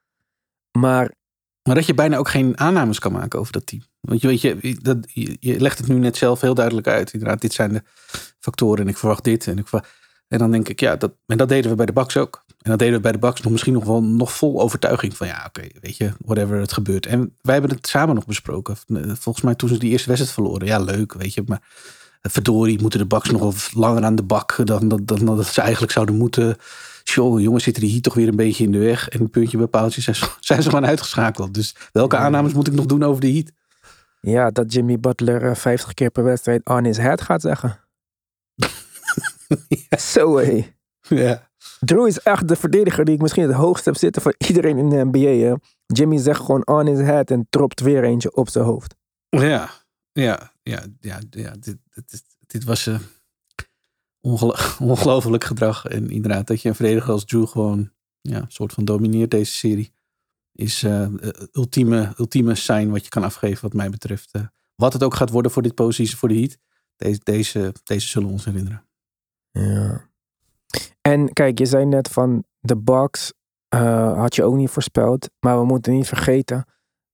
Maar 0.79 1.13
Maar 1.67 1.75
dat 1.75 1.87
je 1.87 1.95
bijna 1.95 2.17
ook 2.17 2.29
geen 2.29 2.59
aannames 2.59 2.99
kan 2.99 3.13
maken 3.13 3.39
over 3.39 3.53
dat 3.53 3.67
team. 3.67 3.83
Want 4.01 4.21
je 4.21 4.27
weet, 4.27 4.41
je, 4.41 4.79
dat, 4.83 4.99
je, 5.13 5.61
legt 5.61 5.79
het 5.79 5.89
nu 5.89 5.99
net 5.99 6.17
zelf 6.17 6.41
heel 6.41 6.55
duidelijk 6.55 6.87
uit. 6.87 7.13
Inderdaad, 7.13 7.41
dit 7.41 7.53
zijn 7.53 7.73
de 7.73 7.83
factoren 8.41 8.83
en 8.83 8.89
ik 8.89 8.97
verwacht 8.97 9.25
dit. 9.25 9.47
En, 9.47 9.59
ik 9.59 9.69
verwacht, 9.69 9.93
en 10.29 10.39
dan 10.39 10.51
denk 10.51 10.69
ik, 10.69 10.81
ja, 10.81 10.97
dat, 10.97 11.13
en 11.27 11.37
dat 11.37 11.49
deden 11.49 11.71
we 11.71 11.77
bij 11.77 11.87
de 11.87 11.93
Bucks 11.93 12.17
ook. 12.17 12.45
En 12.63 12.71
dat 12.71 12.79
deden 12.79 12.95
we 12.95 13.01
bij 13.01 13.13
de 13.13 13.19
Bucks 13.19 13.41
nog 13.41 13.53
misschien 13.53 13.73
nog 13.73 13.85
wel 13.85 14.03
nog 14.03 14.33
vol 14.33 14.61
overtuiging 14.61 15.17
van 15.17 15.27
ja, 15.27 15.45
oké, 15.47 15.63
weet 15.81 15.97
je, 15.97 16.13
whatever 16.19 16.61
het 16.61 16.73
gebeurt. 16.73 17.07
En 17.07 17.37
wij 17.41 17.53
hebben 17.53 17.77
het 17.77 17.87
samen 17.87 18.15
nog 18.15 18.27
besproken. 18.27 18.77
Volgens 19.19 19.45
mij 19.45 19.55
toen 19.55 19.69
ze 19.69 19.79
die 19.79 19.91
eerste 19.91 20.09
wedstrijd 20.09 20.35
verloren. 20.35 20.67
Ja, 20.67 20.79
leuk, 20.79 21.13
weet 21.13 21.35
je, 21.35 21.43
maar 21.47 21.63
verdorie 22.23 22.81
moeten 22.81 22.99
de 22.99 23.07
Bucks 23.07 23.31
nog 23.31 23.73
langer 23.75 24.05
aan 24.05 24.17
de 24.17 24.23
bak 24.23 24.57
dan, 24.65 24.89
dan, 24.89 25.05
dan, 25.05 25.25
dan 25.25 25.37
dat 25.37 25.47
ze 25.47 25.61
eigenlijk 25.61 25.93
zouden 25.93 26.17
moeten. 26.17 26.57
Tjoh, 27.07 27.40
jongens, 27.40 27.64
zitten 27.64 27.83
die 27.83 27.90
hier 27.92 28.01
toch 28.01 28.14
weer 28.14 28.29
een 28.29 28.37
beetje 28.37 28.64
in 28.64 28.73
de 28.73 28.79
weg. 28.79 29.09
En 29.09 29.21
een 29.21 29.31
puntje 29.31 29.57
bij 29.59 29.66
paaltje 29.66 30.01
zijn, 30.01 30.16
zijn 30.40 30.62
ze 30.62 30.69
gewoon 30.69 30.87
uitgeschakeld. 30.87 31.55
Dus 31.55 31.77
welke 31.92 32.16
aannames 32.16 32.53
moet 32.53 32.66
ik 32.66 32.73
nog 32.73 32.87
doen 32.87 33.03
over 33.03 33.21
de 33.21 33.33
Heat? 33.33 33.53
ja, 34.21 34.51
dat 34.51 34.73
Jimmy 34.73 35.01
Butler 35.01 35.42
eh, 35.42 35.55
50 35.55 35.95
keer 35.95 36.11
per 36.11 36.25
wedstrijd 36.25 36.64
on 36.69 36.85
his 36.85 36.97
head 36.97 37.21
gaat 37.21 37.40
zeggen. 37.40 37.81
Zo 40.12 40.37
hé. 40.37 40.75
Ja. 41.09 41.49
Drew 41.81 42.07
is 42.07 42.19
echt 42.21 42.49
de 42.49 42.57
verdediger 42.57 43.05
die 43.05 43.14
ik 43.14 43.21
misschien 43.21 43.42
het 43.42 43.53
hoogst 43.53 43.85
heb 43.85 43.97
zitten 43.97 44.23
van 44.23 44.35
iedereen 44.38 44.79
in 44.79 44.88
de 44.88 45.05
NBA. 45.05 45.47
Hè. 45.47 45.55
Jimmy 45.87 46.19
zegt 46.19 46.40
gewoon 46.40 46.66
on 46.66 46.87
his 46.87 46.99
head 46.99 47.31
en 47.31 47.47
tropt 47.51 47.81
weer 47.81 48.05
eentje 48.05 48.35
op 48.35 48.49
zijn 48.49 48.64
hoofd. 48.64 48.95
Ja, 49.29 49.71
ja, 50.12 50.53
ja, 50.62 50.83
ja, 51.01 51.19
ja 51.31 51.51
dit, 51.61 51.77
dit, 52.07 52.23
dit 52.47 52.64
was 52.64 52.87
eh 52.87 52.95
ongelo- 52.95 53.05
ongelooflijk 54.79 55.45
gedrag. 55.53 55.85
En 55.85 56.11
inderdaad, 56.11 56.47
dat 56.47 56.62
je 56.62 56.69
een 56.69 56.75
verdediger 56.75 57.12
als 57.12 57.25
Drew 57.25 57.47
gewoon 57.47 57.91
ja, 58.21 58.37
een 58.37 58.45
soort 58.49 58.73
van 58.73 58.85
domineert 58.85 59.31
deze 59.31 59.53
serie. 59.53 59.93
Is 60.53 60.83
eh, 60.83 61.03
eh, 61.03 61.11
ultieme, 61.53 62.12
ultieme 62.19 62.55
sign 62.55 62.89
wat 62.89 63.05
je 63.05 63.11
kan 63.11 63.25
afgeven 63.25 63.62
wat 63.62 63.73
mij 63.73 63.91
betreft. 63.91 64.33
Eh, 64.33 64.43
wat 64.75 64.93
het 64.93 65.03
ook 65.03 65.15
gaat 65.15 65.31
worden 65.31 65.51
voor 65.51 65.62
dit 65.62 65.75
positie, 65.75 66.17
voor 66.17 66.29
de 66.29 66.35
Heat. 66.35 66.59
Deze, 66.97 67.21
deze, 67.23 67.75
deze 67.85 68.07
zullen 68.07 68.29
ons 68.29 68.45
herinneren. 68.45 68.87
Ja. 69.51 70.09
En 71.01 71.33
kijk, 71.33 71.59
je 71.59 71.67
zei 71.67 71.85
net 71.85 72.09
van 72.09 72.45
de 72.61 73.09
eh, 73.69 74.19
had 74.19 74.35
je 74.35 74.45
ook 74.45 74.55
niet 74.55 74.71
voorspeld. 74.71 75.31
Maar 75.41 75.59
we 75.59 75.65
moeten 75.65 75.93
niet 75.93 76.09
vergeten 76.09 76.65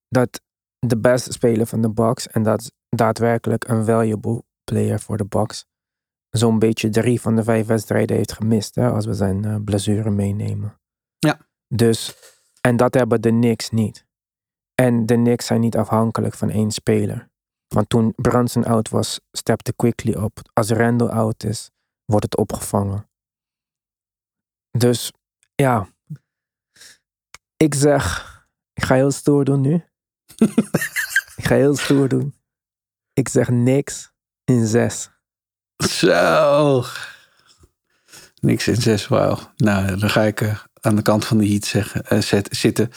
dat 0.08 0.40
de 0.78 0.98
beste 0.98 1.32
speler 1.32 1.66
van 1.66 1.82
de 1.82 1.90
Bucks 1.90 2.28
en 2.28 2.42
dat 2.42 2.60
is 2.60 2.70
daadwerkelijk 2.88 3.68
een 3.68 3.84
valuable 3.84 4.42
player 4.64 5.00
voor 5.00 5.16
de 5.16 5.24
Bucks. 5.24 5.66
Zo'n 6.32 6.58
beetje 6.58 6.88
drie 6.88 7.20
van 7.20 7.36
de 7.36 7.44
vijf 7.44 7.66
wedstrijden 7.66 8.16
heeft 8.16 8.32
gemist, 8.32 8.74
hè, 8.74 8.90
als 8.90 9.06
we 9.06 9.14
zijn 9.14 9.44
eh, 9.44 9.56
blessure 9.64 10.10
meenemen. 10.10 10.80
Ja. 11.18 11.38
Dus, 11.68 12.16
en 12.60 12.76
dat 12.76 12.94
hebben 12.94 13.20
de 13.20 13.28
Knicks 13.28 13.70
niet. 13.70 14.06
En 14.74 15.06
de 15.06 15.14
Knicks 15.14 15.46
zijn 15.46 15.60
niet 15.60 15.76
afhankelijk 15.76 16.34
van 16.34 16.50
één 16.50 16.70
speler. 16.70 17.30
Want 17.68 17.88
toen 17.88 18.12
Brunson 18.16 18.64
out 18.64 18.88
was, 18.88 19.20
stepte 19.32 19.72
Quickly 19.72 20.14
op. 20.14 20.40
Als 20.52 20.68
Randall 20.68 21.08
out 21.08 21.44
is, 21.44 21.70
wordt 22.04 22.24
het 22.24 22.36
opgevangen. 22.36 23.08
Dus 24.70 25.12
ja, 25.54 25.88
ik 27.56 27.74
zeg, 27.74 28.30
ik 28.72 28.84
ga 28.84 28.94
heel 28.94 29.10
stoer 29.10 29.44
doen 29.44 29.60
nu. 29.60 29.74
ik 31.36 31.44
ga 31.46 31.54
heel 31.54 31.76
stoer 31.76 32.08
doen. 32.08 32.34
Ik 33.12 33.28
zeg 33.28 33.48
niks 33.48 34.12
in 34.44 34.66
zes. 34.66 35.10
Zo. 35.88 36.84
Niks 38.40 38.68
in 38.68 38.76
zes, 38.76 39.08
wauw. 39.08 39.38
Nou, 39.56 39.96
dan 39.96 40.10
ga 40.10 40.22
ik 40.22 40.40
eh, 40.40 40.58
aan 40.80 40.96
de 40.96 41.02
kant 41.02 41.24
van 41.24 41.38
de 41.38 41.48
heat 41.48 41.64
zeggen, 41.64 42.06
eh, 42.06 42.20
zet- 42.20 42.56
zitten. 42.56 42.90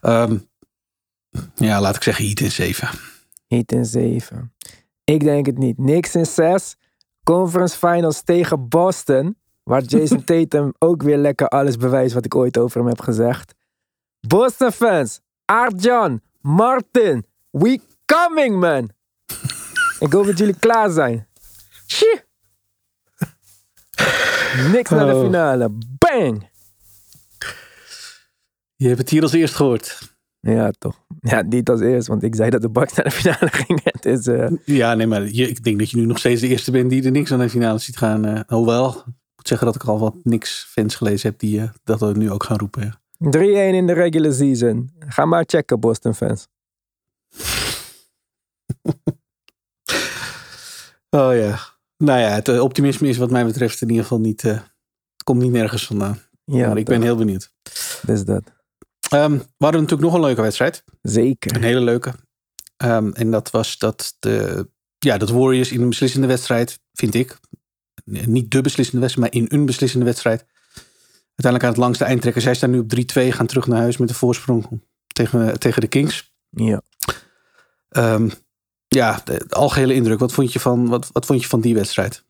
Ehm, 0.00 0.38
ja, 1.54 1.80
laat 1.80 1.96
ik 1.96 2.02
zeggen 2.02 2.24
heat 2.24 2.40
in 2.40 2.50
zeven. 2.50 2.88
Heat 3.46 3.72
in 3.72 3.84
zeven. 3.86 4.54
Ik 5.04 5.20
denk 5.20 5.46
het 5.46 5.58
niet. 5.58 5.78
Niks 5.78 6.14
in 6.14 6.26
zes. 6.26 6.76
Conference 7.24 7.76
Finals 7.78 8.22
tegen 8.22 8.68
Boston. 8.68 9.36
Waar 9.62 9.82
Jason 9.82 10.24
Tatum 10.30 10.72
ook 10.78 11.02
weer 11.02 11.18
lekker 11.18 11.48
alles 11.48 11.76
bewijst 11.76 12.14
wat 12.14 12.24
ik 12.24 12.34
ooit 12.34 12.58
over 12.58 12.78
hem 12.80 12.88
heb 12.88 13.00
gezegd. 13.00 13.54
Boston 14.20 14.72
fans. 14.72 15.20
Aart-Jan. 15.44 16.20
Martin. 16.40 17.26
We 17.50 17.80
coming 18.06 18.60
man. 18.60 18.90
ik 19.98 20.12
hoop 20.12 20.26
dat 20.26 20.38
jullie 20.38 20.58
klaar 20.58 20.90
zijn. 20.90 21.26
Niks 24.72 24.90
naar 24.90 25.06
de 25.06 25.14
Oh. 25.14 25.22
finale. 25.22 25.70
Bang. 25.98 26.50
Je 28.76 28.86
hebt 28.86 28.98
het 29.00 29.10
hier 29.10 29.22
als 29.22 29.32
eerst 29.32 29.54
gehoord. 29.54 30.10
Ja, 30.40 30.70
toch. 30.78 31.04
Ja, 31.20 31.42
niet 31.42 31.68
als 31.68 31.80
eerst, 31.80 32.08
want 32.08 32.22
ik 32.22 32.34
zei 32.34 32.50
dat 32.50 32.60
de 32.62 32.70
Bucks 32.70 32.94
naar 32.94 33.04
de 33.04 33.10
finale 33.10 33.48
gingen. 33.60 33.82
Eh, 34.40 34.58
Ja, 34.64 34.94
nee, 34.94 35.06
maar 35.06 35.22
je, 35.28 35.48
ik 35.48 35.64
denk 35.64 35.78
dat 35.78 35.90
je 35.90 35.96
nu 35.96 36.04
nog 36.06 36.18
steeds 36.18 36.40
de 36.40 36.48
eerste 36.48 36.70
bent 36.70 36.90
die 36.90 37.04
er 37.04 37.10
niks 37.10 37.32
aan 37.32 37.38
de 37.38 37.50
finale 37.50 37.78
ziet 37.78 37.96
gaan. 37.96 38.24
eh, 38.24 38.40
hoewel, 38.46 38.88
ik 38.88 39.04
moet 39.36 39.48
zeggen 39.48 39.66
dat 39.66 39.74
ik 39.76 39.84
al 39.84 39.98
wat 39.98 40.14
niks 40.22 40.64
fans 40.70 40.94
gelezen 40.94 41.30
heb 41.30 41.38
die 41.38 41.60
eh, 41.60 41.68
dat 41.84 42.16
nu 42.16 42.30
ook 42.30 42.44
gaan 42.44 42.58
roepen. 42.58 42.82
ja. 42.82 43.00
3-1 43.18 43.74
in 43.74 43.86
de 43.86 43.92
regular 43.92 44.32
season. 44.32 44.90
Ga 44.98 45.24
maar 45.24 45.44
checken, 45.46 45.80
Boston 45.80 46.14
fans. 46.14 46.48
Oh 51.14 51.34
ja. 51.36 51.58
Nou 52.02 52.20
ja, 52.20 52.28
het 52.28 52.48
eh, 52.48 52.62
optimisme 52.62 53.08
is 53.08 53.16
wat 53.16 53.30
mij 53.30 53.44
betreft 53.44 53.80
in 53.80 53.88
ieder 53.88 54.02
geval 54.02 54.20
niet, 54.20 54.44
eh, 54.44 54.58
komt 55.24 55.42
niet 55.42 55.52
nergens 55.52 55.86
vandaan. 55.86 56.18
Ja, 56.44 56.68
maar 56.68 56.76
ik 56.76 56.84
ben 56.84 57.02
heel 57.02 57.16
benieuwd. 57.16 57.52
Dus 58.02 58.24
dat. 58.24 58.42
Ehm, 59.08 59.32
we 59.32 59.64
hadden 59.64 59.80
natuurlijk 59.80 60.08
nog 60.10 60.14
een 60.14 60.26
leuke 60.26 60.40
wedstrijd. 60.40 60.84
Zeker. 61.02 61.56
Een 61.56 61.62
hele 61.62 61.80
leuke. 61.80 62.12
Ehm, 62.76 63.10
en 63.12 63.30
dat 63.30 63.50
was 63.50 63.78
dat 63.78 64.16
de, 64.18 64.68
ja, 64.98 65.18
dat 65.18 65.30
Warriors 65.30 65.72
in 65.72 65.80
een 65.80 65.88
beslissende 65.88 66.26
wedstrijd, 66.26 66.80
vind 66.92 67.14
ik. 67.14 67.38
Niet 68.04 68.50
de 68.50 68.60
beslissende 68.60 69.00
wedstrijd, 69.00 69.32
maar 69.32 69.42
in 69.42 69.58
een 69.58 69.66
beslissende 69.66 70.04
wedstrijd. 70.04 70.46
Uiteindelijk 71.26 71.64
aan 71.64 71.70
het 71.70 71.78
langste 71.78 72.04
eind 72.04 72.20
trekken. 72.20 72.42
Zij 72.42 72.54
staan 72.54 72.70
nu 72.70 72.78
op 72.78 72.88
3-2, 72.88 73.32
gaan 73.32 73.46
terug 73.46 73.66
naar 73.66 73.80
huis 73.80 73.96
met 73.96 74.08
de 74.08 74.14
voorsprong 74.14 74.82
tegen, 75.06 75.58
tegen 75.58 75.80
de 75.80 75.88
Kings. 75.88 76.32
Ja. 76.48 76.82
Ehm, 77.88 78.28
ja, 78.94 79.20
de, 79.24 79.44
de 79.46 79.54
algehele 79.54 79.94
indruk. 79.94 80.18
Wat 80.18 80.32
vond 80.32 80.52
je 80.52 80.60
van, 80.60 80.88
wat, 80.88 81.12
wat 81.12 81.26
vond 81.26 81.42
je 81.42 81.48
van 81.48 81.60
die 81.60 81.74
wedstrijd? 81.74 82.24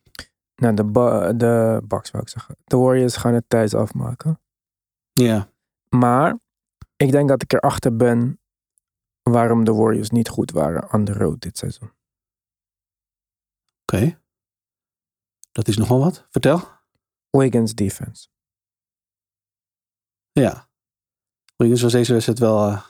Nou, 0.54 0.74
de, 0.74 0.84
ba- 0.84 1.32
de 1.32 1.80
Bucks 1.84 2.10
wou 2.10 2.22
ik 2.24 2.28
zeggen. 2.30 2.56
De 2.64 2.76
Warriors 2.76 3.16
gaan 3.16 3.34
het 3.34 3.44
thuis 3.48 3.74
afmaken. 3.74 4.40
Ja, 5.12 5.48
Maar 5.88 6.38
ik 6.96 7.10
denk 7.10 7.28
dat 7.28 7.42
ik 7.42 7.52
erachter 7.52 7.96
ben 7.96 8.40
waarom 9.22 9.64
de 9.64 9.72
Warriors 9.72 10.10
niet 10.10 10.28
goed 10.28 10.50
waren 10.50 10.92
on 10.92 11.04
the 11.04 11.12
road 11.12 11.40
dit 11.40 11.58
seizoen. 11.58 11.92
oké. 13.82 14.20
Dat 15.52 15.68
is 15.68 15.76
nogal 15.76 15.98
wat. 15.98 16.26
Vertel. 16.30 16.68
Wiggins 17.30 17.74
defense. 17.74 18.28
Ja. 20.32 20.68
Wiggins 21.56 21.82
was 21.82 21.92
deze 21.92 22.12
wedstrijd 22.12 22.38
wel... 22.38 22.68
eh, 22.68 22.84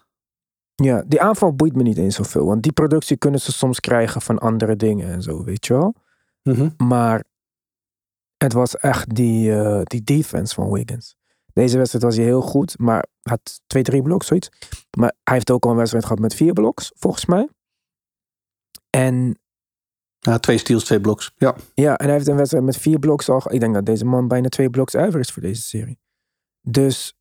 Ja, 0.74 1.04
die 1.06 1.20
aanval 1.20 1.54
boeit 1.54 1.76
me 1.76 1.82
niet 1.82 1.98
eens 1.98 2.14
zoveel. 2.14 2.46
Want 2.46 2.62
die 2.62 2.72
productie 2.72 3.16
kunnen 3.16 3.40
ze 3.40 3.52
soms 3.52 3.80
krijgen 3.80 4.20
van 4.20 4.38
andere 4.38 4.76
dingen 4.76 5.08
en 5.08 5.22
zo, 5.22 5.44
weet 5.44 5.66
je 5.66 5.72
wel. 5.72 5.94
mhm. 6.42 6.70
Maar 6.76 7.24
het 8.36 8.52
was 8.52 8.76
echt 8.76 9.14
die, 9.14 9.54
eh, 9.54 9.80
die 9.82 10.02
defense 10.02 10.54
van 10.54 10.72
Wiggins. 10.72 11.16
Deze 11.52 11.76
wedstrijd 11.76 12.04
was 12.04 12.16
hij 12.16 12.24
heel 12.24 12.40
goed, 12.40 12.78
maar 12.78 13.06
had 13.22 13.60
twee, 13.66 13.82
drie 13.82 14.02
bloks, 14.02 14.26
zoiets. 14.26 14.48
Maar 14.98 15.14
hij 15.22 15.34
heeft 15.34 15.50
ook 15.50 15.64
al 15.64 15.70
een 15.70 15.76
wedstrijd 15.76 16.04
gehad 16.04 16.20
met 16.20 16.34
vier 16.34 16.52
bloks, 16.52 16.92
volgens 16.94 17.26
mij. 17.26 17.48
En 18.90 19.38
ja, 20.18 20.38
twee 20.38 20.58
steals, 20.58 20.84
twee 20.84 21.00
bloks. 21.00 21.32
Ja. 21.36 21.56
ja, 21.74 21.96
en 21.96 22.04
hij 22.04 22.14
heeft 22.14 22.28
een 22.28 22.36
wedstrijd 22.36 22.64
met 22.64 22.76
vier 22.76 22.98
bloks 22.98 23.28
al. 23.28 23.52
Ik 23.52 23.60
denk 23.60 23.74
dat 23.74 23.86
deze 23.86 24.04
man 24.04 24.28
bijna 24.28 24.48
twee 24.48 24.70
bloks 24.70 24.96
over 24.96 25.20
is 25.20 25.30
voor 25.30 25.42
deze 25.42 25.62
serie. 25.62 25.98
Dus 26.60 27.16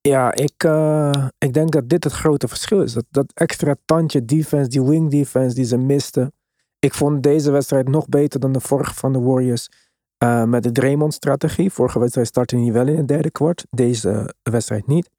ja, 0.00 0.34
ik, 0.34 0.64
eh, 0.64 1.26
ik 1.38 1.52
denk 1.52 1.72
dat 1.72 1.88
dit 1.88 2.04
het 2.04 2.12
grote 2.12 2.48
verschil 2.48 2.82
is. 2.82 2.92
Dat, 2.92 3.04
dat 3.10 3.32
extra 3.34 3.74
tandje 3.84 4.24
defense, 4.24 4.68
die 4.68 4.82
wing 4.82 5.10
defense 5.10 5.54
die 5.54 5.64
ze 5.64 5.76
misten. 5.76 6.32
Ik 6.78 6.94
vond 6.94 7.22
deze 7.22 7.50
wedstrijd 7.50 7.88
nog 7.88 8.08
beter 8.08 8.40
dan 8.40 8.52
de 8.52 8.60
vorige 8.60 8.94
van 8.94 9.12
de 9.12 9.20
Warriors. 9.20 9.68
eh, 10.18 10.44
met 10.44 10.62
de 10.62 10.72
Draymond-strategie. 10.72 11.70
Vorige 11.72 11.98
wedstrijd 11.98 12.26
startte 12.26 12.56
hij 12.56 12.72
wel 12.72 12.86
in 12.86 12.96
het 12.96 13.08
derde 13.08 13.30
kwart. 13.30 13.66
Deze 13.70 14.34
wedstrijd 14.42 14.86
niet. 14.86 15.10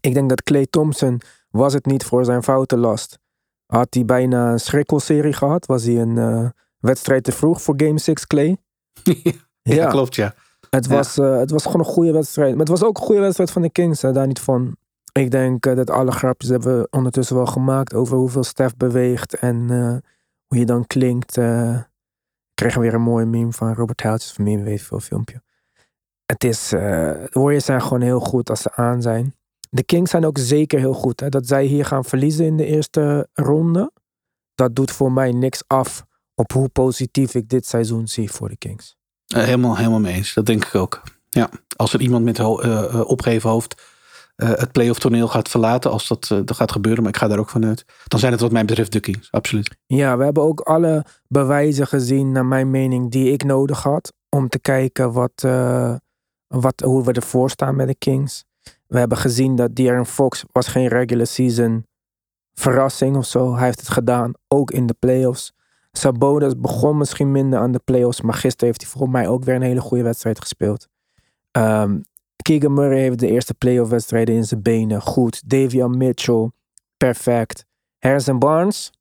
Ik 0.00 0.14
denk 0.14 0.28
dat 0.28 0.42
Clay 0.42 0.66
Thompson, 0.70 1.20
was 1.50 1.72
het 1.72 1.86
niet 1.86 2.04
voor 2.04 2.24
zijn 2.24 2.42
foutenlast, 2.42 3.18
had 3.66 3.94
hij 3.94 4.04
bijna 4.04 4.52
een 4.52 4.60
schrikkelserie 4.60 5.32
gehad. 5.32 5.66
Was 5.66 5.84
hij 5.84 6.00
een 6.00 6.18
eh, 6.18 6.48
wedstrijd 6.78 7.24
te 7.24 7.32
vroeg 7.32 7.62
voor 7.62 7.74
Game 7.76 7.98
6 7.98 8.26
Clay. 8.26 8.56
ja, 9.62 9.88
klopt 9.88 10.14
ja. 10.14 10.34
Het, 10.70 10.86
Ja. 10.86 10.94
was, 10.94 11.18
eh, 11.18 11.38
het 11.38 11.50
was 11.50 11.64
gewoon 11.64 11.80
een 11.80 11.92
goede 11.92 12.12
wedstrijd. 12.12 12.50
Maar 12.50 12.58
het 12.58 12.68
was 12.68 12.84
ook 12.84 12.98
een 12.98 13.04
goede 13.04 13.20
wedstrijd 13.20 13.50
van 13.50 13.62
de 13.62 13.70
Kings, 13.70 14.02
hè, 14.02 14.12
daar 14.12 14.26
niet 14.26 14.40
van. 14.40 14.76
Ik 15.12 15.30
denk 15.30 15.66
eh, 15.66 15.76
dat 15.76 15.90
alle 15.90 16.12
grapjes 16.12 16.50
hebben 16.50 16.78
we 16.78 16.88
ondertussen 16.90 17.36
wel 17.36 17.46
gemaakt 17.46 17.94
over 17.94 18.16
hoeveel 18.16 18.44
Stef 18.44 18.76
beweegt 18.76 19.34
en 19.34 19.66
eh, 19.70 20.10
hoe 20.46 20.58
je 20.58 20.66
dan 20.66 20.86
klinkt. 20.86 21.36
ik 21.36 22.54
kreeg 22.54 22.74
weer 22.74 22.94
een 22.94 23.02
mooie 23.02 23.26
meme 23.26 23.52
van 23.52 23.74
Robert 23.74 24.02
Houtjes 24.02 24.32
van 24.32 24.44
meme 24.44 24.62
weet 24.62 24.82
veel 24.82 25.00
filmpje. 25.00 25.42
Het 26.26 26.44
is, 26.44 26.68
de 26.68 27.28
Warriors 27.30 27.64
zijn 27.64 27.82
gewoon 27.82 28.00
heel 28.00 28.20
goed 28.20 28.50
als 28.50 28.62
ze 28.62 28.74
aan 28.74 29.02
zijn. 29.02 29.34
De 29.70 29.84
Kings 29.84 30.10
zijn 30.10 30.24
ook 30.26 30.38
zeker 30.38 30.78
heel 30.78 30.92
goed. 30.92 31.20
Hè? 31.20 31.28
Dat 31.28 31.46
zij 31.46 31.64
hier 31.64 31.84
gaan 31.84 32.04
verliezen 32.04 32.44
in 32.44 32.56
de 32.56 32.64
eerste 32.64 33.28
ronde, 33.32 33.92
dat 34.54 34.74
doet 34.76 34.90
voor 34.90 35.12
mij 35.12 35.32
niks 35.32 35.62
af 35.66 36.04
op 36.34 36.52
hoe 36.52 36.68
positief 36.68 37.34
ik 37.34 37.48
dit 37.48 37.66
seizoen 37.66 38.08
zie 38.08 38.30
voor 38.30 38.48
de 38.48 38.56
Kings. 38.56 38.96
Eh, 39.26 39.42
helemaal, 39.42 39.76
helemaal 39.76 40.00
mee 40.00 40.14
eens. 40.14 40.34
Dat 40.34 40.46
denk 40.46 40.64
ik 40.64 40.74
ook. 40.74 41.02
Ja, 41.28 41.48
als 41.76 41.92
er 41.92 42.00
iemand 42.00 42.24
met 42.24 42.38
ho- 42.38 42.60
eh, 42.60 42.84
eh, 42.84 43.08
opgeheven 43.08 43.50
hoofd 43.50 43.94
het 44.36 44.72
playoff 44.72 44.98
toneel 44.98 45.28
gaat 45.28 45.48
verlaten, 45.48 45.90
als 45.90 46.08
dat, 46.08 46.26
dat 46.28 46.56
gaat 46.56 46.72
gebeuren, 46.72 47.02
maar 47.02 47.12
ik 47.12 47.18
ga 47.18 47.28
daar 47.28 47.38
ook 47.38 47.48
vanuit, 47.48 47.84
dan 48.04 48.20
zijn 48.20 48.32
het 48.32 48.40
wat 48.40 48.52
mij 48.52 48.64
betreft 48.64 48.92
de 48.92 49.00
Kings. 49.00 49.30
Absoluut. 49.30 49.76
Ja, 49.86 50.16
we 50.16 50.24
hebben 50.24 50.42
ook 50.42 50.60
alle 50.60 51.04
bewijzen 51.28 51.86
gezien, 51.86 52.32
naar 52.32 52.46
mijn 52.46 52.70
mening, 52.70 53.10
die 53.10 53.32
ik 53.32 53.44
nodig 53.44 53.82
had. 53.82 54.12
Om 54.28 54.48
te 54.48 54.58
kijken 54.58 55.12
wat, 55.12 55.46
wat, 56.46 56.80
hoe 56.80 57.04
we 57.04 57.12
ervoor 57.12 57.50
staan 57.50 57.76
met 57.76 57.86
de 57.86 57.94
Kings. 57.94 58.44
We 58.86 58.98
hebben 58.98 59.18
gezien 59.18 59.56
dat 59.56 59.74
De'Aaron 59.74 60.06
Fox 60.06 60.44
was 60.52 60.66
geen 60.66 60.88
regular 60.88 61.26
season 61.26 61.86
verrassing 62.54 63.16
of 63.16 63.26
zo. 63.26 63.54
Hij 63.54 63.64
heeft 63.64 63.80
het 63.80 63.88
gedaan, 63.88 64.32
ook 64.48 64.70
in 64.70 64.86
de 64.86 64.96
playoffs. 64.98 65.52
Sabonis 65.96 66.60
begon 66.60 66.96
misschien 66.96 67.32
minder 67.32 67.58
aan 67.58 67.72
de 67.72 67.80
playoffs, 67.84 68.20
maar 68.20 68.34
gisteren 68.34 68.66
heeft 68.66 68.80
hij 68.80 68.90
volgens 68.90 69.12
mij 69.12 69.28
ook 69.28 69.44
weer 69.44 69.54
een 69.54 69.62
hele 69.62 69.80
goede 69.80 70.02
wedstrijd 70.02 70.40
gespeeld. 70.40 70.88
Ehm 71.50 71.98
Keegan 72.46 72.74
Murray 72.74 72.98
heeft 72.98 73.18
de 73.18 73.26
eerste 73.26 73.54
playoff 73.54 73.90
wedstrijden 73.90 74.34
in 74.34 74.44
zijn 74.44 74.62
benen. 74.62 75.00
Goed. 75.00 75.42
Davion 75.46 75.96
Mitchell, 75.96 76.50
perfect. 76.96 77.64
Harrison 77.98 78.38
Barnes, 78.38 78.92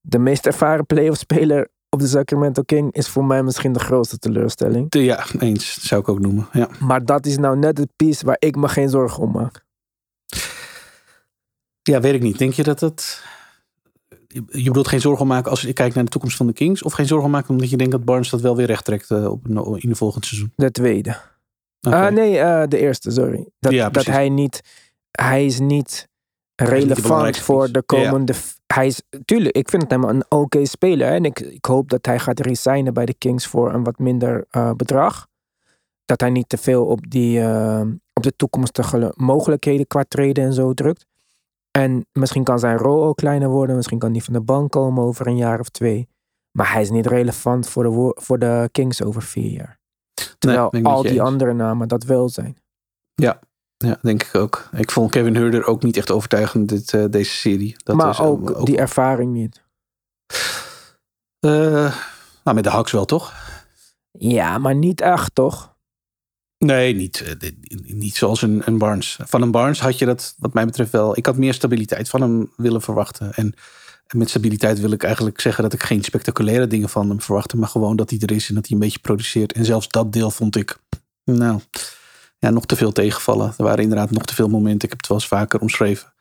de 0.00 0.18
meest 0.18 0.46
ervaren 0.46 0.86
playoff 0.86 1.18
speler 1.18 1.68
op 1.88 2.00
de 2.00 2.06
Sacramento 2.06 2.62
King, 2.62 2.92
is 2.92 3.08
voor 3.08 3.24
mij 3.24 3.42
misschien 3.42 3.72
de 3.72 3.78
grootste 3.78 4.18
teleurstelling. 4.18 4.86
Ja, 4.88 5.24
eens 5.38 5.86
zou 5.86 6.00
ik 6.00 6.08
ook 6.08 6.20
noemen. 6.20 6.48
Ja. 6.52 6.68
Maar 6.80 7.04
dat 7.04 7.26
is 7.26 7.38
nou 7.38 7.58
net 7.58 7.78
het 7.78 7.96
piece 7.96 8.24
waar 8.24 8.36
ik 8.38 8.56
me 8.56 8.68
geen 8.68 8.88
zorgen 8.88 9.22
om 9.22 9.30
maak. 9.30 9.64
ja, 11.82 12.00
weet 12.00 12.14
ik 12.14 12.22
niet. 12.22 12.38
Denk 12.38 12.52
je 12.52 12.62
dat 12.62 12.78
dat. 12.78 13.22
Je 14.48 14.64
bedoelt 14.64 14.88
geen 14.88 15.00
zorgen 15.00 15.26
maken 15.26 15.50
als 15.50 15.60
je 15.60 15.72
kijkt 15.72 15.94
naar 15.94 16.04
de 16.04 16.10
toekomst 16.10 16.36
van 16.36 16.46
de 16.46 16.52
Kings? 16.52 16.82
Of 16.82 16.92
geen 16.92 17.06
zorgen 17.06 17.30
maken 17.30 17.50
omdat 17.50 17.70
je 17.70 17.76
denkt 17.76 17.92
dat 17.92 18.04
Barnes 18.04 18.30
dat 18.30 18.40
wel 18.40 18.56
weer 18.56 18.66
recht 18.66 18.84
trekt 18.84 19.10
eh, 19.10 19.30
op 19.30 19.48
een, 19.48 19.80
in 19.80 19.88
de 19.88 19.94
volgende 19.94 20.26
seizoen? 20.26 20.52
De 20.56 20.70
tweede. 20.70 21.16
Ah, 21.80 22.12
nee, 22.12 22.38
eh, 22.38 22.68
de 22.68 22.78
eerste, 22.78 23.10
sorry. 23.10 23.48
Dat, 23.58 23.72
Ja, 23.72 23.90
dat 23.90 24.04
hij 24.04 24.28
niet, 24.28 24.60
hij 25.10 25.44
is 25.44 25.58
niet 25.58 26.08
relevant 26.54 27.38
voor 27.38 27.72
de 27.72 27.82
komende. 27.82 28.34
Hij 28.66 28.86
is, 28.86 29.02
tuurlijk, 29.24 29.56
ik 29.56 29.68
vind 29.68 29.90
hem 29.90 30.04
een 30.04 30.24
oké 30.28 30.64
speler. 30.66 31.06
hè, 31.06 31.14
En 31.14 31.24
ik, 31.24 31.40
ik 31.40 31.64
hoop 31.64 31.90
dat 31.90 32.06
hij 32.06 32.18
gaat 32.18 32.40
resignen 32.40 32.94
bij 32.94 33.06
de 33.06 33.14
Kings 33.14 33.46
voor 33.46 33.74
een 33.74 33.84
wat 33.84 33.98
minder 33.98 34.44
eh, 34.50 34.72
bedrag. 34.72 35.26
Dat 36.04 36.20
hij 36.20 36.30
niet 36.30 36.48
te 36.48 36.56
veel 36.56 36.86
op 36.86 37.10
die, 37.10 37.40
op 38.12 38.22
de 38.22 38.32
toekomstige 38.36 39.12
mogelijkheden 39.16 39.86
qua 39.86 40.04
treden 40.08 40.44
en 40.44 40.52
zo 40.52 40.72
drukt. 40.72 41.06
En 41.78 42.06
misschien 42.12 42.44
kan 42.44 42.58
zijn 42.58 42.76
rol 42.76 43.04
ook 43.04 43.16
kleiner 43.16 43.48
worden. 43.48 43.76
Misschien 43.76 43.98
kan 43.98 44.12
hij 44.12 44.20
van 44.20 44.32
de 44.32 44.40
bank 44.40 44.70
komen 44.70 45.04
over 45.04 45.26
een 45.26 45.36
jaar 45.36 45.60
of 45.60 45.68
twee. 45.68 46.08
Maar 46.50 46.72
hij 46.72 46.80
is 46.82 46.90
niet 46.90 47.06
relevant 47.06 47.68
voor 47.68 47.82
de, 47.82 48.20
voor 48.20 48.38
de 48.38 48.68
Kings 48.72 49.02
over 49.02 49.22
vier 49.22 49.50
jaar. 49.50 49.78
Terwijl 50.38 50.70
al 50.82 51.02
die 51.02 51.10
eens. 51.10 51.20
andere 51.20 51.52
namen 51.52 51.88
dat 51.88 52.04
wel 52.04 52.28
zijn. 52.28 52.56
Ja, 53.14 53.98
denk 54.02 54.22
ik 54.22 54.34
ook. 54.34 54.68
Ik 54.72 54.90
vond 54.90 55.10
Kevin 55.10 55.36
Hurder 55.36 55.66
ook 55.66 55.82
niet 55.82 55.96
echt 55.96 56.10
overtuigend 56.10 56.68
dit, 56.68 56.94
eh, 56.94 57.04
deze 57.10 57.30
serie. 57.30 57.76
Dat 57.82 57.96
maar 57.96 58.10
is, 58.10 58.20
ook, 58.20 58.66
die 58.66 58.76
ervaring 58.78 59.32
niet. 59.32 59.64
eh, 61.40 61.96
nou, 62.44 62.54
met 62.54 62.64
de 62.64 62.70
Hawks 62.70 62.92
wel, 62.92 63.04
toch? 63.04 63.32
Ja, 64.10 64.58
maar 64.58 64.74
niet 64.74 65.00
echt, 65.00 65.34
toch? 65.34 65.73
Nee, 66.58 66.94
niet, 66.94 67.20
eh, 67.40 67.50
niet 67.82 68.16
zoals 68.16 68.42
een, 68.42 68.62
een 68.64 68.78
Barnes. 68.78 69.18
Van 69.24 69.42
een 69.42 69.50
Barnes 69.50 69.80
had 69.80 69.98
je 69.98 70.04
dat, 70.06 70.34
wat 70.38 70.54
mij 70.54 70.64
betreft, 70.66 70.90
wel. 70.92 71.16
Ik 71.16 71.26
had 71.26 71.36
meer 71.36 71.54
stabiliteit 71.54 72.08
van 72.08 72.20
hem 72.20 72.52
willen 72.56 72.82
verwachten. 72.82 73.34
En 73.34 73.54
met 74.16 74.28
stabiliteit 74.30 74.80
wil 74.80 74.90
ik 74.92 75.02
eigenlijk 75.02 75.40
zeggen 75.40 75.62
dat 75.62 75.72
ik 75.72 75.82
geen 75.82 76.04
spectaculaire 76.04 76.66
dingen 76.66 76.88
van 76.88 77.08
hem 77.08 77.20
verwachtte. 77.20 77.56
Maar 77.56 77.68
gewoon 77.68 77.96
dat 77.96 78.10
hij 78.10 78.18
er 78.18 78.30
is 78.32 78.48
en 78.48 78.54
dat 78.54 78.66
hij 78.66 78.76
een 78.76 78.82
beetje 78.82 78.98
produceert. 78.98 79.52
En 79.52 79.64
zelfs 79.64 79.88
dat 79.88 80.12
deel 80.12 80.30
vond 80.30 80.56
ik, 80.56 80.78
nou, 81.24 81.60
ja, 82.38 82.50
nog 82.50 82.66
te 82.66 82.76
veel 82.76 82.92
tegenvallen. 82.92 83.54
Er 83.58 83.64
waren 83.64 83.82
inderdaad 83.82 84.10
nog 84.10 84.24
te 84.24 84.34
veel 84.34 84.48
momenten. 84.48 84.82
Ik 84.82 84.88
heb 84.90 84.98
het 84.98 85.06
wel 85.08 85.16
eens 85.18 85.26
vaker 85.26 85.60
omschreven. 85.60 86.12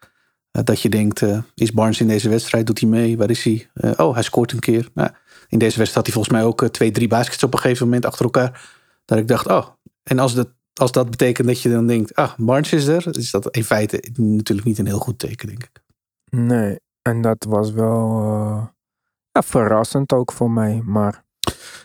eh, 0.51 0.63
dat 0.63 0.81
je 0.81 0.89
denkt, 0.89 1.21
eh, 1.21 1.37
is 1.55 1.71
Barnes 1.71 1.99
in 1.99 2.07
deze 2.07 2.29
wedstrijd? 2.29 2.67
Doet 2.67 2.79
hij 2.79 2.89
mee? 2.89 3.17
Waar 3.17 3.29
is 3.29 3.43
hij? 3.43 3.69
Oh, 3.97 4.13
hij 4.13 4.23
scoort 4.23 4.51
een 4.51 4.59
keer. 4.59 4.89
Nou, 4.93 5.09
in 5.47 5.59
deze 5.59 5.77
wedstrijd 5.77 5.93
had 5.93 6.05
hij 6.05 6.13
volgens 6.13 6.33
mij 6.35 6.43
ook 6.43 6.67
twee, 6.67 6.91
drie 6.91 7.07
baskets 7.07 7.43
op 7.43 7.53
een 7.53 7.59
gegeven 7.59 7.85
moment 7.85 8.05
achter 8.05 8.23
elkaar. 8.25 8.61
Dat 9.05 9.17
ik 9.17 9.27
dacht, 9.27 9.47
oh, 9.47 9.67
en 10.03 10.19
als 10.19 10.33
dat, 10.33 10.49
als 10.73 10.91
dat 10.91 11.09
betekent 11.09 11.47
dat 11.47 11.61
je 11.61 11.69
dan 11.69 11.87
denkt, 11.87 12.15
ah, 12.15 12.33
Barnes 12.37 12.73
is 12.73 12.85
er, 12.85 13.17
is 13.17 13.31
dat 13.31 13.55
in 13.55 13.63
feite 13.63 14.03
natuurlijk 14.15 14.67
niet 14.67 14.79
een 14.79 14.85
heel 14.85 14.99
goed 14.99 15.19
teken, 15.19 15.47
denk 15.47 15.63
ik. 15.63 15.81
Nee, 16.29 16.79
en 17.01 17.21
dat 17.21 17.45
was 17.49 17.71
wel 17.71 18.19
eh, 18.21 18.67
ja, 19.31 19.41
verrassend 19.41 20.13
ook 20.13 20.31
voor 20.31 20.51
mij. 20.51 20.81
Maar 20.85 21.23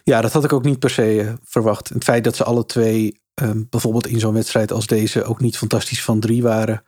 Ja, 0.04 0.20
dat 0.20 0.32
had 0.32 0.44
ik 0.44 0.52
ook 0.52 0.64
niet 0.64 0.78
per 0.78 0.90
se 0.90 1.20
eh, 1.20 1.32
verwacht. 1.42 1.88
Het 1.88 2.04
feit 2.04 2.24
dat 2.24 2.36
ze 2.36 2.44
alle 2.44 2.66
twee 2.66 3.20
ehm, 3.34 3.62
bijvoorbeeld 3.70 4.06
in 4.06 4.20
zo'n 4.20 4.34
wedstrijd 4.34 4.72
als 4.72 4.86
deze 4.86 5.24
ook 5.24 5.40
niet 5.40 5.58
fantastisch 5.58 6.04
van 6.04 6.20
drie 6.20 6.42
waren. 6.42 6.84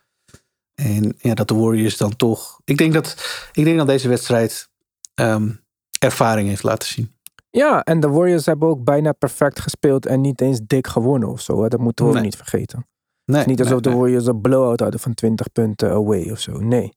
En 0.74 1.16
ja, 1.18 1.34
dat 1.34 1.48
de 1.48 1.54
Warriors 1.54 1.96
dan 1.96 2.16
toch. 2.16 2.60
Ik 2.64 2.76
denk 2.76 2.92
dat, 2.92 3.16
ik 3.52 3.64
denk 3.64 3.78
dat 3.78 3.86
deze 3.86 4.08
wedstrijd 4.08 4.70
ehm, 5.14 5.50
ervaring 5.98 6.48
heeft 6.48 6.62
laten 6.62 6.88
zien. 6.88 7.14
Ja, 7.50 7.82
en 7.82 8.00
de 8.00 8.08
Warriors 8.08 8.46
hebben 8.46 8.68
ook 8.68 8.84
bijna 8.84 9.12
perfect 9.12 9.60
gespeeld 9.60 10.06
en 10.06 10.20
niet 10.20 10.40
eens 10.40 10.60
dik 10.66 10.86
gewonnen 10.86 11.28
of 11.28 11.40
zo. 11.40 11.62
Hè? 11.62 11.68
Dat 11.68 11.80
moeten 11.80 12.08
we 12.08 12.16
ook 12.16 12.22
niet 12.22 12.36
vergeten. 12.36 12.86
Nee, 13.24 13.38
Het 13.38 13.46
is 13.46 13.56
niet 13.56 13.60
alsof 13.60 13.80
nee, 13.80 13.92
de. 13.92 14.00
Warriors 14.00 14.26
een 14.26 14.40
blowout 14.40 14.80
hadden 14.80 15.00
van 15.00 15.14
20 15.14 15.52
punten 15.52 15.90
away 15.90 16.30
of 16.30 16.38
zo. 16.38 16.58
Nee. 16.58 16.92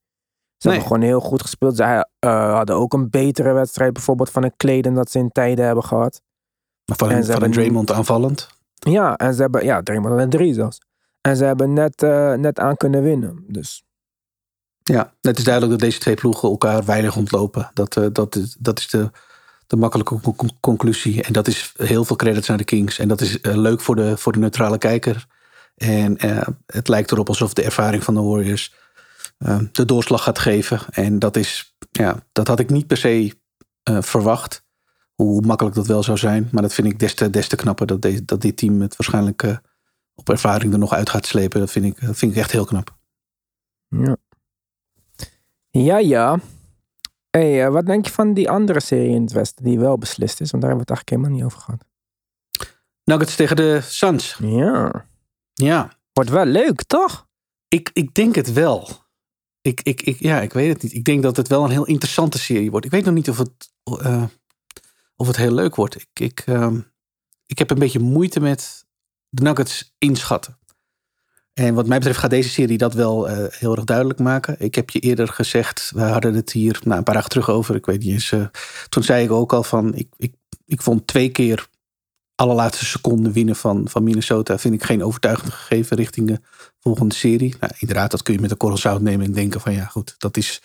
Ze 0.58 0.70
hebben 0.70 0.88
gewoon 0.88 1.02
heel 1.02 1.20
goed 1.20 1.42
gespeeld. 1.42 1.76
Ze 1.76 2.08
eh, 2.20 2.54
hadden 2.54 2.76
ook 2.76 2.94
een 2.94 3.10
betere 3.10 3.54
wedstrijd 3.54 3.94
bijvoorbeeld 3.94 4.30
van 4.30 4.44
een 4.44 4.56
kleden 4.58 4.94
dat 4.94 5.12
ze 5.12 5.20
in 5.20 5.32
tijden 5.32 5.66
hebben 5.66 5.84
gehad. 5.84 6.22
Maar 6.86 6.98
van, 6.98 7.10
en 7.10 7.18
een, 7.18 7.26
van 7.26 7.44
een 7.44 7.52
Draymond 7.52 7.92
aanvallend. 7.92 8.50
Ja, 8.74 9.16
en 9.16 9.34
ze 9.34 9.42
hebben, 9.42 9.66
ja, 9.66 9.82
Draymond 9.82 10.20
en 10.20 10.30
drie 10.30 10.54
zelfs. 10.54 10.82
En 11.22 11.38
ze 11.38 11.44
hebben 11.44 11.74
net, 11.74 12.04
eh, 12.04 12.34
net 12.34 12.60
aan 12.60 12.78
kunnen 12.78 13.04
winnen. 13.04 13.44
Dus 13.48 13.84
Ja, 14.84 15.14
het 15.22 15.38
is 15.38 15.44
duidelijk 15.44 15.80
dat 15.80 15.90
deze 15.90 16.00
twee 16.00 16.16
ploegen 16.16 16.50
elkaar 16.50 16.86
weinig 16.86 17.16
ontlopen. 17.16 17.72
Dat, 17.74 17.98
eh, 17.98 18.06
dat, 18.12 18.36
is, 18.36 18.56
dat 18.60 18.80
is 18.80 18.90
de, 18.90 19.12
de 19.68 19.76
makkelijke 19.76 20.20
con- 20.20 20.36
con- 20.36 20.60
conclusie. 20.60 21.24
En 21.24 21.34
dat 21.34 21.48
is 21.48 21.74
heel 21.78 22.06
veel 22.06 22.16
credits 22.16 22.48
naar 22.48 22.58
de 22.58 22.64
Kings. 22.64 23.00
En 23.00 23.08
dat 23.08 23.22
is 23.22 23.42
eh, 23.42 23.56
leuk 23.56 23.82
voor 23.82 23.96
de, 23.96 24.18
voor 24.18 24.32
de 24.32 24.40
neutrale 24.40 24.78
kijker. 24.78 25.28
En 25.76 26.18
eh, 26.18 26.48
het 26.66 26.88
lijkt 26.88 27.12
erop 27.12 27.28
alsof 27.28 27.54
de 27.54 27.64
ervaring 27.64 28.04
van 28.04 28.14
de 28.14 28.22
Warriors 28.22 28.74
eh, 29.38 29.60
de 29.72 29.86
doorslag 29.86 30.24
gaat 30.24 30.40
geven. 30.40 30.80
En 30.90 31.20
dat 31.20 31.36
is, 31.36 31.76
ja, 31.92 32.24
dat 32.32 32.48
had 32.48 32.60
ik 32.60 32.70
niet 32.70 32.88
per 32.88 32.98
se 32.98 33.42
verwacht. 33.84 34.64
Hoe 35.14 35.42
makkelijk 35.42 35.76
dat 35.76 35.88
wel 35.88 36.04
zou 36.04 36.18
zijn. 36.18 36.50
Maar 36.52 36.62
dat 36.62 36.74
vind 36.74 36.88
ik 36.88 37.00
des 37.00 37.14
te, 37.14 37.30
des 37.30 37.48
te 37.48 37.56
knapper. 37.56 37.88
Dat, 37.88 38.02
deze, 38.02 38.26
dat 38.26 38.42
dit 38.42 38.58
team 38.58 38.82
het 38.82 38.96
waarschijnlijk 38.96 39.62
op 40.16 40.30
ervaring 40.30 40.74
er 40.74 40.80
nog 40.80 40.94
uit 40.94 41.10
gaat 41.10 41.26
slepen. 41.26 41.60
Dat 41.60 41.72
vind 41.72 41.86
ik, 41.86 42.06
dat 42.06 42.18
vind 42.18 42.32
ik 42.32 42.38
echt 42.38 42.52
heel 42.52 42.66
knap. 42.66 42.96
ja. 43.88 44.18
Ja, 45.70 45.98
ja. 45.98 46.40
Hey, 47.38 47.66
eh, 47.66 47.72
wat 47.72 47.86
denk 47.86 48.06
je 48.06 48.12
van 48.12 48.34
die 48.34 48.50
andere 48.50 48.80
serie 48.80 49.16
in 49.16 49.22
het 49.22 49.32
Westen 49.32 49.64
die 49.64 49.80
wel 49.80 49.98
beslist 49.98 50.42
is? 50.42 50.52
Want 50.52 50.64
daar 50.64 50.72
hebben 50.72 50.88
we 50.88 50.94
het 50.94 51.04
eigenlijk 51.04 51.10
helemaal 51.10 51.32
niet 51.32 51.44
over 51.44 51.60
gehad. 51.60 51.86
Nuggets 53.04 53.36
tegen 53.36 53.56
de 53.56 53.82
Suns. 53.82 54.38
Ja. 54.40 55.08
Ja. 55.54 55.98
Wordt 56.14 56.30
wel 56.30 56.46
leuk, 56.46 56.84
toch? 56.84 57.28
Ik, 57.68 57.90
ik 57.94 58.14
denk 58.14 58.36
het 58.36 58.54
wel. 58.54 58.90
Ik, 59.62 59.82
ik, 59.82 60.02
ik, 60.02 60.20
ja, 60.20 60.42
ik 60.42 60.54
weet 60.54 60.74
het 60.74 60.84
niet. 60.84 60.94
Ik 60.94 61.04
denk 61.04 61.24
dat 61.24 61.38
het 61.38 61.48
wel 61.48 61.64
een 61.64 61.70
heel 61.70 61.86
interessante 61.86 62.40
serie 62.40 62.72
wordt. 62.72 62.86
Ik 62.86 62.92
weet 62.92 63.06
nog 63.06 63.14
niet 63.14 63.30
of 63.30 63.38
het, 63.38 63.72
eh, 63.84 64.24
of 65.16 65.28
het 65.28 65.36
heel 65.36 65.54
leuk 65.54 65.76
wordt. 65.76 65.96
Ik, 65.96 66.08
ik, 66.14 66.40
ehm, 66.40 66.80
ik 67.46 67.58
heb 67.58 67.70
een 67.70 67.80
beetje 67.80 68.00
moeite 68.00 68.40
met 68.40 68.86
de 69.30 69.42
Nuggets 69.42 69.96
inschatten. 69.98 70.58
En 71.54 71.74
wat 71.74 71.88
mij 71.88 71.98
betreft 71.98 72.20
gaat 72.20 72.30
deze 72.30 72.50
serie 72.50 72.78
dat 72.78 72.94
wel 72.94 73.30
eh, 73.30 73.46
heel 73.50 73.76
erg 73.76 73.84
duidelijk 73.84 74.20
maken. 74.20 74.56
Ik 74.60 74.76
heb 74.76 74.90
je 74.90 75.00
eerder 75.00 75.28
gezegd, 75.28 75.92
we 75.96 76.02
hadden 76.02 76.34
het 76.34 76.52
hier 76.52 76.80
nou, 76.84 76.98
een 76.98 77.04
paar 77.04 77.14
dagen 77.14 77.30
terug 77.30 77.50
over. 77.50 77.76
Ik 77.76 77.86
weet 77.86 78.00
niet 78.04 78.12
eens. 78.12 78.32
eh, 78.32 78.46
toen 78.90 79.04
zei 79.04 79.24
ik 79.24 79.32
ook 79.32 79.54
al 79.54 79.64
van, 79.64 79.96
ik, 79.96 80.08
ik, 80.18 80.34
ik 80.66 80.82
vond 80.82 81.08
twee 81.08 81.30
keer 81.30 81.68
allerlaatste 82.36 82.86
seconde 82.86 83.32
winnen 83.32 83.56
van, 83.56 83.90
van 83.90 84.04
Minnesota. 84.04 84.58
Vind 84.58 84.74
ik 84.74 84.84
geen 84.84 85.04
overtuigend 85.04 85.54
gegeven 85.54 85.98
richting 85.98 86.28
de 86.28 86.42
volgende 86.80 87.16
serie. 87.16 87.56
Nou, 87.60 87.74
inderdaad, 87.78 88.12
dat 88.12 88.24
kun 88.24 88.34
je 88.34 88.40
met 88.42 88.52
een 88.52 88.58
korrel 88.58 88.78
zout 88.78 89.02
nemen 89.02 89.26
en 89.26 89.32
denken 89.32 89.62
van 89.62 89.74
ja 89.74 89.86
goed, 89.86 90.16
dat, 90.18 90.38
is, 90.38 90.62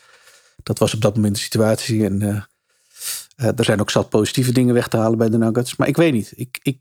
dat 0.62 0.78
was 0.78 0.94
op 0.94 1.00
dat 1.00 1.14
moment 1.14 1.34
de 1.34 1.40
situatie. 1.40 2.04
En 2.04 2.22
eh, 2.22 3.48
er 3.58 3.64
zijn 3.64 3.80
ook 3.80 3.90
zat 3.90 4.08
positieve 4.08 4.52
dingen 4.52 4.74
weg 4.74 4.88
te 4.88 4.96
halen 4.96 5.18
bij 5.18 5.28
de 5.28 5.38
Nuggets. 5.38 5.76
Maar 5.76 5.88
ik 5.88 5.96
weet 5.96 6.12
niet. 6.12 6.32
Ik, 6.36 6.58
ik, 6.62 6.78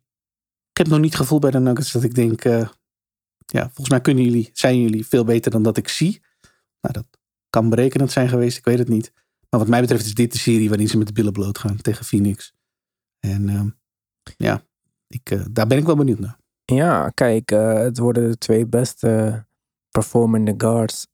ik 0.71 0.77
heb 0.77 0.87
nog 0.87 0.99
niet 0.99 1.11
het 1.11 1.21
gevoel 1.21 1.39
bij 1.39 1.51
de 1.51 1.59
Nuggets 1.59 1.91
dat 1.91 2.03
ik 2.03 2.15
denk, 2.15 2.43
ja, 3.51 3.63
volgens 3.63 3.89
mij 3.89 4.01
kunnen 4.01 4.23
jullie, 4.23 4.49
zijn 4.53 4.81
jullie 4.81 5.07
veel 5.07 5.23
beter 5.23 5.51
dan 5.51 5.63
dat 5.63 5.77
ik 5.77 5.87
zie. 5.87 6.21
Nou, 6.81 6.93
dat 6.93 7.05
kan 7.49 7.69
berekenend 7.69 8.11
zijn 8.11 8.29
geweest, 8.29 8.57
ik 8.57 8.65
weet 8.65 8.79
het 8.79 8.89
niet. 8.89 9.11
Maar 9.49 9.59
wat 9.59 9.69
mij 9.69 9.81
betreft 9.81 10.05
is 10.05 10.13
dit 10.13 10.31
de 10.31 10.37
serie 10.37 10.69
waarin 10.69 10.87
ze 10.87 10.97
met 10.97 11.07
de 11.07 11.13
billen 11.13 11.33
bloot 11.33 11.57
gaan 11.57 11.77
tegen 11.77 12.05
Phoenix. 12.05 12.53
En 13.19 13.49
ehm, 13.49 13.69
ja, 14.37 14.63
ik, 15.07 15.29
eh, 15.29 15.45
daar 15.51 15.67
ben 15.67 15.77
ik 15.77 15.85
wel 15.85 15.95
benieuwd 15.95 16.19
naar. 16.19 16.39
Ja, 16.65 17.09
kijk, 17.09 17.51
eh, 17.51 17.73
het 17.73 17.97
worden 17.97 18.29
de 18.29 18.37
twee 18.37 18.65
beste 18.65 19.45
performende 19.89 20.53
guards 20.57 21.07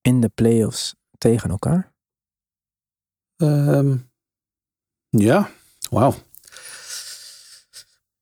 in 0.00 0.20
de 0.20 0.28
playoffs 0.28 0.94
tegen 1.18 1.50
elkaar. 1.50 1.92
Ehm, 3.36 3.96
ja, 5.08 5.50
wauw. 5.90 6.14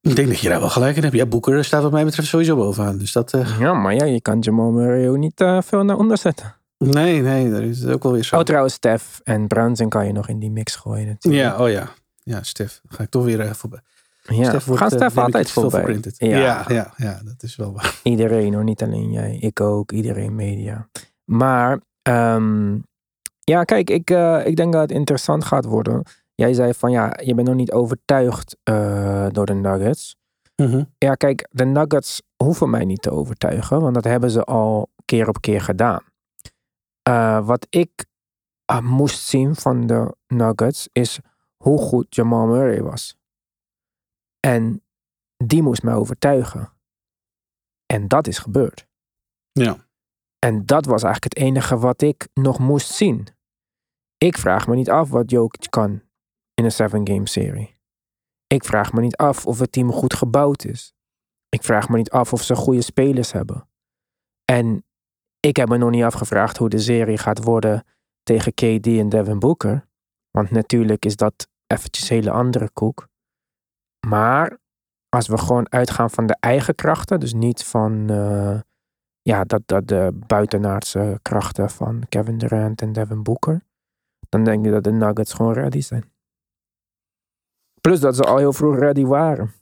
Ik 0.06 0.16
denk 0.16 0.28
dat 0.28 0.40
je 0.40 0.48
daar 0.48 0.60
wel 0.60 0.68
gelijk 0.68 0.96
in 0.96 1.02
hebt. 1.02 1.14
Ja, 1.14 1.26
Boeker 1.26 1.64
staat 1.64 1.82
wat 1.82 1.92
mij 1.92 2.04
betreft 2.04 2.28
sowieso 2.28 2.56
bovenaan. 2.56 2.98
Dus 2.98 3.12
dat... 3.12 3.32
eh, 3.32 3.60
Ja, 3.60 3.72
maar 3.74 3.94
ja, 3.94 4.04
je 4.04 4.20
kan 4.20 4.38
Jamal 4.38 4.70
Murray 4.70 5.08
ook 5.08 5.16
niet 5.16 5.40
eh, 5.40 5.62
veel 5.62 5.84
naar 5.84 5.96
onder 5.96 6.18
zetten. 6.18 6.54
nee, 6.78 7.20
nee, 7.22 7.50
dat 7.50 7.60
is 7.60 7.86
ook 7.86 8.02
wel 8.02 8.12
weer 8.12 8.24
zo. 8.24 8.36
Oh, 8.36 8.42
trouwens, 8.42 8.74
Stef 8.74 9.20
en 9.24 9.46
Brunson 9.46 9.88
kan 9.88 10.06
je 10.06 10.12
nog 10.12 10.28
in 10.28 10.38
die 10.38 10.50
mix 10.50 10.76
gooien. 10.76 11.06
natuurlijk. 11.06 11.44
ja, 11.44 11.64
oh 11.64 11.70
ja. 11.70 11.88
Ja, 12.22 12.42
Stef. 12.42 12.80
Ga 12.88 13.02
ik 13.02 13.10
toch 13.10 13.24
weer 13.24 13.40
eh, 13.40 13.50
voorbij. 13.50 13.80
ja. 14.22 14.44
Stef 14.44 14.68
eh, 14.80 14.86
Stef 14.86 15.18
altijd 15.18 15.50
voorbij. 15.50 16.00
Ja. 16.16 16.38
Ja, 16.38 16.64
ja, 16.68 16.92
ja, 16.96 17.20
dat 17.24 17.42
is 17.42 17.56
wel 17.56 17.72
waar. 17.72 18.00
Iedereen 18.02 18.54
hoor, 18.54 18.64
niet 18.64 18.82
alleen 18.82 19.10
jij. 19.10 19.36
Ik 19.40 19.60
ook, 19.60 19.92
iedereen 19.92 20.34
media. 20.34 20.88
Maar, 21.24 21.80
ehm, 22.02 22.74
ja, 23.44 23.64
kijk, 23.64 23.90
ik, 23.90 24.10
ik 24.44 24.56
denk 24.56 24.72
dat 24.72 24.82
het 24.82 24.90
interessant 24.90 25.44
gaat 25.44 25.64
worden. 25.64 26.02
Jij 26.36 26.52
zei 26.54 26.74
van, 26.74 26.90
ja, 26.90 27.18
je 27.22 27.34
bent 27.34 27.48
nog 27.48 27.56
niet 27.56 27.72
overtuigd 27.72 28.56
eh, 28.62 29.26
door 29.30 29.46
de 29.46 29.54
Nuggets. 29.54 30.16
Mhm. 30.56 30.84
Ja, 30.98 31.14
kijk, 31.14 31.48
de 31.50 31.64
Nuggets 31.64 32.22
hoeven 32.42 32.70
mij 32.70 32.84
niet 32.84 33.02
te 33.02 33.10
overtuigen, 33.10 33.80
want 33.80 33.94
dat 33.94 34.04
hebben 34.04 34.30
ze 34.30 34.44
al 34.44 34.90
keer 35.04 35.28
op 35.28 35.40
keer 35.40 35.60
gedaan. 35.60 36.02
Eh, 37.02 37.46
wat 37.46 37.66
ik 37.70 38.06
ah, 38.64 38.84
moest 38.84 39.26
zien 39.26 39.54
van 39.54 39.86
de 39.86 40.16
Nuggets 40.26 40.88
is 40.92 41.20
hoe 41.56 41.78
goed 41.78 42.14
Jamal 42.14 42.46
Murray 42.46 42.82
was. 42.82 43.16
En 44.40 44.82
die 45.36 45.62
moest 45.62 45.82
mij 45.82 45.94
overtuigen. 45.94 46.72
En 47.86 48.08
dat 48.08 48.26
is 48.26 48.38
gebeurd. 48.38 48.86
Ja. 49.52 49.76
En 50.38 50.66
dat 50.66 50.84
was 50.84 51.02
eigenlijk 51.02 51.34
het 51.34 51.44
enige 51.44 51.78
wat 51.78 52.02
ik 52.02 52.28
nog 52.34 52.58
moest 52.58 52.88
zien. 52.88 53.26
Ik 54.18 54.38
vraag 54.38 54.66
me 54.66 54.74
niet 54.74 54.90
af 54.90 55.10
wat 55.10 55.30
Jokic 55.30 55.70
kan 55.70 56.02
in 56.56 56.64
een 56.64 56.72
seven-game 56.72 57.28
serie. 57.28 57.76
Ik 58.46 58.64
vraag 58.64 58.92
me 58.92 59.00
niet 59.00 59.16
af 59.16 59.46
of 59.46 59.58
het 59.58 59.72
team 59.72 59.92
goed 59.92 60.14
gebouwd 60.14 60.64
is. 60.64 60.94
Ik 61.48 61.62
vraag 61.62 61.88
me 61.88 61.96
niet 61.96 62.10
af 62.10 62.32
of 62.32 62.42
ze 62.42 62.54
goede 62.54 62.82
spelers 62.82 63.32
hebben. 63.32 63.68
En 64.44 64.84
ik 65.40 65.56
heb 65.56 65.68
me 65.68 65.76
nog 65.76 65.90
niet 65.90 66.02
afgevraagd 66.02 66.56
hoe 66.56 66.68
de 66.68 66.78
serie 66.78 67.18
gaat 67.18 67.44
worden 67.44 67.84
tegen 68.22 68.54
KD 68.54 68.86
en 68.86 69.08
Devin 69.08 69.38
Booker. 69.38 69.86
Want 70.30 70.50
natuurlijk 70.50 71.04
is 71.04 71.16
dat 71.16 71.48
eventjes 71.66 72.08
hele 72.08 72.30
andere 72.30 72.70
koek. 72.70 73.08
Maar 74.06 74.58
als 75.08 75.28
we 75.28 75.38
gewoon 75.38 75.72
uitgaan 75.72 76.10
van 76.10 76.26
de 76.26 76.36
eigen 76.40 76.74
krachten, 76.74 77.20
dus 77.20 77.32
niet 77.32 77.64
van, 77.64 78.10
eh, 78.10 78.60
ja, 79.22 79.44
dat, 79.44 79.62
dat 79.66 79.88
de 79.88 80.18
buitenaardse 80.26 81.18
krachten 81.22 81.70
van 81.70 82.04
Kevin 82.08 82.38
Durant 82.38 82.82
en 82.82 82.92
Devin 82.92 83.22
Booker, 83.22 83.64
dan 84.28 84.44
denk 84.44 84.66
ik 84.66 84.72
dat 84.72 84.84
de 84.84 84.92
Nuggets 84.92 85.32
gewoon 85.32 85.52
ready 85.52 85.80
zijn. 85.80 86.14
Plus 87.86 88.00
dat 88.00 88.16
ze 88.16 88.22
al 88.22 88.36
heel 88.36 88.52
vroeg 88.52 88.78
ready 88.78 89.04
waren. 89.04 89.52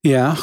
Ja, 0.00 0.36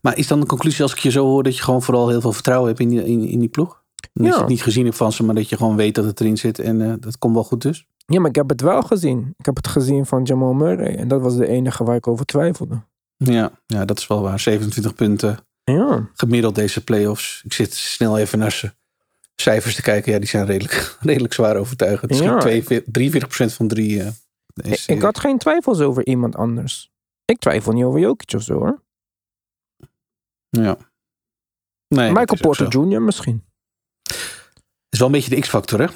maar 0.00 0.16
is 0.16 0.26
dan 0.26 0.40
de 0.40 0.46
conclusie 0.46 0.82
als 0.82 0.92
ik 0.92 0.98
je 0.98 1.10
zo 1.10 1.24
hoor 1.24 1.42
dat 1.42 1.56
je 1.56 1.62
gewoon 1.62 1.82
vooral 1.82 2.08
heel 2.08 2.20
veel 2.20 2.32
vertrouwen 2.32 2.68
hebt 2.68 2.80
in 2.80 2.88
die, 2.88 3.04
in, 3.04 3.20
in 3.28 3.38
die 3.38 3.48
ploeg? 3.48 3.82
Dat 4.12 4.26
Ja. 4.26 4.32
je 4.32 4.38
het 4.38 4.48
niet 4.48 4.62
gezien 4.62 4.84
hebt 4.84 4.96
van 4.96 5.12
ze, 5.12 5.24
maar 5.24 5.34
dat 5.34 5.48
je 5.48 5.56
gewoon 5.56 5.76
weet 5.76 5.94
dat 5.94 6.04
het 6.04 6.20
erin 6.20 6.36
zit 6.38 6.58
en 6.58 6.82
eh, 6.82 6.92
dat 7.00 7.18
komt 7.18 7.34
wel 7.34 7.44
goed 7.44 7.62
dus. 7.62 7.86
Ja, 8.06 8.20
maar 8.20 8.28
ik 8.28 8.34
heb 8.36 8.48
het 8.48 8.60
wel 8.60 8.82
gezien. 8.82 9.34
Ik 9.38 9.46
heb 9.46 9.56
het 9.56 9.66
gezien 9.68 10.06
van 10.06 10.22
Jamal 10.22 10.52
Murray. 10.52 10.96
En 10.96 11.08
dat 11.08 11.20
was 11.20 11.36
de 11.36 11.46
enige 11.48 11.84
waar 11.84 11.96
ik 11.96 12.06
over 12.06 12.24
twijfelde. 12.24 12.82
Ja, 13.16 13.50
ja, 13.66 13.84
dat 13.84 13.98
is 13.98 14.06
wel 14.06 14.22
waar. 14.22 14.40
27 14.40 14.94
punten 14.94 15.38
Ja, 15.64 16.08
gemiddeld 16.14 16.54
deze 16.54 16.84
playoffs. 16.84 17.42
Ik 17.44 17.52
zit 17.52 17.74
snel 17.74 18.18
even 18.18 18.38
naar 18.38 18.52
ze 18.52 18.72
cijfers 19.34 19.74
te 19.74 19.82
kijken. 19.82 20.12
Ja, 20.12 20.18
die 20.18 20.28
zijn 20.28 20.46
redelijk, 20.46 20.96
redelijk 21.00 21.32
zwaar 21.32 21.56
overtuigend. 21.56 22.10
Het 22.10 22.20
is 22.20 22.26
Ja. 22.26 22.38
42, 22.38 23.50
43% 23.50 23.54
van 23.54 23.68
drie. 23.68 24.02
eh, 24.02 24.08
ik, 24.64 24.84
ik 24.86 25.02
had 25.02 25.18
geen 25.18 25.38
twijfels 25.38 25.80
over 25.80 26.06
iemand 26.06 26.36
anders. 26.36 26.90
Ik 27.24 27.38
twijfel 27.38 27.72
niet 27.72 27.84
over 27.84 28.00
Jokic 28.00 28.32
of 28.34 28.42
zo 28.42 28.54
hoor. 28.54 28.82
Ja. 30.48 30.76
Nee, 31.88 32.12
Michael 32.12 32.40
Porter. 32.40 32.68
Jr. 32.68 33.02
misschien. 33.02 33.44
is 34.88 34.98
wel 34.98 35.06
een 35.06 35.12
beetje 35.12 35.34
de 35.34 35.40
X-factor, 35.40 35.80
hè? 35.80 35.86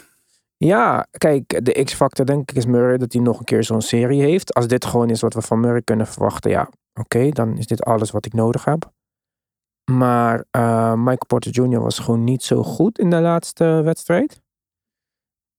Ja, 0.57 1.07
kijk, 1.11 1.65
de 1.65 1.85
X-factor 1.85 2.27
denk 2.27 2.51
ik 2.51 2.57
is 2.57 2.67
Murray 2.67 2.97
dat 2.97 3.13
hij 3.13 3.23
nog 3.23 3.39
een 3.39 3.45
keer 3.45 3.65
zo'n 3.65 3.83
serie 3.83 4.23
heeft. 4.23 4.55
Als 4.55 4.67
dit 4.67 4.85
gewoon 4.85 5.11
is 5.11 5.21
wat 5.21 5.35
we 5.35 5.43
van 5.43 5.61
Murray 5.61 5.83
kunnen 5.83 6.07
verwachten, 6.07 6.51
ja, 6.51 6.71
oké, 6.95 7.29
dan 7.29 7.59
is 7.59 7.67
dit 7.67 7.83
alles 7.83 8.11
wat 8.11 8.27
ik 8.27 8.33
nodig 8.33 8.65
heb. 8.65 8.93
Maar 9.91 10.45
eh, 10.51 10.95
Michael 10.95 11.27
Porter 11.27 11.53
Jr. 11.53 11.81
was 11.81 11.99
gewoon 11.99 12.25
niet 12.25 12.43
zo 12.43 12.63
goed 12.63 12.99
in 12.99 13.11
de 13.11 13.21
laatste 13.21 13.65
wedstrijd. 13.65 14.43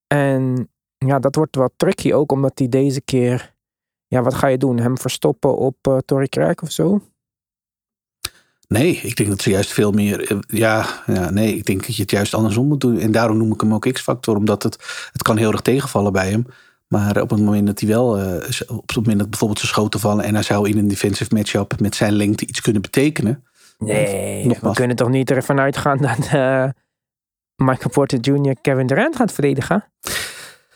En 0.07 0.72
ja, 1.07 1.19
dat 1.19 1.35
wordt 1.35 1.55
wat 1.55 1.73
tricky 1.75 2.13
ook, 2.13 2.31
omdat 2.31 2.59
hij 2.59 2.69
deze 2.69 3.01
keer, 3.01 3.53
ja, 4.07 4.21
wat 4.21 4.33
ga 4.33 4.47
je 4.47 4.57
doen? 4.57 4.79
Hem 4.79 4.97
verstoppen 4.97 5.57
op 5.57 5.75
uh, 5.87 5.97
Torrey 5.97 6.55
of 6.61 6.71
zo? 6.71 7.01
Nee, 8.67 8.95
ik 8.95 9.15
denk 9.15 9.29
dat 9.29 9.41
ze 9.41 9.49
juist 9.49 9.73
veel 9.73 9.91
meer. 9.91 10.31
eh, 10.31 10.37
Ja, 10.47 11.03
ja, 11.05 11.29
nee, 11.29 11.55
ik 11.55 11.65
denk 11.65 11.85
dat 11.85 11.95
je 11.95 12.01
het 12.01 12.11
juist 12.11 12.33
andersom 12.33 12.67
moet 12.67 12.81
doen. 12.81 12.97
En 12.99 13.11
daarom 13.11 13.37
noem 13.37 13.53
ik 13.53 13.61
hem 13.61 13.73
ook 13.73 13.91
X-factor, 13.91 14.35
omdat 14.35 14.63
het, 14.63 14.77
het 15.11 15.21
kan 15.21 15.37
heel 15.37 15.51
erg 15.51 15.61
tegenvallen 15.61 16.11
bij 16.11 16.29
hem. 16.29 16.45
Maar 16.87 17.21
op 17.21 17.29
het 17.29 17.39
moment 17.39 17.67
dat 17.67 17.79
hij 17.79 17.89
wel, 17.89 18.19
eh, 18.19 18.49
op 18.67 18.87
het 18.87 18.95
moment 18.95 19.19
dat 19.19 19.29
bijvoorbeeld 19.29 19.59
zijn 19.59 19.71
schoten 19.71 19.99
vallen 19.99 20.23
en 20.23 20.33
hij 20.33 20.43
zou 20.43 20.69
in 20.69 20.77
een 20.77 20.87
defensive 20.87 21.35
matchup 21.35 21.79
met 21.79 21.95
zijn 21.95 22.13
lengte 22.13 22.45
iets 22.45 22.61
kunnen 22.61 22.81
betekenen. 22.81 23.43
Nee, 23.77 24.57
we 24.61 24.73
kunnen 24.73 24.95
toch 24.95 25.09
niet 25.09 25.31
ervan 25.31 25.59
uitgaan 25.59 25.97
dat 25.97 26.17
Michael 27.55 27.89
Porter 27.91 28.19
Jr. 28.19 28.55
Kevin 28.61 28.87
Durant 28.87 29.15
gaat 29.15 29.31
verdedigen? 29.31 29.85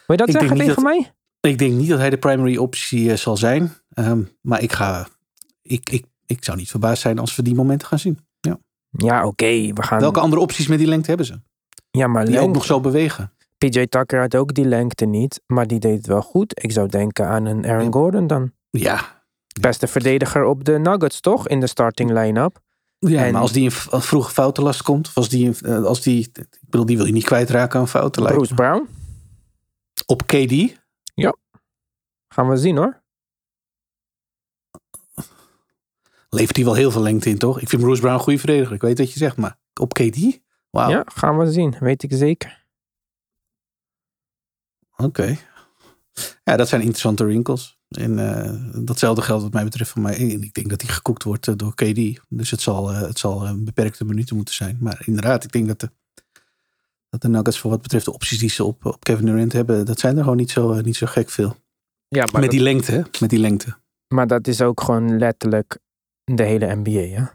Wil 0.08 0.18
je 0.18 0.26
dat 0.26 0.28
Ik 0.28 0.40
zeggen 0.40 0.58
tegen 0.58 0.84
mij? 0.84 1.12
Ik 1.42 1.58
denk 1.58 1.74
niet 1.74 1.90
dat 1.90 2.00
hij 2.00 2.10
de 2.10 2.18
primary 2.18 2.58
optie 2.58 3.12
eh, 3.12 3.18
zal 3.18 3.38
zijn. 3.38 3.74
Ehm, 3.90 4.22
maar 4.42 4.62
ik 4.62 4.74
ga. 4.74 5.08
Ik, 5.62 5.90
ik, 5.90 6.06
ik 6.26 6.44
zou 6.44 6.58
niet 6.58 6.70
verbaasd 6.70 7.02
zijn 7.02 7.20
als 7.20 7.36
we 7.36 7.42
die 7.42 7.56
momenten 7.56 7.88
gaan 7.88 8.00
zien. 8.00 8.20
Ja. 8.40 8.58
Ja, 8.90 9.26
oké, 9.26 9.46
we 9.74 9.84
gaan... 9.84 10.00
Welke 10.00 10.20
andere 10.20 10.42
opties 10.42 10.68
met 10.68 10.78
die 10.78 10.88
lengte 10.88 11.08
hebben 11.08 11.26
ze? 11.26 11.40
Ja, 11.92 12.08
maar 12.08 12.26
Die 12.26 12.40
ook 12.40 12.54
nog 12.54 12.66
zo 12.66 12.80
bewegen. 12.80 13.32
PJ 13.58 13.86
Tucker 13.88 14.20
had 14.20 14.36
ook 14.36 14.54
die 14.54 14.66
lengte 14.66 15.06
niet, 15.06 15.42
maar 15.46 15.68
die 15.68 15.80
deed 15.80 15.98
het 15.98 16.06
wel 16.08 16.22
goed. 16.22 16.64
Ik 16.64 16.72
zou 16.72 16.88
denken 16.88 17.28
aan 17.28 17.46
een 17.46 17.66
Aaron. 17.66 17.94
Gordon 17.94 18.28
dan. 18.28 18.52
Ja, 18.70 19.24
Beste 19.62 19.88
verdediger 19.88 20.44
op 20.44 20.64
de 20.64 20.80
Nuggets, 20.80 21.20
toch? 21.20 21.48
In 21.48 21.60
de 21.60 21.68
starting 21.68 22.12
line-up. 22.12 22.60
Ja, 23.00 23.26
En- 23.26 23.32
maar 23.34 23.42
als 23.42 23.52
die 23.52 23.72
als 23.90 24.06
vroege 24.08 24.32
foutenlast 24.32 24.82
komt, 24.82 25.12
als 25.14 25.30
die, 25.30 25.56
eh, 25.62 25.84
als 25.84 26.02
die, 26.02 26.20
ik 26.34 26.48
bedoel, 26.70 26.86
die 26.86 26.98
wil 26.98 27.06
je 27.06 27.12
niet 27.12 27.24
kwijtraken 27.26 27.80
aan 27.80 27.88
fouten. 27.88 28.24
Bruce. 28.26 28.54
Brown. 28.54 28.88
Op 30.10 30.28
KD, 30.28 30.76
Gaan 32.34 32.50
we 32.50 32.58
zien 32.58 32.78
hoor. 32.78 33.04
levert 36.30 36.56
hij 36.56 36.66
wel 36.66 36.74
heel 36.74 36.92
veel 36.92 37.02
lengte 37.02 37.30
in, 37.30 37.38
toch? 37.38 37.60
Ik 37.60 37.70
vind 37.70 37.82
Bruce 37.82 38.02
Brown 38.02 38.16
een 38.16 38.22
goede 38.22 38.40
verdediger. 38.40 38.74
Ik 38.76 38.82
weet 38.82 38.98
wat 38.98 39.14
je 39.14 39.20
zegt, 39.20 39.38
maar 39.38 39.60
op 39.80 39.94
KD? 39.94 40.40
Ja, 40.72 41.04
gaan 41.06 41.38
we 41.38 41.52
zien. 41.52 41.76
Weet 41.80 42.04
ik 42.04 42.12
zeker. 42.14 42.66
oké. 44.98 45.38
Ja, 46.44 46.56
dat 46.56 46.68
zijn 46.68 46.82
interessante 46.82 47.26
wrinkles. 47.26 47.80
En 47.88 48.20
eh, 48.20 48.84
datzelfde 48.86 49.22
geldt 49.22 49.44
wat 49.44 49.54
mij 49.54 49.64
betreft 49.64 49.92
voor 49.92 50.02
mij. 50.02 50.16
En 50.18 50.42
Ik 50.42 50.54
denk 50.54 50.70
dat 50.70 50.82
hij 50.82 50.94
gekoekt 50.94 51.24
wordt 51.24 51.48
eh, 51.48 51.56
door 51.56 51.76
KD. 51.76 52.22
Dus 52.30 52.52
het 52.52 52.62
zal, 52.62 52.92
eh, 52.92 53.02
het 53.02 53.20
zal 53.20 53.48
een 53.48 53.66
beperkte 53.66 54.06
minuten 54.06 54.36
moeten 54.36 54.54
zijn. 54.54 54.78
Maar 54.80 55.02
inderdaad, 55.06 55.44
ik 55.44 55.52
denk 55.52 55.68
dat 55.68 55.80
de, 55.80 55.92
dat 57.10 57.22
de 57.22 57.28
Nuggets 57.28 57.60
voor 57.60 57.72
wat 57.72 57.82
betreft 57.82 58.06
de 58.06 58.14
opties 58.14 58.40
die 58.40 58.50
ze 58.50 58.64
op, 58.64 58.86
op 58.86 59.04
Kevin 59.04 59.26
Durant 59.26 59.54
hebben, 59.54 59.86
dat 59.86 60.00
zijn 60.00 60.18
er 60.18 60.22
gewoon 60.24 60.38
niet 60.38 60.52
zo, 60.52 60.72
eh, 60.72 60.84
niet 60.84 60.96
zo 60.96 61.08
gek 61.08 61.30
veel. 61.30 61.56
Ja, 62.08 62.24
maar, 62.24 62.32
Met 62.32 62.42
dat, 62.42 62.52
die 62.52 62.62
lengte, 62.62 62.92
hè? 62.92 63.02
Met 63.20 63.30
die 63.30 63.40
lengte. 63.40 63.78
maar 64.08 64.28
dat 64.28 64.48
is 64.48 64.62
ook 64.62 64.82
gewoon 64.82 65.18
letterlijk 65.18 65.78
de 66.24 66.44
hele 66.44 66.76
NBA, 66.76 66.92
hè? 66.92 67.26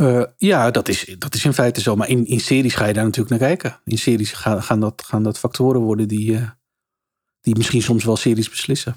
Eh, 0.00 0.24
ja, 0.36 0.70
dat 0.70 0.88
is, 0.88 1.14
dat 1.18 1.34
is 1.34 1.44
in 1.44 1.52
feite 1.52 1.80
zo. 1.80 1.96
Maar 1.96 2.08
in, 2.08 2.26
in 2.26 2.40
series 2.40 2.74
ga 2.74 2.86
je 2.86 2.92
daar 2.92 3.04
natuurlijk 3.04 3.40
naar 3.40 3.48
kijken. 3.48 3.80
In 3.84 3.98
series 3.98 4.32
gaan, 4.32 4.62
gaan, 4.62 4.80
dat, 4.80 5.02
gaan 5.02 5.22
dat 5.22 5.38
factoren 5.38 5.80
worden 5.80 6.08
die, 6.08 6.36
eh, 6.36 6.50
die 7.40 7.56
misschien 7.56 7.82
soms 7.82 8.04
wel 8.04 8.16
series 8.16 8.48
beslissen. 8.50 8.94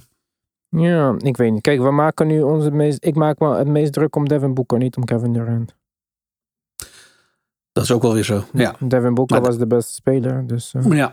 Ja, 0.69 1.15
ik 1.17 1.37
weet 1.37 1.51
niet. 1.51 1.61
Kijk, 1.61 1.81
we 1.81 1.91
maken 1.91 2.27
nu 2.27 2.41
onze 2.41 2.71
meest... 2.71 3.05
Ik 3.05 3.15
maak 3.15 3.39
me 3.39 3.55
het 3.55 3.67
meest 3.67 3.93
druk 3.93 4.15
om 4.15 4.27
Devin 4.27 4.53
Booker, 4.53 4.77
niet 4.77 4.97
om 4.97 5.05
Kevin 5.05 5.33
Durant. 5.33 5.75
Dat 7.73 7.83
is 7.83 7.91
ook 7.91 8.01
wel 8.01 8.13
weer 8.13 8.23
zo. 8.23 8.43
Ja, 8.53 8.75
Devin 8.79 9.13
Booker 9.13 9.35
Maar- 9.41 9.45
was 9.49 9.57
de 9.57 9.67
beste 9.67 9.93
speler, 9.93 10.47
dus... 10.47 10.73
eh, 10.73 10.91
ja. 10.91 11.11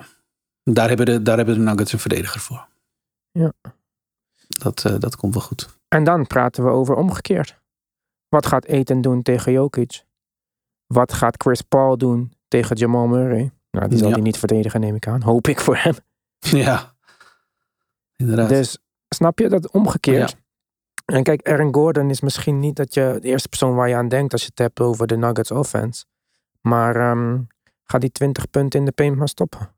Daar 0.63 0.89
hebben, 0.89 1.07
de, 1.07 1.23
daar 1.23 1.37
hebben 1.37 1.55
de 1.55 1.61
Nuggets 1.61 1.93
een 1.93 1.99
verdediger 1.99 2.41
voor. 2.41 2.69
Ja. 3.31 3.53
Dat, 4.49 4.85
eh, 4.85 4.95
dat 4.99 5.17
komt 5.17 5.35
wel 5.35 5.43
goed. 5.43 5.69
En 5.89 6.05
dan 6.05 6.27
praten 6.27 6.65
we 6.65 6.71
over 6.71 6.95
omgekeerd. 6.95 7.59
Wat 8.29 8.47
gaat 8.47 8.65
Eten 8.65 9.01
doen 9.01 9.23
tegen 9.23 9.53
Jokic? 9.53 10.05
Wat 10.87 11.13
gaat 11.13 11.43
Chris 11.43 11.63
Paul 11.63 11.97
doen 11.99 12.33
tegen 12.49 12.77
Jamal 12.77 13.07
Murray? 13.07 13.51
Nou, 13.71 13.89
die 13.89 13.99
zal 13.99 14.09
Ja. 14.09 14.15
hij 14.15 14.23
niet 14.23 14.39
verdedigen, 14.39 14.81
neem 14.81 14.95
ik 14.95 15.07
aan. 15.07 15.23
Hoop 15.23 15.49
ik 15.49 15.61
voor 15.61 15.77
hem. 15.77 15.95
Ja, 16.41 16.95
inderdaad. 18.17 18.49
Dus 18.49 18.79
snap 19.09 19.39
je 19.39 19.49
dat 19.49 19.71
omgekeerd? 19.71 20.37
En 21.05 21.23
kijk, 21.23 21.49
Aaron 21.49 21.75
Gordon 21.75 22.11
is 22.11 22.21
misschien 22.21 22.59
niet 22.61 22.77
dat 22.77 22.95
je 22.95 23.19
de 23.21 23.29
eerste 23.29 23.49
persoon 23.49 23.75
waar 23.75 23.89
je 23.89 23.95
aan 23.95 24.09
denkt 24.09 24.33
als 24.33 24.43
je 24.43 24.49
het 24.49 24.59
hebt 24.59 24.81
over 24.81 25.07
de 25.07 25.17
Nuggets 25.17 25.51
offense. 25.51 26.05
Maar 26.61 26.97
ehm, 26.97 27.39
ga 27.85 27.99
die 27.99 28.13
20 28.13 28.51
punten 28.51 28.79
in 28.79 28.85
de 28.85 28.93
paint 28.93 29.17
maar 29.17 29.29
stoppen. 29.29 29.75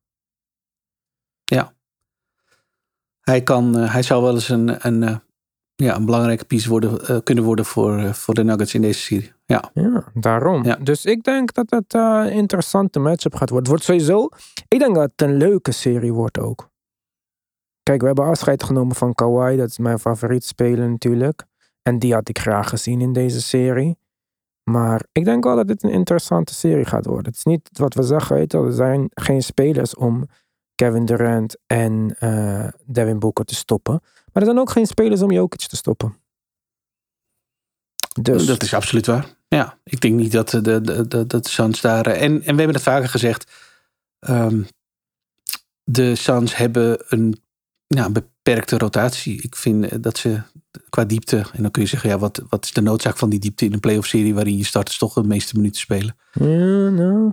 Hij, 3.22 3.42
kan, 3.42 3.78
eh, 3.78 3.92
hij 3.92 4.02
zou 4.02 4.22
wel 4.22 4.34
eens 4.34 4.48
een, 4.48 4.86
een, 4.86 5.02
eh, 5.02 5.16
ja, 5.74 5.96
een 5.96 6.04
belangrijke 6.04 6.44
piece 6.44 6.68
worden, 6.68 7.06
eh, 7.06 7.16
kunnen 7.24 7.44
worden 7.44 7.64
voor, 7.64 8.14
voor 8.14 8.34
de 8.34 8.44
Nuggets 8.44 8.74
in 8.74 8.80
deze 8.80 9.00
serie. 9.00 9.32
Ja, 9.46 9.70
Ja, 9.74 10.04
daarom. 10.14 10.64
Ja. 10.64 10.76
Dus 10.76 11.04
ik 11.04 11.22
denk 11.22 11.54
dat 11.54 11.70
het 11.70 11.94
een 11.94 12.30
interessante 12.30 12.98
matchup 12.98 13.34
gaat 13.34 13.50
worden. 13.50 13.58
Het 13.58 13.68
wordt 13.68 13.84
sowieso, 13.84 14.28
ik 14.68 14.78
denk 14.78 14.94
dat 14.94 15.10
het 15.10 15.22
een 15.22 15.36
leuke 15.36 15.72
serie 15.72 16.12
wordt 16.12 16.38
ook. 16.38 16.70
Kijk, 17.82 18.00
we 18.00 18.06
hebben 18.06 18.24
afscheid 18.24 18.62
genomen 18.62 18.96
van 18.96 19.14
Kawhi. 19.14 19.56
Dat 19.56 19.68
is 19.68 19.78
mijn 19.78 19.98
favoriet 19.98 20.44
speler 20.44 20.90
natuurlijk. 20.90 21.44
En 21.82 21.98
die 21.98 22.14
had 22.14 22.28
ik 22.28 22.38
graag 22.38 22.68
gezien 22.68 23.00
in 23.00 23.12
deze 23.12 23.42
serie. 23.42 23.96
Maar 24.70 25.04
ik 25.12 25.24
denk 25.24 25.44
wel 25.44 25.56
dat 25.56 25.66
dit 25.66 25.82
een 25.82 25.90
interessante 25.90 26.54
serie 26.54 26.84
gaat 26.84 27.06
worden. 27.06 27.24
Het 27.26 27.36
is 27.36 27.44
niet 27.44 27.68
wat 27.72 27.94
we 27.94 28.02
zeggen, 28.02 28.46
er 28.46 28.72
zijn 28.72 29.10
geen 29.14 29.42
spelers 29.42 29.94
om 29.94 30.28
Kevin 30.74 31.04
Durant 31.04 31.56
en 31.66 32.16
eh, 32.18 32.68
Devin 32.84 33.18
Booker 33.18 33.44
te 33.44 33.54
stoppen. 33.54 34.00
Maar 34.02 34.42
er 34.42 34.44
zijn 34.44 34.58
ook 34.58 34.70
geen 34.70 34.86
spelers 34.86 35.22
om 35.22 35.30
Jokic 35.30 35.60
te 35.66 35.76
stoppen. 35.76 36.16
Dus 38.22 38.46
dat 38.46 38.62
is 38.62 38.74
absoluut 38.74 39.06
waar. 39.06 39.26
Ja, 39.48 39.78
ik 39.84 40.00
denk 40.00 40.14
niet 40.14 40.32
dat 40.32 40.48
de, 40.50 40.60
de, 40.60 40.80
de, 40.80 41.08
de, 41.08 41.26
de 41.26 41.78
daar... 41.80 42.06
eh, 42.06 42.22
En, 42.22 42.32
en 42.32 42.38
we 42.40 42.44
hebben 42.44 42.74
het 42.74 42.82
vaker 42.82 43.08
gezegd. 43.08 43.50
ehm, 44.18 44.62
de 45.84 46.14
Suns 46.14 46.56
hebben 46.56 47.04
een 47.08 47.41
ja, 47.96 48.04
een 48.04 48.12
beperkte 48.12 48.78
rotatie. 48.78 49.42
Ik 49.42 49.56
vind 49.56 49.84
eh, 49.88 49.98
dat 50.00 50.18
ze 50.18 50.40
qua 50.88 51.04
diepte... 51.04 51.36
En 51.52 51.62
dan 51.62 51.70
kun 51.70 51.82
je 51.82 51.88
zeggen, 51.88 52.10
ja, 52.10 52.18
wat, 52.18 52.42
wat 52.48 52.64
is 52.64 52.72
de 52.72 52.80
noodzaak 52.80 53.16
van 53.18 53.30
die 53.30 53.38
diepte 53.38 53.64
in 53.64 53.72
een 53.72 53.80
playoff 53.80 54.06
serie... 54.08 54.34
waarin 54.34 54.56
je 54.56 54.64
starters 54.64 54.98
toch 54.98 55.12
de 55.14 55.22
meeste 55.24 55.56
minuten 55.56 55.80
spelen? 55.80 56.16
ja, 56.32 56.88
nou, 56.88 57.32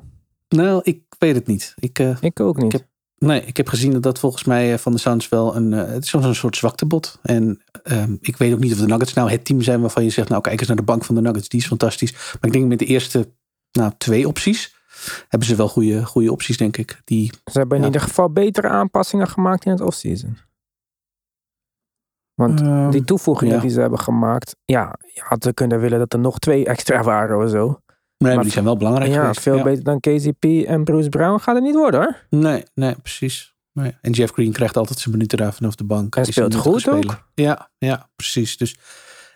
Nou, 0.49 0.82
ik 0.84 1.01
weet 1.20 1.36
het 1.36 1.47
niet. 1.47 1.74
Ik, 1.80 1.99
eh, 1.99 2.18
ik 2.22 2.39
ook 2.39 2.62
niet. 2.62 2.72
heb- 2.72 2.88
Nee, 3.18 3.41
ik 3.45 3.57
heb 3.57 3.68
gezien 3.68 3.91
dat 3.91 4.03
dat 4.03 4.20
volgens 4.20 4.43
mij 4.43 4.74
eh, 4.74 4.78
van 4.80 4.91
de 4.91 4.97
Suns 4.97 5.30
wel 5.30 5.55
een... 5.55 5.72
het 5.72 6.03
is 6.03 6.10
zo'n 6.10 6.34
soort 6.36 6.55
zwaktebod. 6.57 7.20
En 7.22 7.62
ehm, 7.84 8.16
ik 8.22 8.38
weet 8.38 8.53
ook 8.53 8.60
niet 8.60 8.72
of 8.74 8.78
de 8.80 8.86
Nuggets 8.86 9.14
nou 9.14 9.30
het 9.32 9.45
team 9.45 9.62
zijn 9.62 9.82
waarvan 9.82 10.03
je 10.03 10.10
zegt... 10.10 10.30
nou, 10.30 10.41
kijk 10.41 10.60
eens 10.60 10.68
naar 10.68 10.78
de 10.78 10.84
bank 10.84 11.05
van 11.05 11.16
de 11.16 11.22
Nuggets, 11.22 11.49
die 11.49 11.60
is 11.60 11.68
fantastisch. 11.68 12.12
Maar 12.14 12.38
ik 12.41 12.51
denk 12.51 12.66
met 12.68 12.80
de 12.80 12.86
eerste 12.86 13.32
nou, 13.72 13.91
twee 13.97 14.28
opties... 14.28 14.76
hebben 15.28 15.47
ze 15.47 15.55
wel 15.55 15.70
goede, 15.70 16.05
goede 16.05 16.32
opties, 16.32 16.57
denk 16.57 16.78
ik. 16.78 17.01
Die, 17.05 17.32
Ze 17.51 17.57
hebben 17.60 17.78
in 17.78 17.84
Ja. 17.84 17.89
ieder 17.89 18.07
geval 18.07 18.30
betere 18.32 18.68
aanpassingen 18.68 19.28
gemaakt 19.28 19.66
in 19.66 19.72
het 19.72 19.82
offseason. 19.82 20.38
Want 22.40 22.62
Ehm, 22.62 22.90
die 22.90 23.04
toevoegingen 23.04 23.56
ja. 23.56 23.62
die 23.62 23.70
ze 23.70 23.80
hebben 23.80 24.00
gemaakt, 24.00 24.56
ja, 24.66 24.96
je 25.14 25.22
had 25.24 25.52
kunnen 25.54 25.80
willen 25.80 26.00
dat 26.00 26.14
er 26.14 26.20
nog 26.20 26.40
twee 26.40 26.66
extra 26.66 27.04
waren 27.14 27.44
of 27.44 27.50
zo. 27.50 27.66
Nee, 27.68 27.74
maar 28.18 28.34
maar- 28.34 28.44
die 28.44 28.52
zijn 28.52 28.66
wel 28.66 28.78
belangrijk 28.78 29.12
Ja, 29.12 29.20
geweest. 29.22 29.40
veel 29.40 29.56
Ja. 29.56 29.64
beter 29.64 29.84
dan 29.84 30.00
KCP 30.00 30.44
en 30.68 30.84
Bruce 30.84 31.10
Brown 31.10 31.40
gaat 31.40 31.56
het 31.56 31.64
niet 31.64 31.76
worden 31.76 32.00
hoor. 32.00 32.40
Nee, 32.40 32.64
nee, 32.74 32.96
precies. 33.02 33.56
Nee. 33.74 33.98
En 34.02 34.12
Jeff 34.12 34.34
Green 34.34 34.52
krijgt 34.52 34.78
altijd 34.78 35.00
zijn 35.00 35.12
minuten 35.14 35.38
daar 35.38 35.54
vanaf 35.54 35.76
de 35.76 35.84
bank. 35.84 36.16
Hij 36.16 36.24
speelt 36.26 36.56
goed 36.56 36.82
speler. 36.82 37.24
Ja, 37.34 37.70
ja, 37.78 38.10
precies. 38.16 38.58
Dus 38.58 38.76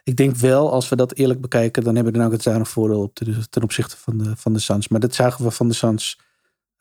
ik 0.03 0.15
denk 0.15 0.35
wel, 0.35 0.71
als 0.71 0.89
we 0.89 0.95
dat 0.95 1.13
eerlijk 1.13 1.41
bekijken, 1.41 1.83
dan 1.83 1.95
hebben 1.95 2.13
we 2.13 2.19
nou 2.19 2.31
het 2.31 2.43
daar 2.43 2.55
een 2.55 2.65
voordeel 2.65 3.01
op 3.01 3.13
ten, 3.13 3.35
ten 3.49 3.63
opzichte 3.63 3.97
van 3.97 4.17
de, 4.17 4.33
van 4.35 4.53
de 4.53 4.59
Suns. 4.59 4.87
Maar 4.87 4.99
dat 4.99 5.13
zagen 5.15 5.43
we 5.43 5.51
van 5.51 5.67
de 5.67 5.73
Suns 5.73 6.19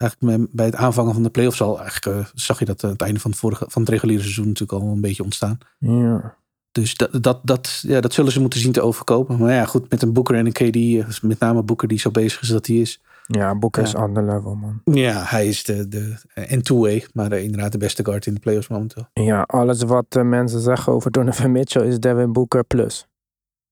eigenlijk 0.03 0.51
bij 0.51 0.65
het 0.65 0.75
aanvangen 0.75 1.13
van 1.13 1.23
de 1.23 1.29
playoffs 1.29 1.61
al. 1.61 1.79
Eigenlijk 1.79 2.17
eh, 2.19 2.25
zag 2.33 2.59
je 2.59 2.65
dat 2.65 2.83
aan 2.83 2.89
het 2.89 3.01
einde 3.01 3.19
van 3.19 3.31
het, 3.31 3.39
vorige, 3.39 3.65
van 3.67 3.81
het 3.81 3.91
reguliere 3.91 4.21
seizoen 4.23 4.47
natuurlijk 4.47 4.81
al 4.81 4.87
een 4.89 5.01
beetje 5.01 5.23
ontstaan. 5.23 5.57
Ja. 5.77 6.35
Dus 6.71 6.95
dat, 6.95 7.23
dat, 7.23 7.39
dat, 7.43 7.83
ja, 7.87 8.01
dat 8.01 8.13
zullen 8.13 8.31
ze 8.31 8.39
moeten 8.41 8.59
zien 8.59 8.71
te 8.71 8.81
overkopen. 8.81 9.37
Maar 9.37 9.53
ja, 9.53 9.65
goed, 9.65 9.89
met 9.89 10.01
een 10.01 10.13
Booker 10.13 10.35
en 10.35 10.45
een 10.45 10.51
KD, 10.51 10.75
eh, 10.75 11.19
met 11.21 11.39
name 11.39 11.63
Booker 11.63 11.87
die 11.87 11.99
zo 11.99 12.11
bezig 12.11 12.41
is 12.41 12.47
dat 12.47 12.67
hij 12.67 12.75
is. 12.75 13.01
Ja, 13.27 13.55
Booker 13.55 13.83
is 13.83 13.95
ander 13.95 14.23
level 14.23 14.55
man. 14.55 14.81
Ja, 14.83 15.23
hij 15.23 15.47
is 15.47 15.63
de, 15.63 15.87
de 15.87 16.15
en 16.33 16.61
two-way, 16.61 17.07
maar 17.13 17.31
eh, 17.31 17.43
inderdaad 17.43 17.71
de 17.71 17.77
beste 17.77 18.05
guard 18.05 18.25
in 18.25 18.33
de 18.33 18.39
playoffs 18.39 18.67
momenteel. 18.67 19.07
Ja, 19.13 19.41
alles 19.41 19.83
wat 19.83 20.05
eh, 20.09 20.23
mensen 20.23 20.59
zeggen 20.59 20.93
over 20.93 21.11
Donovan 21.11 21.51
Mitchell 21.51 21.87
is 21.87 21.99
Devin 21.99 22.33
Booker 22.33 22.63
plus. 22.63 23.07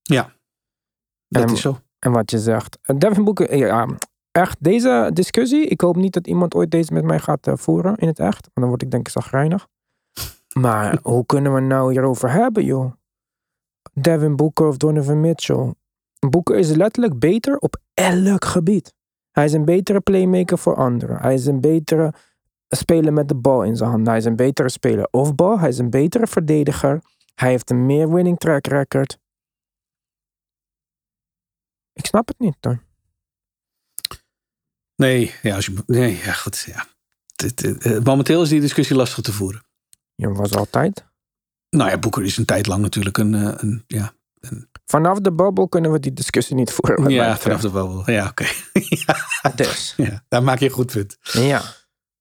Ja, 0.02 0.32
dat 1.28 1.42
En- 1.42 1.52
is 1.52 1.60
zo. 1.60 1.78
En 1.98 2.12
wat 2.12 2.30
je 2.30 2.38
zegt. 2.38 2.78
Devin 2.98 3.24
Booker, 3.24 3.56
ja, 3.56 3.88
echt, 4.32 4.56
deze 4.60 5.10
discussie. 5.12 5.66
Ik 5.66 5.80
hoop 5.80 5.96
niet 5.96 6.12
dat 6.12 6.26
iemand 6.26 6.54
ooit 6.54 6.70
deze 6.70 6.92
met 6.92 7.04
mij 7.04 7.18
gaat 7.18 7.46
eh, 7.46 7.56
voeren 7.56 7.96
in 7.96 8.06
het 8.06 8.18
echt. 8.18 8.42
Want 8.42 8.52
dan 8.54 8.68
word 8.68 8.82
ik 8.82 8.90
denk 8.90 9.06
ik 9.06 9.12
zagrijnig. 9.12 9.68
Maar 10.52 10.98
hoe 11.02 11.26
kunnen 11.26 11.54
we 11.54 11.60
nou 11.60 11.92
hierover 11.92 12.30
hebben, 12.30 12.64
joh? 12.64 12.92
Devin 13.92 14.36
Booker 14.36 14.66
of 14.66 14.76
Donovan 14.76 15.20
Mitchell. 15.20 15.74
Booker 16.30 16.56
is 16.56 16.70
letterlijk 16.70 17.18
beter 17.18 17.58
op 17.58 17.76
elk 17.94 18.44
gebied. 18.44 18.94
Hij 19.30 19.44
is 19.44 19.52
een 19.52 19.64
betere 19.64 20.00
playmaker 20.00 20.58
voor 20.58 20.76
anderen. 20.76 21.16
Hij 21.16 21.34
is 21.34 21.46
een 21.46 21.60
betere 21.60 22.12
speler 22.68 23.12
met 23.12 23.28
de 23.28 23.34
bal 23.34 23.62
in 23.62 23.76
zijn 23.76 23.90
handen. 23.90 24.08
Hij 24.08 24.18
is 24.18 24.24
een 24.24 24.36
betere 24.36 24.68
speler 24.68 25.08
off-ball. 25.10 25.58
Hij 25.58 25.68
is 25.68 25.78
een 25.78 25.90
betere 25.90 26.26
verdediger. 26.26 27.02
Hij 27.34 27.50
heeft 27.50 27.70
een 27.70 27.86
meer 27.86 28.12
winning 28.12 28.38
track 28.38 28.66
record. 28.66 29.18
Ik 31.92 32.06
snap 32.06 32.28
het 32.28 32.38
niet 32.38 32.56
hoor. 32.60 32.82
Nee, 35.02 35.34
ja, 35.42 35.54
als 35.54 35.66
je, 35.66 35.74
nee, 35.86 36.20
ja, 36.24 36.32
goed. 36.32 36.58
Ja. 36.66 36.86
Het- 37.36 37.62
het- 37.62 37.84
eh, 37.84 37.98
momenteel 37.98 38.42
is 38.42 38.48
die 38.48 38.60
discussie 38.60 38.96
lastig 38.96 39.24
te 39.24 39.32
voeren. 39.32 39.62
Je 40.14 40.28
was 40.32 40.54
altijd. 40.54 41.04
Nou 41.70 41.90
ja, 41.90 41.98
Boeker 41.98 42.24
is 42.24 42.36
een 42.36 42.44
tijd 42.44 42.66
lang 42.66 42.82
natuurlijk 42.82 43.18
een, 43.18 43.34
eh, 43.34 43.52
een 43.56 43.84
ja, 43.86 44.12
Vanaf 44.86 45.18
de 45.18 45.32
bubble 45.32 45.68
kunnen 45.68 45.92
we 45.92 46.00
die 46.00 46.12
discussie 46.12 46.56
niet 46.56 46.70
voeren. 46.72 47.10
ja, 47.10 47.36
vanaf 47.38 47.60
de 47.60 47.70
wel. 47.70 48.10
Ja, 48.10 48.26
oké. 48.26 48.44
Dus, 49.56 49.94
ja, 49.96 50.24
daar 50.28 50.42
maak 50.42 50.58
je 50.58 50.64
een 50.64 50.70
goed 50.70 50.92
punt. 50.92 51.16
ja. 51.32 51.62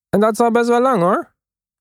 En 0.09 0.19
dat 0.19 0.31
is 0.33 0.39
al 0.39 0.51
best 0.51 0.67
wel 0.67 0.81
lang 0.81 1.01
hoor. 1.01 1.35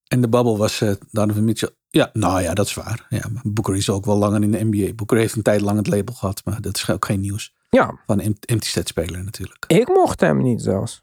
En 0.09 0.21
de 0.21 0.29
babbel 0.29 0.59
was 0.59 0.81
eh 0.81 0.93
Donovan 1.11 1.45
Mitchell. 1.45 1.71
Ja, 1.89 2.11
nou 2.13 2.43
ja, 2.43 2.55
dat 2.55 2.67
is 2.67 2.75
waar. 2.75 3.07
Ja, 3.09 3.29
maar 3.33 3.43
Boeker 3.47 3.77
is 3.77 3.91
ook 3.91 4.05
wel 4.05 4.17
langer 4.17 4.43
in 4.43 4.51
de 4.51 4.65
NBA. 4.65 4.93
Boeker 4.95 5.17
heeft 5.19 5.37
een 5.37 5.43
tijd 5.43 5.61
lang 5.61 5.77
het 5.79 5.87
label 5.87 6.15
gehad, 6.15 6.41
maar 6.45 6.61
dat 6.61 6.77
is 6.77 6.91
ook 6.91 7.05
geen 7.05 7.21
nieuws. 7.21 7.55
Ja, 7.71 7.99
Van 8.07 8.21
een 8.21 8.37
empty 8.41 8.69
set 8.69 8.89
speler 8.89 9.25
natuurlijk. 9.25 9.65
ik 9.67 9.89
mocht 9.89 10.21
hem 10.21 10.43
niet 10.43 10.63
zelfs. 10.63 11.03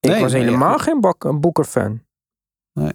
Ik 0.00 0.10
Nee, 0.10 0.20
was 0.20 0.32
helemaal 0.32 0.70
ja. 0.76 0.78
geen 0.78 1.14
een 1.18 1.40
Boeker-fan. 1.40 2.02
Nee. 2.72 2.92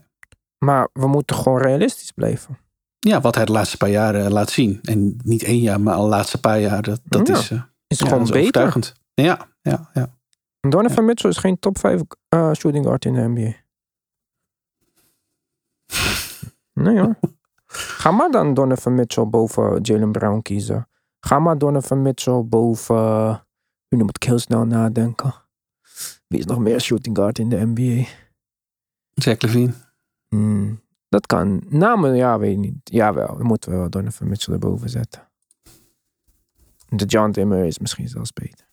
Maar 0.58 0.90
we 0.94 1.08
moeten 1.08 1.36
gewoon 1.36 1.62
realistisch 1.62 2.12
blijven. 2.12 2.58
Ja, 3.00 3.22
wat 3.22 3.36
hij 3.36 3.46
de 3.46 3.52
laatste 3.52 3.78
paar 3.78 3.90
jaar 3.90 4.16
eh, 4.16 4.28
laat 4.30 4.50
zien. 4.50 4.80
En 4.82 5.20
niet 5.24 5.44
één 5.44 5.60
jaar, 5.62 5.82
maar 5.82 5.94
al 5.94 6.04
de 6.04 6.10
laatste 6.10 6.40
paar 6.40 6.60
jaar. 6.60 6.82
Dat, 6.82 7.02
dat 7.04 7.28
Ja, 7.28 7.38
is, 7.38 7.52
eh, 7.52 7.62
Is 7.88 8.00
ja, 8.00 8.06
gewoon 8.06 8.26
dat 8.26 8.36
is 8.36 8.42
beter. 8.44 8.62
overtuigend. 8.62 8.94
Ja, 9.14 9.48
ja, 9.62 9.90
ja. 9.94 10.16
Donovan 10.60 11.06
Mitchell 11.06 11.30
is 11.30 11.38
geen 11.38 11.60
top 11.60 11.78
5 11.78 12.02
eh, 12.30 12.54
shooting 12.54 12.86
guard 12.86 13.06
in 13.06 13.14
de 13.14 13.22
NBA. 13.28 13.54
Nee 16.74 17.00
hoor. 17.00 17.16
Ga 17.68 18.12
maar 18.12 18.32
dan 18.32 18.54
Donovan 18.54 18.96
Mitchell 18.96 19.26
boven 19.26 19.82
Jalen 19.82 20.12
Brown 20.12 20.42
kiezen. 20.42 20.88
Ga 21.28 21.40
maar 21.40 21.58
Donovan 21.58 22.02
Mitchell 22.02 22.44
boven... 22.46 23.46
Nu 23.90 24.04
moet 24.04 24.16
ik 24.16 24.24
heel 24.24 24.40
snel 24.40 24.66
nadenken. 24.66 25.34
Wie 26.28 26.40
is 26.40 26.46
nog 26.46 26.60
meer 26.60 26.82
shooting 26.82 27.18
guard 27.18 27.40
in 27.40 27.50
de 27.50 27.66
NBA? 27.66 28.10
Jack 29.14 29.42
Levine. 29.42 29.74
Hmm, 30.28 30.82
dat 31.10 31.26
kan. 31.26 31.64
Namen, 31.70 32.16
ja, 32.16 32.40
weet 32.40 32.52
ik 32.52 32.58
niet. 32.58 32.76
Jawel, 32.84 33.38
we 33.38 33.44
moeten 33.44 33.72
wel 33.72 33.90
Donovan 33.90 34.28
Mitchell 34.28 34.54
erboven 34.54 34.90
zetten. 34.90 35.30
De 36.90 37.06
John 37.06 37.32
Timmer 37.32 37.66
is 37.66 37.80
misschien 37.80 38.10
zelfs 38.10 38.34
beter. 38.34 38.70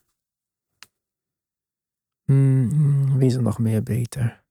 Hmm, 2.24 2.70
hmm, 2.70 3.18
wie 3.18 3.26
is 3.26 3.34
er 3.34 3.42
nog 3.42 3.58
meer 3.58 3.82
beter? 3.82 4.44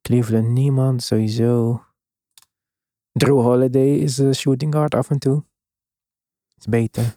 Cleveland 0.00 0.48
niemand, 0.48 1.02
sowieso. 1.02 1.84
Drew 3.12 3.40
Holiday 3.40 3.94
is 3.94 4.18
een 4.18 4.34
shooting 4.34 4.74
guard 4.74 4.94
af 4.94 5.10
en 5.10 5.18
toe. 5.18 5.44
Is 6.60 6.66
beter. 6.66 7.16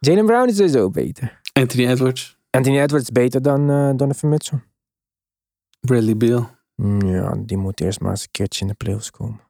Jalen 0.00 0.26
Brown 0.26 0.48
is 0.48 0.56
sowieso 0.56 0.90
beter. 0.90 1.40
Anthony 1.52 1.86
Edwards. 1.86 2.36
Anthony 2.50 2.78
Edwards 2.78 3.04
is 3.08 3.12
beter 3.12 3.42
dan 3.42 3.70
eh, 3.70 3.90
Donovan 3.96 4.28
Mitchell. 4.30 4.62
Bradley 5.80 6.16
Beal. 6.16 6.50
Hmm, 6.74 7.00
Ja, 7.06 7.34
die 7.36 7.56
moet 7.56 7.80
eerst 7.80 8.00
maar 8.00 8.10
eens 8.10 8.22
een 8.22 8.30
keertje 8.30 8.60
in 8.60 8.68
de 8.68 8.74
playoffs 8.74 9.10
komen. 9.10 9.40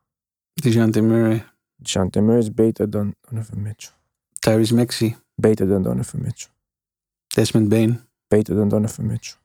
DeJounte 0.54 1.00
Murray. 1.00 1.44
John 1.76 2.08
Timmer 2.08 2.38
is 2.38 2.52
beter 2.54 2.90
dan 2.90 3.14
Donovan 3.20 3.62
Mitchell. 3.62 3.94
Tyrese 4.38 4.74
Maxey. 4.74 5.16
Beter 5.34 5.68
dan 5.68 5.82
Donovan 5.82 6.20
Mitchell. 6.22 6.50
Desmond 7.26 7.68
Bain. 7.68 8.00
Beter 8.28 8.54
dan 8.54 8.68
Donovan 8.68 9.06
Mitchell. 9.06 9.38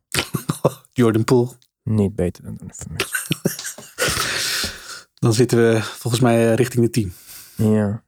Jordan 0.93 1.23
Poole. 1.23 1.51
Niet 1.83 2.15
beter 2.15 2.43
dan 2.43 2.55
Donovan 2.55 2.87
Mitchell. 2.91 3.19
Dan 5.21 5.33
zitten 5.33 5.57
we 5.57 5.81
volgens 5.81 6.21
mij 6.21 6.49
eh, 6.49 6.55
richting 6.55 6.83
de 6.85 6.89
10. 6.89 7.13
Ja. 7.55 8.03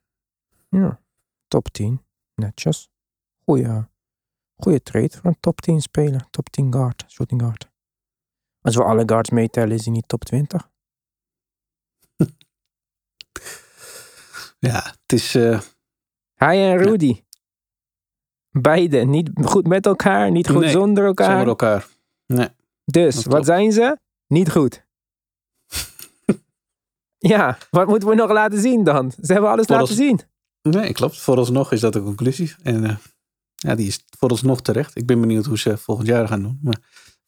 Ja. 0.74 1.02
Top 1.48 1.68
10. 1.70 2.02
Netjes. 2.36 2.90
Goeie, 3.46 3.84
goeie 4.56 4.82
trade 4.84 5.10
voor 5.10 5.26
een 5.26 5.40
top 5.40 5.62
10 5.62 5.82
speler. 5.82 6.26
Top 6.30 6.50
10 6.50 6.74
guard. 6.74 7.06
Shooting 7.08 7.42
guard. 7.42 7.72
Als 8.62 8.76
we 8.76 8.84
alle 8.84 9.04
guards 9.06 9.30
meetellen 9.30 9.72
is 9.76 9.84
hij 9.84 9.94
niet 9.94 10.08
top 10.08 10.24
20. 10.24 10.70
Ja, 14.60 14.84
het 15.02 15.14
is... 15.14 15.36
eh, 15.36 15.62
Hij 16.34 16.72
en 16.72 16.78
Rudy. 16.78 17.24
Beide. 18.50 18.98
Niet 19.06 19.30
goed 19.44 19.68
met 19.68 19.86
elkaar. 19.86 20.32
Niet 20.32 20.50
goed 20.50 20.60
Nee, 20.62 20.70
zonder 20.72 21.06
elkaar. 21.06 21.30
zonder 21.30 21.48
elkaar. 21.48 21.88
Nee. 22.26 22.50
Dus, 22.86 23.16
wat 23.16 23.26
klopt. 23.28 23.46
zijn 23.46 23.72
ze? 23.72 23.98
Niet 24.28 24.52
goed. 24.52 24.86
ja, 27.34 27.58
wat 27.70 27.88
moeten 27.88 28.08
we 28.10 28.16
nog 28.16 28.32
laten 28.32 28.60
zien 28.60 28.84
dan? 28.84 29.12
Ze 29.12 29.32
hebben 29.34 29.50
alles 29.52 29.68
laten 29.68 29.96
zien. 29.96 30.20
Nee, 30.70 30.94
klopt. 30.94 31.20
Vooralsnog 31.20 31.72
is 31.72 31.80
dat 31.80 31.94
de 31.94 32.04
conclusie. 32.04 32.56
En 32.64 32.84
eh, 32.86 32.96
ja, 33.56 33.76
die 33.76 33.88
is 33.88 34.06
vooralsnog 34.18 34.62
terecht. 34.62 34.96
Ik 34.96 35.06
ben 35.06 35.22
benieuwd 35.22 35.46
hoe 35.46 35.58
ze 35.60 35.78
volgend 35.78 36.08
jaar 36.08 36.28
gaan 36.28 36.42
doen. 36.42 36.60
Maar 36.62 36.78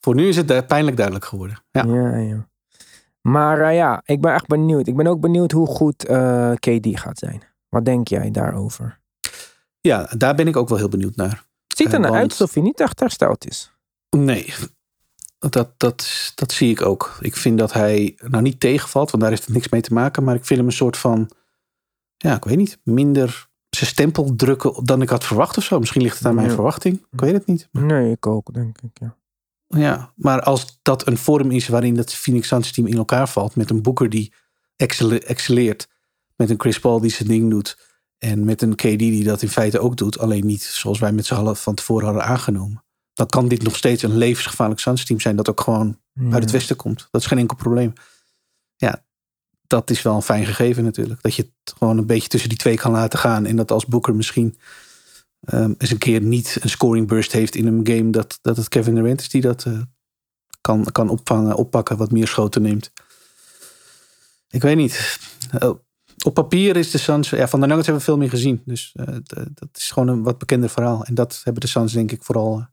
voor 0.00 0.14
nu 0.14 0.28
is 0.28 0.36
het 0.36 0.50
eh, 0.50 0.66
pijnlijk 0.66 0.96
duidelijk 0.96 1.24
geworden. 1.26 1.62
Ja. 1.70 1.84
Ja, 1.84 2.16
ja. 2.16 2.48
Maar 3.20 3.60
eh, 3.60 3.74
ja, 3.76 4.02
ik 4.04 4.20
ben 4.20 4.34
echt 4.34 4.46
benieuwd. 4.46 4.86
Ik 4.86 4.96
ben 4.96 5.06
ook 5.06 5.20
benieuwd 5.20 5.52
hoe 5.52 5.66
goed 5.66 5.96
KD 6.58 7.00
gaat 7.00 7.18
zijn. 7.18 7.42
Wat 7.68 7.84
denk 7.84 8.08
jij 8.08 8.30
daarover? 8.30 9.00
ja, 9.80 10.08
daar 10.16 10.34
ben 10.34 10.48
ik 10.48 10.56
ook 10.56 10.68
wel 10.68 10.78
heel 10.78 10.88
benieuwd 10.88 11.16
naar. 11.16 11.44
Ziet 11.76 11.92
er 11.92 12.00
want- 12.00 12.14
uit 12.14 12.30
alsof 12.30 12.54
hij 12.54 12.62
niet 12.62 12.80
echt 12.80 13.00
hersteld 13.00 13.46
is. 13.48 13.72
Nee, 14.10 14.54
dat, 15.38 15.70
dat, 15.76 16.32
dat 16.34 16.52
zie 16.52 16.70
ik 16.70 16.82
ook. 16.82 17.16
Ik 17.20 17.36
vind 17.36 17.58
dat 17.58 17.72
hij 17.72 18.18
nou 18.22 18.42
niet 18.42 18.60
tegenvalt, 18.60 19.10
want 19.10 19.22
daar 19.22 19.32
heeft 19.32 19.44
het 19.44 19.54
niks 19.54 19.68
mee 19.68 19.80
te 19.80 19.92
maken. 19.92 20.24
Maar 20.24 20.34
ik 20.34 20.44
vind 20.44 20.58
hem 20.58 20.68
een 20.68 20.74
soort 20.74 20.96
van, 20.96 21.30
ja, 22.16 22.36
ik 22.36 22.44
weet 22.44 22.56
niet, 22.56 22.78
minder 22.82 23.48
zijn 23.70 23.90
stempel 23.90 24.34
drukken 24.36 24.84
dan 24.84 25.02
ik 25.02 25.08
had 25.08 25.24
verwacht 25.24 25.56
of 25.56 25.64
zo. 25.64 25.78
Misschien 25.78 26.02
ligt 26.02 26.18
het 26.18 26.26
aan 26.26 26.34
mijn 26.34 26.50
verwachting. 26.50 27.06
Ik 27.12 27.20
weet 27.20 27.32
het 27.32 27.46
niet. 27.46 27.68
Nee, 27.72 28.10
ik 28.10 28.26
ook, 28.26 28.54
denk 28.54 28.78
ik. 28.82 28.90
Ja. 29.00 29.16
Ja, 29.68 30.12
maar 30.16 30.40
als 30.42 30.78
dat 30.82 31.06
een 31.06 31.18
vorm 31.18 31.50
is 31.50 31.68
waarin 31.68 31.94
dat 31.94 32.12
Phoenix 32.14 32.48
Suns 32.48 32.72
team 32.72 32.86
in 32.86 32.96
elkaar 32.96 33.28
valt. 33.28 33.56
Met 33.56 33.70
een 33.70 33.82
Boeker 33.82 34.10
die 34.10 34.32
excelle- 34.76 35.18
excelleert. 35.18 35.88
Met 36.36 36.50
een 36.50 36.60
Chris 36.60 36.80
Paul 36.80 37.00
die 37.00 37.10
zijn 37.10 37.28
ding 37.28 37.50
doet. 37.50 37.78
En 38.18 38.44
met 38.44 38.62
een 38.62 38.74
KD 38.74 38.80
die 38.98 39.24
dat 39.24 39.42
in 39.42 39.48
feite 39.48 39.78
ook 39.78 39.96
doet. 39.96 40.18
Alleen 40.18 40.46
niet 40.46 40.62
zoals 40.62 40.98
wij 40.98 41.12
met 41.12 41.26
z'n 41.26 41.34
allen 41.34 41.56
van 41.56 41.74
tevoren 41.74 42.04
hadden 42.04 42.24
aangenomen. 42.24 42.84
Dan 43.12 43.26
kan 43.26 43.48
dit 43.48 43.62
nog 43.62 43.76
steeds 43.76 44.02
een 44.02 44.16
levensgevaarlijk 44.16 44.80
Suns 44.80 45.04
team 45.04 45.20
zijn. 45.20 45.36
Dat 45.36 45.50
ook 45.50 45.60
gewoon 45.60 45.98
uit 46.32 46.42
het 46.42 46.50
westen 46.52 46.76
komt. 46.76 47.08
Dat 47.10 47.20
is 47.20 47.26
geen 47.26 47.38
enkel 47.38 47.56
probleem. 47.56 47.92
Dat 49.66 49.90
is 49.90 50.02
wel 50.02 50.14
een 50.14 50.22
fijn 50.22 50.46
gegeven 50.46 50.84
natuurlijk. 50.84 51.22
Dat 51.22 51.34
je 51.34 51.42
het 51.42 51.74
gewoon 51.78 51.98
een 51.98 52.06
beetje 52.06 52.28
tussen 52.28 52.48
die 52.48 52.58
twee 52.58 52.76
kan 52.76 52.92
laten 52.92 53.18
gaan. 53.18 53.46
En 53.46 53.56
dat 53.56 53.70
als 53.70 53.86
Boeker 53.86 54.14
misschien 54.14 54.58
ehm, 55.40 55.72
eens 55.78 55.90
een 55.90 55.98
keer 55.98 56.20
niet 56.20 56.58
een 56.60 56.68
scoring 56.68 57.08
burst 57.08 57.32
heeft 57.32 57.54
in 57.54 57.66
een 57.66 57.86
game. 57.86 58.10
Dat, 58.10 58.38
dat 58.42 58.56
het 58.56 58.68
Kevin 58.68 58.94
Durant 58.94 59.20
is 59.20 59.28
die 59.28 59.40
dat 59.40 59.64
eh, 59.64 59.80
kan, 60.60 60.84
kan 60.92 61.08
opvangen, 61.08 61.56
oppakken, 61.56 61.96
wat 61.96 62.10
meer 62.10 62.26
schoten 62.26 62.62
neemt. 62.62 62.92
Ik 64.48 64.62
weet 64.62 64.76
niet. 64.76 65.18
Eh, 65.50 65.70
Op 66.24 66.34
papier 66.34 66.76
is 66.76 66.90
de 66.90 66.98
Suns... 66.98 67.30
Ja, 67.30 67.48
van 67.48 67.60
de 67.60 67.66
Nuggets 67.66 67.86
hebben 67.86 68.04
we 68.04 68.10
veel 68.10 68.20
meer 68.20 68.30
gezien. 68.30 68.62
Dus 68.64 68.92
eh, 68.94 69.16
dat 69.54 69.68
is 69.72 69.90
gewoon 69.90 70.08
een 70.08 70.22
wat 70.22 70.38
bekender 70.38 70.70
verhaal. 70.70 71.04
En 71.04 71.14
dat 71.14 71.40
hebben 71.44 71.62
de 71.62 71.68
Suns 71.68 71.92
denk 71.92 72.12
ik 72.12 72.22
vooral 72.22 72.66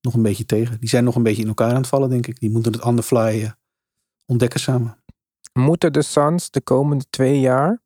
nog 0.00 0.14
een 0.14 0.22
beetje 0.22 0.46
tegen. 0.46 0.80
Die 0.80 0.88
zijn 0.88 1.04
nog 1.04 1.14
een 1.14 1.22
beetje 1.22 1.42
in 1.42 1.48
elkaar 1.48 1.70
aan 1.70 1.76
het 1.76 1.86
vallen, 1.86 2.10
denk 2.10 2.26
ik. 2.26 2.40
Die 2.40 2.50
moeten 2.50 2.72
het 2.72 2.96
the 2.96 3.02
fly 3.02 3.54
ontdekken 4.26 4.60
samen. 4.60 4.96
Moeten 5.56 5.92
de 5.92 6.02
Suns 6.02 6.50
de 6.50 6.60
komende 6.60 7.04
twee 7.10 7.40
jaar 7.40 7.82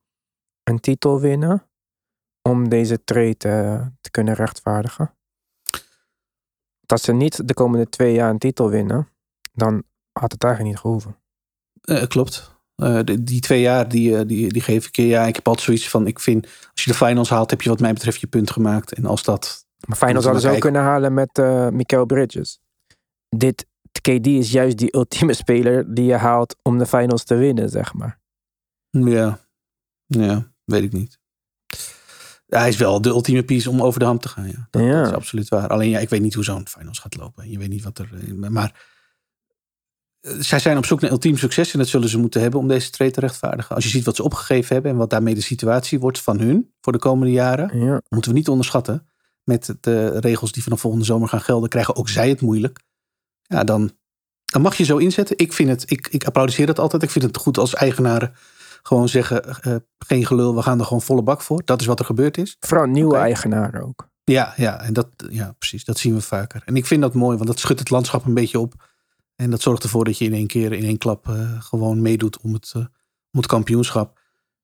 een 0.62 0.80
titel 0.80 1.20
winnen 1.20 1.68
om 2.42 2.68
deze 2.68 3.04
trade 3.04 3.36
eh, 3.48 3.86
te 4.00 4.10
kunnen 4.10 4.34
rechtvaardigen? 4.34 5.14
Dat 6.80 7.00
ze 7.00 7.12
niet 7.12 7.48
de 7.48 7.54
komende 7.54 7.88
twee 7.88 8.12
jaar 8.14 8.30
een 8.30 8.38
titel 8.38 8.68
winnen, 8.70 9.08
dan 9.52 9.82
had 10.12 10.32
het 10.32 10.44
eigenlijk 10.44 10.74
niet 10.74 10.82
gehoeven. 10.82 11.16
Eh, 11.80 12.06
klopt. 12.06 12.60
Eh, 12.74 13.00
de- 13.04 13.24
die 13.24 13.40
twee 13.40 13.60
jaar, 13.60 13.88
die, 13.88 14.26
die, 14.26 14.52
die 14.52 14.62
geef 14.62 14.86
ik 14.86 14.96
je. 14.96 15.06
Ja, 15.06 15.24
ik 15.26 15.34
heb 15.34 15.46
altijd 15.46 15.66
zoiets 15.66 15.88
van... 15.88 16.06
Ik 16.06 16.20
vind, 16.20 16.46
als 16.72 16.84
je 16.84 16.90
de 16.90 16.96
finals 16.96 17.30
haalt, 17.30 17.50
heb 17.50 17.62
je 17.62 17.68
wat 17.68 17.80
mij 17.80 17.92
betreft 17.92 18.20
je 18.20 18.26
punt 18.26 18.50
gemaakt. 18.50 18.92
En 18.92 19.04
als 19.04 19.22
dat... 19.22 19.66
Maar 19.86 19.96
finals 19.96 20.24
hadden 20.24 20.42
ze 20.42 20.50
ook 20.50 20.60
kunnen 20.60 20.82
halen 20.82 21.14
met 21.14 21.36
Mikael 21.72 22.04
Bridges. 22.04 22.60
Dit, 23.28 23.66
KD 24.00 24.26
is 24.26 24.50
juist 24.52 24.78
die 24.78 24.96
ultieme 24.96 25.34
speler 25.34 25.94
die 25.94 26.04
je 26.04 26.14
haalt 26.16 26.56
om 26.62 26.78
de 26.78 26.86
finals 26.86 27.24
te 27.24 27.34
winnen, 27.34 27.68
zeg 27.68 27.94
maar. 27.94 28.20
Ja, 28.90 29.38
ja 30.06 30.52
weet 30.64 30.82
ik 30.82 30.92
niet. 30.92 31.18
Hij 32.46 32.68
is 32.68 32.76
wel 32.76 33.00
de 33.00 33.08
ultieme 33.08 33.42
piece 33.44 33.70
om 33.70 33.82
over 33.82 33.98
de 34.00 34.04
ham 34.06 34.18
te 34.18 34.28
gaan. 34.28 34.46
Ja. 34.46 34.66
Dat, 34.70 34.82
Ja. 34.82 34.98
dat 34.98 35.06
is 35.06 35.14
absoluut 35.14 35.48
waar. 35.48 35.68
Alleen 35.68 35.90
ja, 35.90 35.98
ik 35.98 36.08
weet 36.08 36.20
niet 36.20 36.34
hoe 36.34 36.44
zo'n 36.44 36.68
finals 36.68 36.98
gaat 36.98 37.16
lopen. 37.16 37.50
Je 37.50 37.58
weet 37.58 37.68
niet 37.68 37.82
wat 37.84 37.98
er... 37.98 38.08
eh, 38.14 38.48
Maar 38.50 38.88
eh, 40.20 40.32
zij 40.38 40.58
zijn 40.58 40.76
op 40.76 40.84
zoek 40.86 41.00
naar 41.00 41.10
ultiem 41.10 41.36
succes. 41.36 41.72
En 41.72 41.78
dat 41.78 41.88
zullen 41.88 42.08
ze 42.08 42.18
moeten 42.18 42.40
hebben 42.40 42.60
om 42.60 42.68
deze 42.68 42.90
trade 42.90 43.10
te 43.10 43.20
rechtvaardigen. 43.20 43.74
Als 43.74 43.84
je 43.84 43.90
ziet 43.90 44.04
wat 44.04 44.16
ze 44.16 44.22
opgegeven 44.22 44.74
hebben... 44.74 44.90
en 44.92 44.96
wat 44.98 45.10
daarmee 45.10 45.34
de 45.34 45.40
situatie 45.40 45.98
wordt 46.00 46.20
van 46.20 46.38
hun 46.40 46.74
voor 46.80 46.92
de 46.92 46.98
komende 46.98 47.32
jaren... 47.32 47.78
Ja. 47.84 48.00
moeten 48.08 48.30
we 48.30 48.36
niet 48.36 48.48
onderschatten. 48.48 49.08
Met 49.44 49.74
de 49.80 50.18
regels 50.20 50.52
die 50.52 50.62
vanaf 50.62 50.80
volgende 50.80 51.04
zomer 51.06 51.28
gaan 51.28 51.40
gelden... 51.40 51.68
krijgen 51.68 51.96
ook 51.96 52.08
zij 52.08 52.28
het 52.28 52.40
moeilijk. 52.40 52.80
Ja, 53.50 53.64
dan, 53.64 53.90
dan 54.44 54.62
mag 54.62 54.76
je 54.76 54.84
zo 54.84 54.96
inzetten. 54.96 55.38
Ik 55.38 55.52
vind 55.52 55.68
het... 55.68 55.90
Ik, 55.90 56.08
ik 56.08 56.24
applaudisseer 56.24 56.66
dat 56.66 56.78
altijd. 56.78 57.02
Ik 57.02 57.10
vind 57.10 57.24
het 57.24 57.36
goed 57.36 57.58
als 57.58 57.74
eigenaren 57.74 58.32
gewoon 58.82 59.08
zeggen... 59.08 59.62
eh, 59.62 59.76
geen 59.98 60.26
gelul, 60.26 60.54
we 60.54 60.62
gaan 60.62 60.78
er 60.78 60.84
gewoon 60.84 61.02
volle 61.02 61.22
bak 61.22 61.42
voor. 61.42 61.62
Dat 61.64 61.80
is 61.80 61.86
wat 61.86 61.98
er 61.98 62.04
gebeurd 62.04 62.38
is. 62.38 62.56
Vooral 62.60 62.86
nieuwe 62.86 63.16
eigenaren 63.16 63.82
ook. 63.82 64.08
Ja, 64.24 64.52
ja, 64.56 64.80
en 64.80 64.92
dat, 64.92 65.08
ja, 65.30 65.54
precies. 65.58 65.84
Dat 65.84 65.98
zien 65.98 66.14
we 66.14 66.20
vaker. 66.20 66.62
En 66.64 66.76
ik 66.76 66.86
vind 66.86 67.02
dat 67.02 67.14
mooi, 67.14 67.36
want 67.36 67.48
dat 67.48 67.58
schudt 67.58 67.78
het 67.78 67.90
landschap 67.90 68.24
een 68.24 68.34
beetje 68.34 68.58
op. 68.58 68.88
En 69.34 69.50
dat 69.50 69.62
zorgt 69.62 69.82
ervoor 69.82 70.04
dat 70.04 70.18
je 70.18 70.24
in 70.24 70.34
één 70.34 70.46
keer, 70.46 70.72
in 70.72 70.84
één 70.84 70.98
klap, 70.98 71.28
eh, 71.28 71.62
gewoon 71.62 72.02
meedoet 72.02 72.40
om 72.40 72.52
het, 72.52 72.72
eh, 72.76 72.82
om 73.32 73.38
het 73.40 73.46
kampioenschap. 73.46 74.20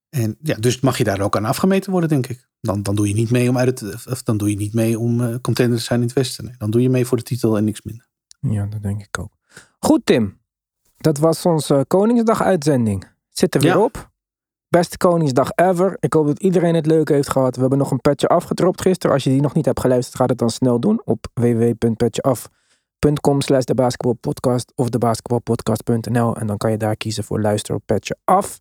En 0.09 0.37
ja, 0.43 0.55
dus 0.55 0.81
mag 0.81 0.99
je 0.99 1.05
daar 1.05 1.21
ook 1.21 1.37
aan 1.37 1.45
afgemeten 1.45 1.91
worden, 1.91 2.09
denk 2.09 2.27
ik. 2.27 2.49
Dan, 2.61 2.83
dan 2.83 2.95
doe 2.95 3.09
je 3.09 3.15
niet 3.15 3.31
mee 3.31 3.49
om 3.49 3.59
uit 3.59 3.81
het, 3.81 4.07
of 4.07 4.23
dan 4.23 4.37
doe 4.37 4.51
je 4.51 4.57
niet 4.57 4.75
mee 4.75 4.99
om 4.99 5.41
contender 5.41 5.79
te 5.79 5.85
zijn 5.85 6.01
in 6.01 6.07
het 6.07 6.15
Westen. 6.15 6.45
Nee, 6.45 6.55
dan 6.59 6.71
doe 6.71 6.83
je 6.83 6.91
mee 6.91 7.07
voor 7.07 7.17
de 7.17 7.23
titel 7.23 7.57
en 7.57 7.65
niks 7.65 7.83
minder. 7.83 8.09
Ja, 8.51 8.67
dat 8.67 8.83
denk 8.83 9.01
ik 9.03 9.19
ook. 9.19 9.33
Goed, 9.79 10.07
Tim. 10.07 10.41
Dat 10.97 11.19
was 11.19 11.47
onze 11.47 11.85
Koningsdag-uitzending. 11.89 13.07
Zit 13.29 13.55
er 13.55 13.61
weer 13.61 13.71
Ja. 13.71 13.79
op. 13.83 14.11
Beste 14.69 14.97
Koningsdag 14.97 15.51
ever. 15.55 15.97
Ik 16.01 16.13
hoop 16.13 16.27
dat 16.27 16.39
iedereen 16.39 16.75
het 16.75 16.87
leuk 16.87 17.09
heeft 17.09 17.31
gehad. 17.31 17.55
We 17.55 17.61
hebben 17.61 17.79
nog 17.79 17.91
een 17.91 18.01
petje 18.01 18.29
afgedropt 18.29 18.81
gisteren. 18.81 19.15
Als 19.15 19.25
je 19.25 19.31
die 19.31 19.41
nog 19.41 19.55
niet 19.55 19.65
hebt 19.65 19.81
geluisterd, 19.81 20.17
ga 20.17 20.25
het 20.25 20.39
dan 20.39 20.51
snel 20.51 20.81
doen 20.81 21.01
op 21.05 21.27
www.petjeaf.com 21.35 23.41
slash 23.41 23.65
de 23.65 23.75
basketbalpodcast 23.75 24.73
of 24.75 24.89
de 24.89 24.99
basketbalpodcast.nl 24.99 26.37
en 26.37 26.47
dan 26.47 26.57
kan 26.57 26.71
je 26.71 26.77
daar 26.77 26.97
kiezen 26.97 27.25
voor 27.25 27.41
luisteren 27.41 27.77
op 27.77 27.83
Petje 27.87 28.17
Af. 28.25 28.61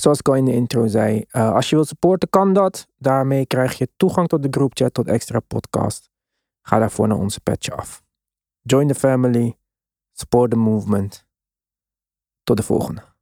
Zoals 0.00 0.18
ik 0.18 0.28
al 0.28 0.34
in 0.34 0.44
de 0.44 0.52
intro 0.52 0.86
zei, 0.86 1.24
eh, 1.28 1.52
als 1.54 1.70
je 1.70 1.76
wilt 1.76 1.88
supporten 1.88 2.30
kan 2.30 2.52
dat. 2.52 2.86
Daarmee 2.98 3.46
krijg 3.46 3.78
je 3.78 3.88
toegang 3.96 4.28
tot 4.28 4.42
de 4.42 4.48
groupchat, 4.50 4.94
tot 4.94 5.06
extra 5.08 5.40
podcast. 5.40 6.10
Ga 6.62 6.78
daarvoor 6.78 7.08
naar 7.08 7.18
onze 7.18 7.40
Petje 7.40 7.74
Af. 7.74 8.02
Join 8.66 8.88
the 8.88 8.94
family. 8.94 9.56
Support 10.12 10.50
the 10.50 10.56
movement. 10.56 11.24
Tot 12.42 12.56
de 12.56 12.62
volgende. 12.62 13.15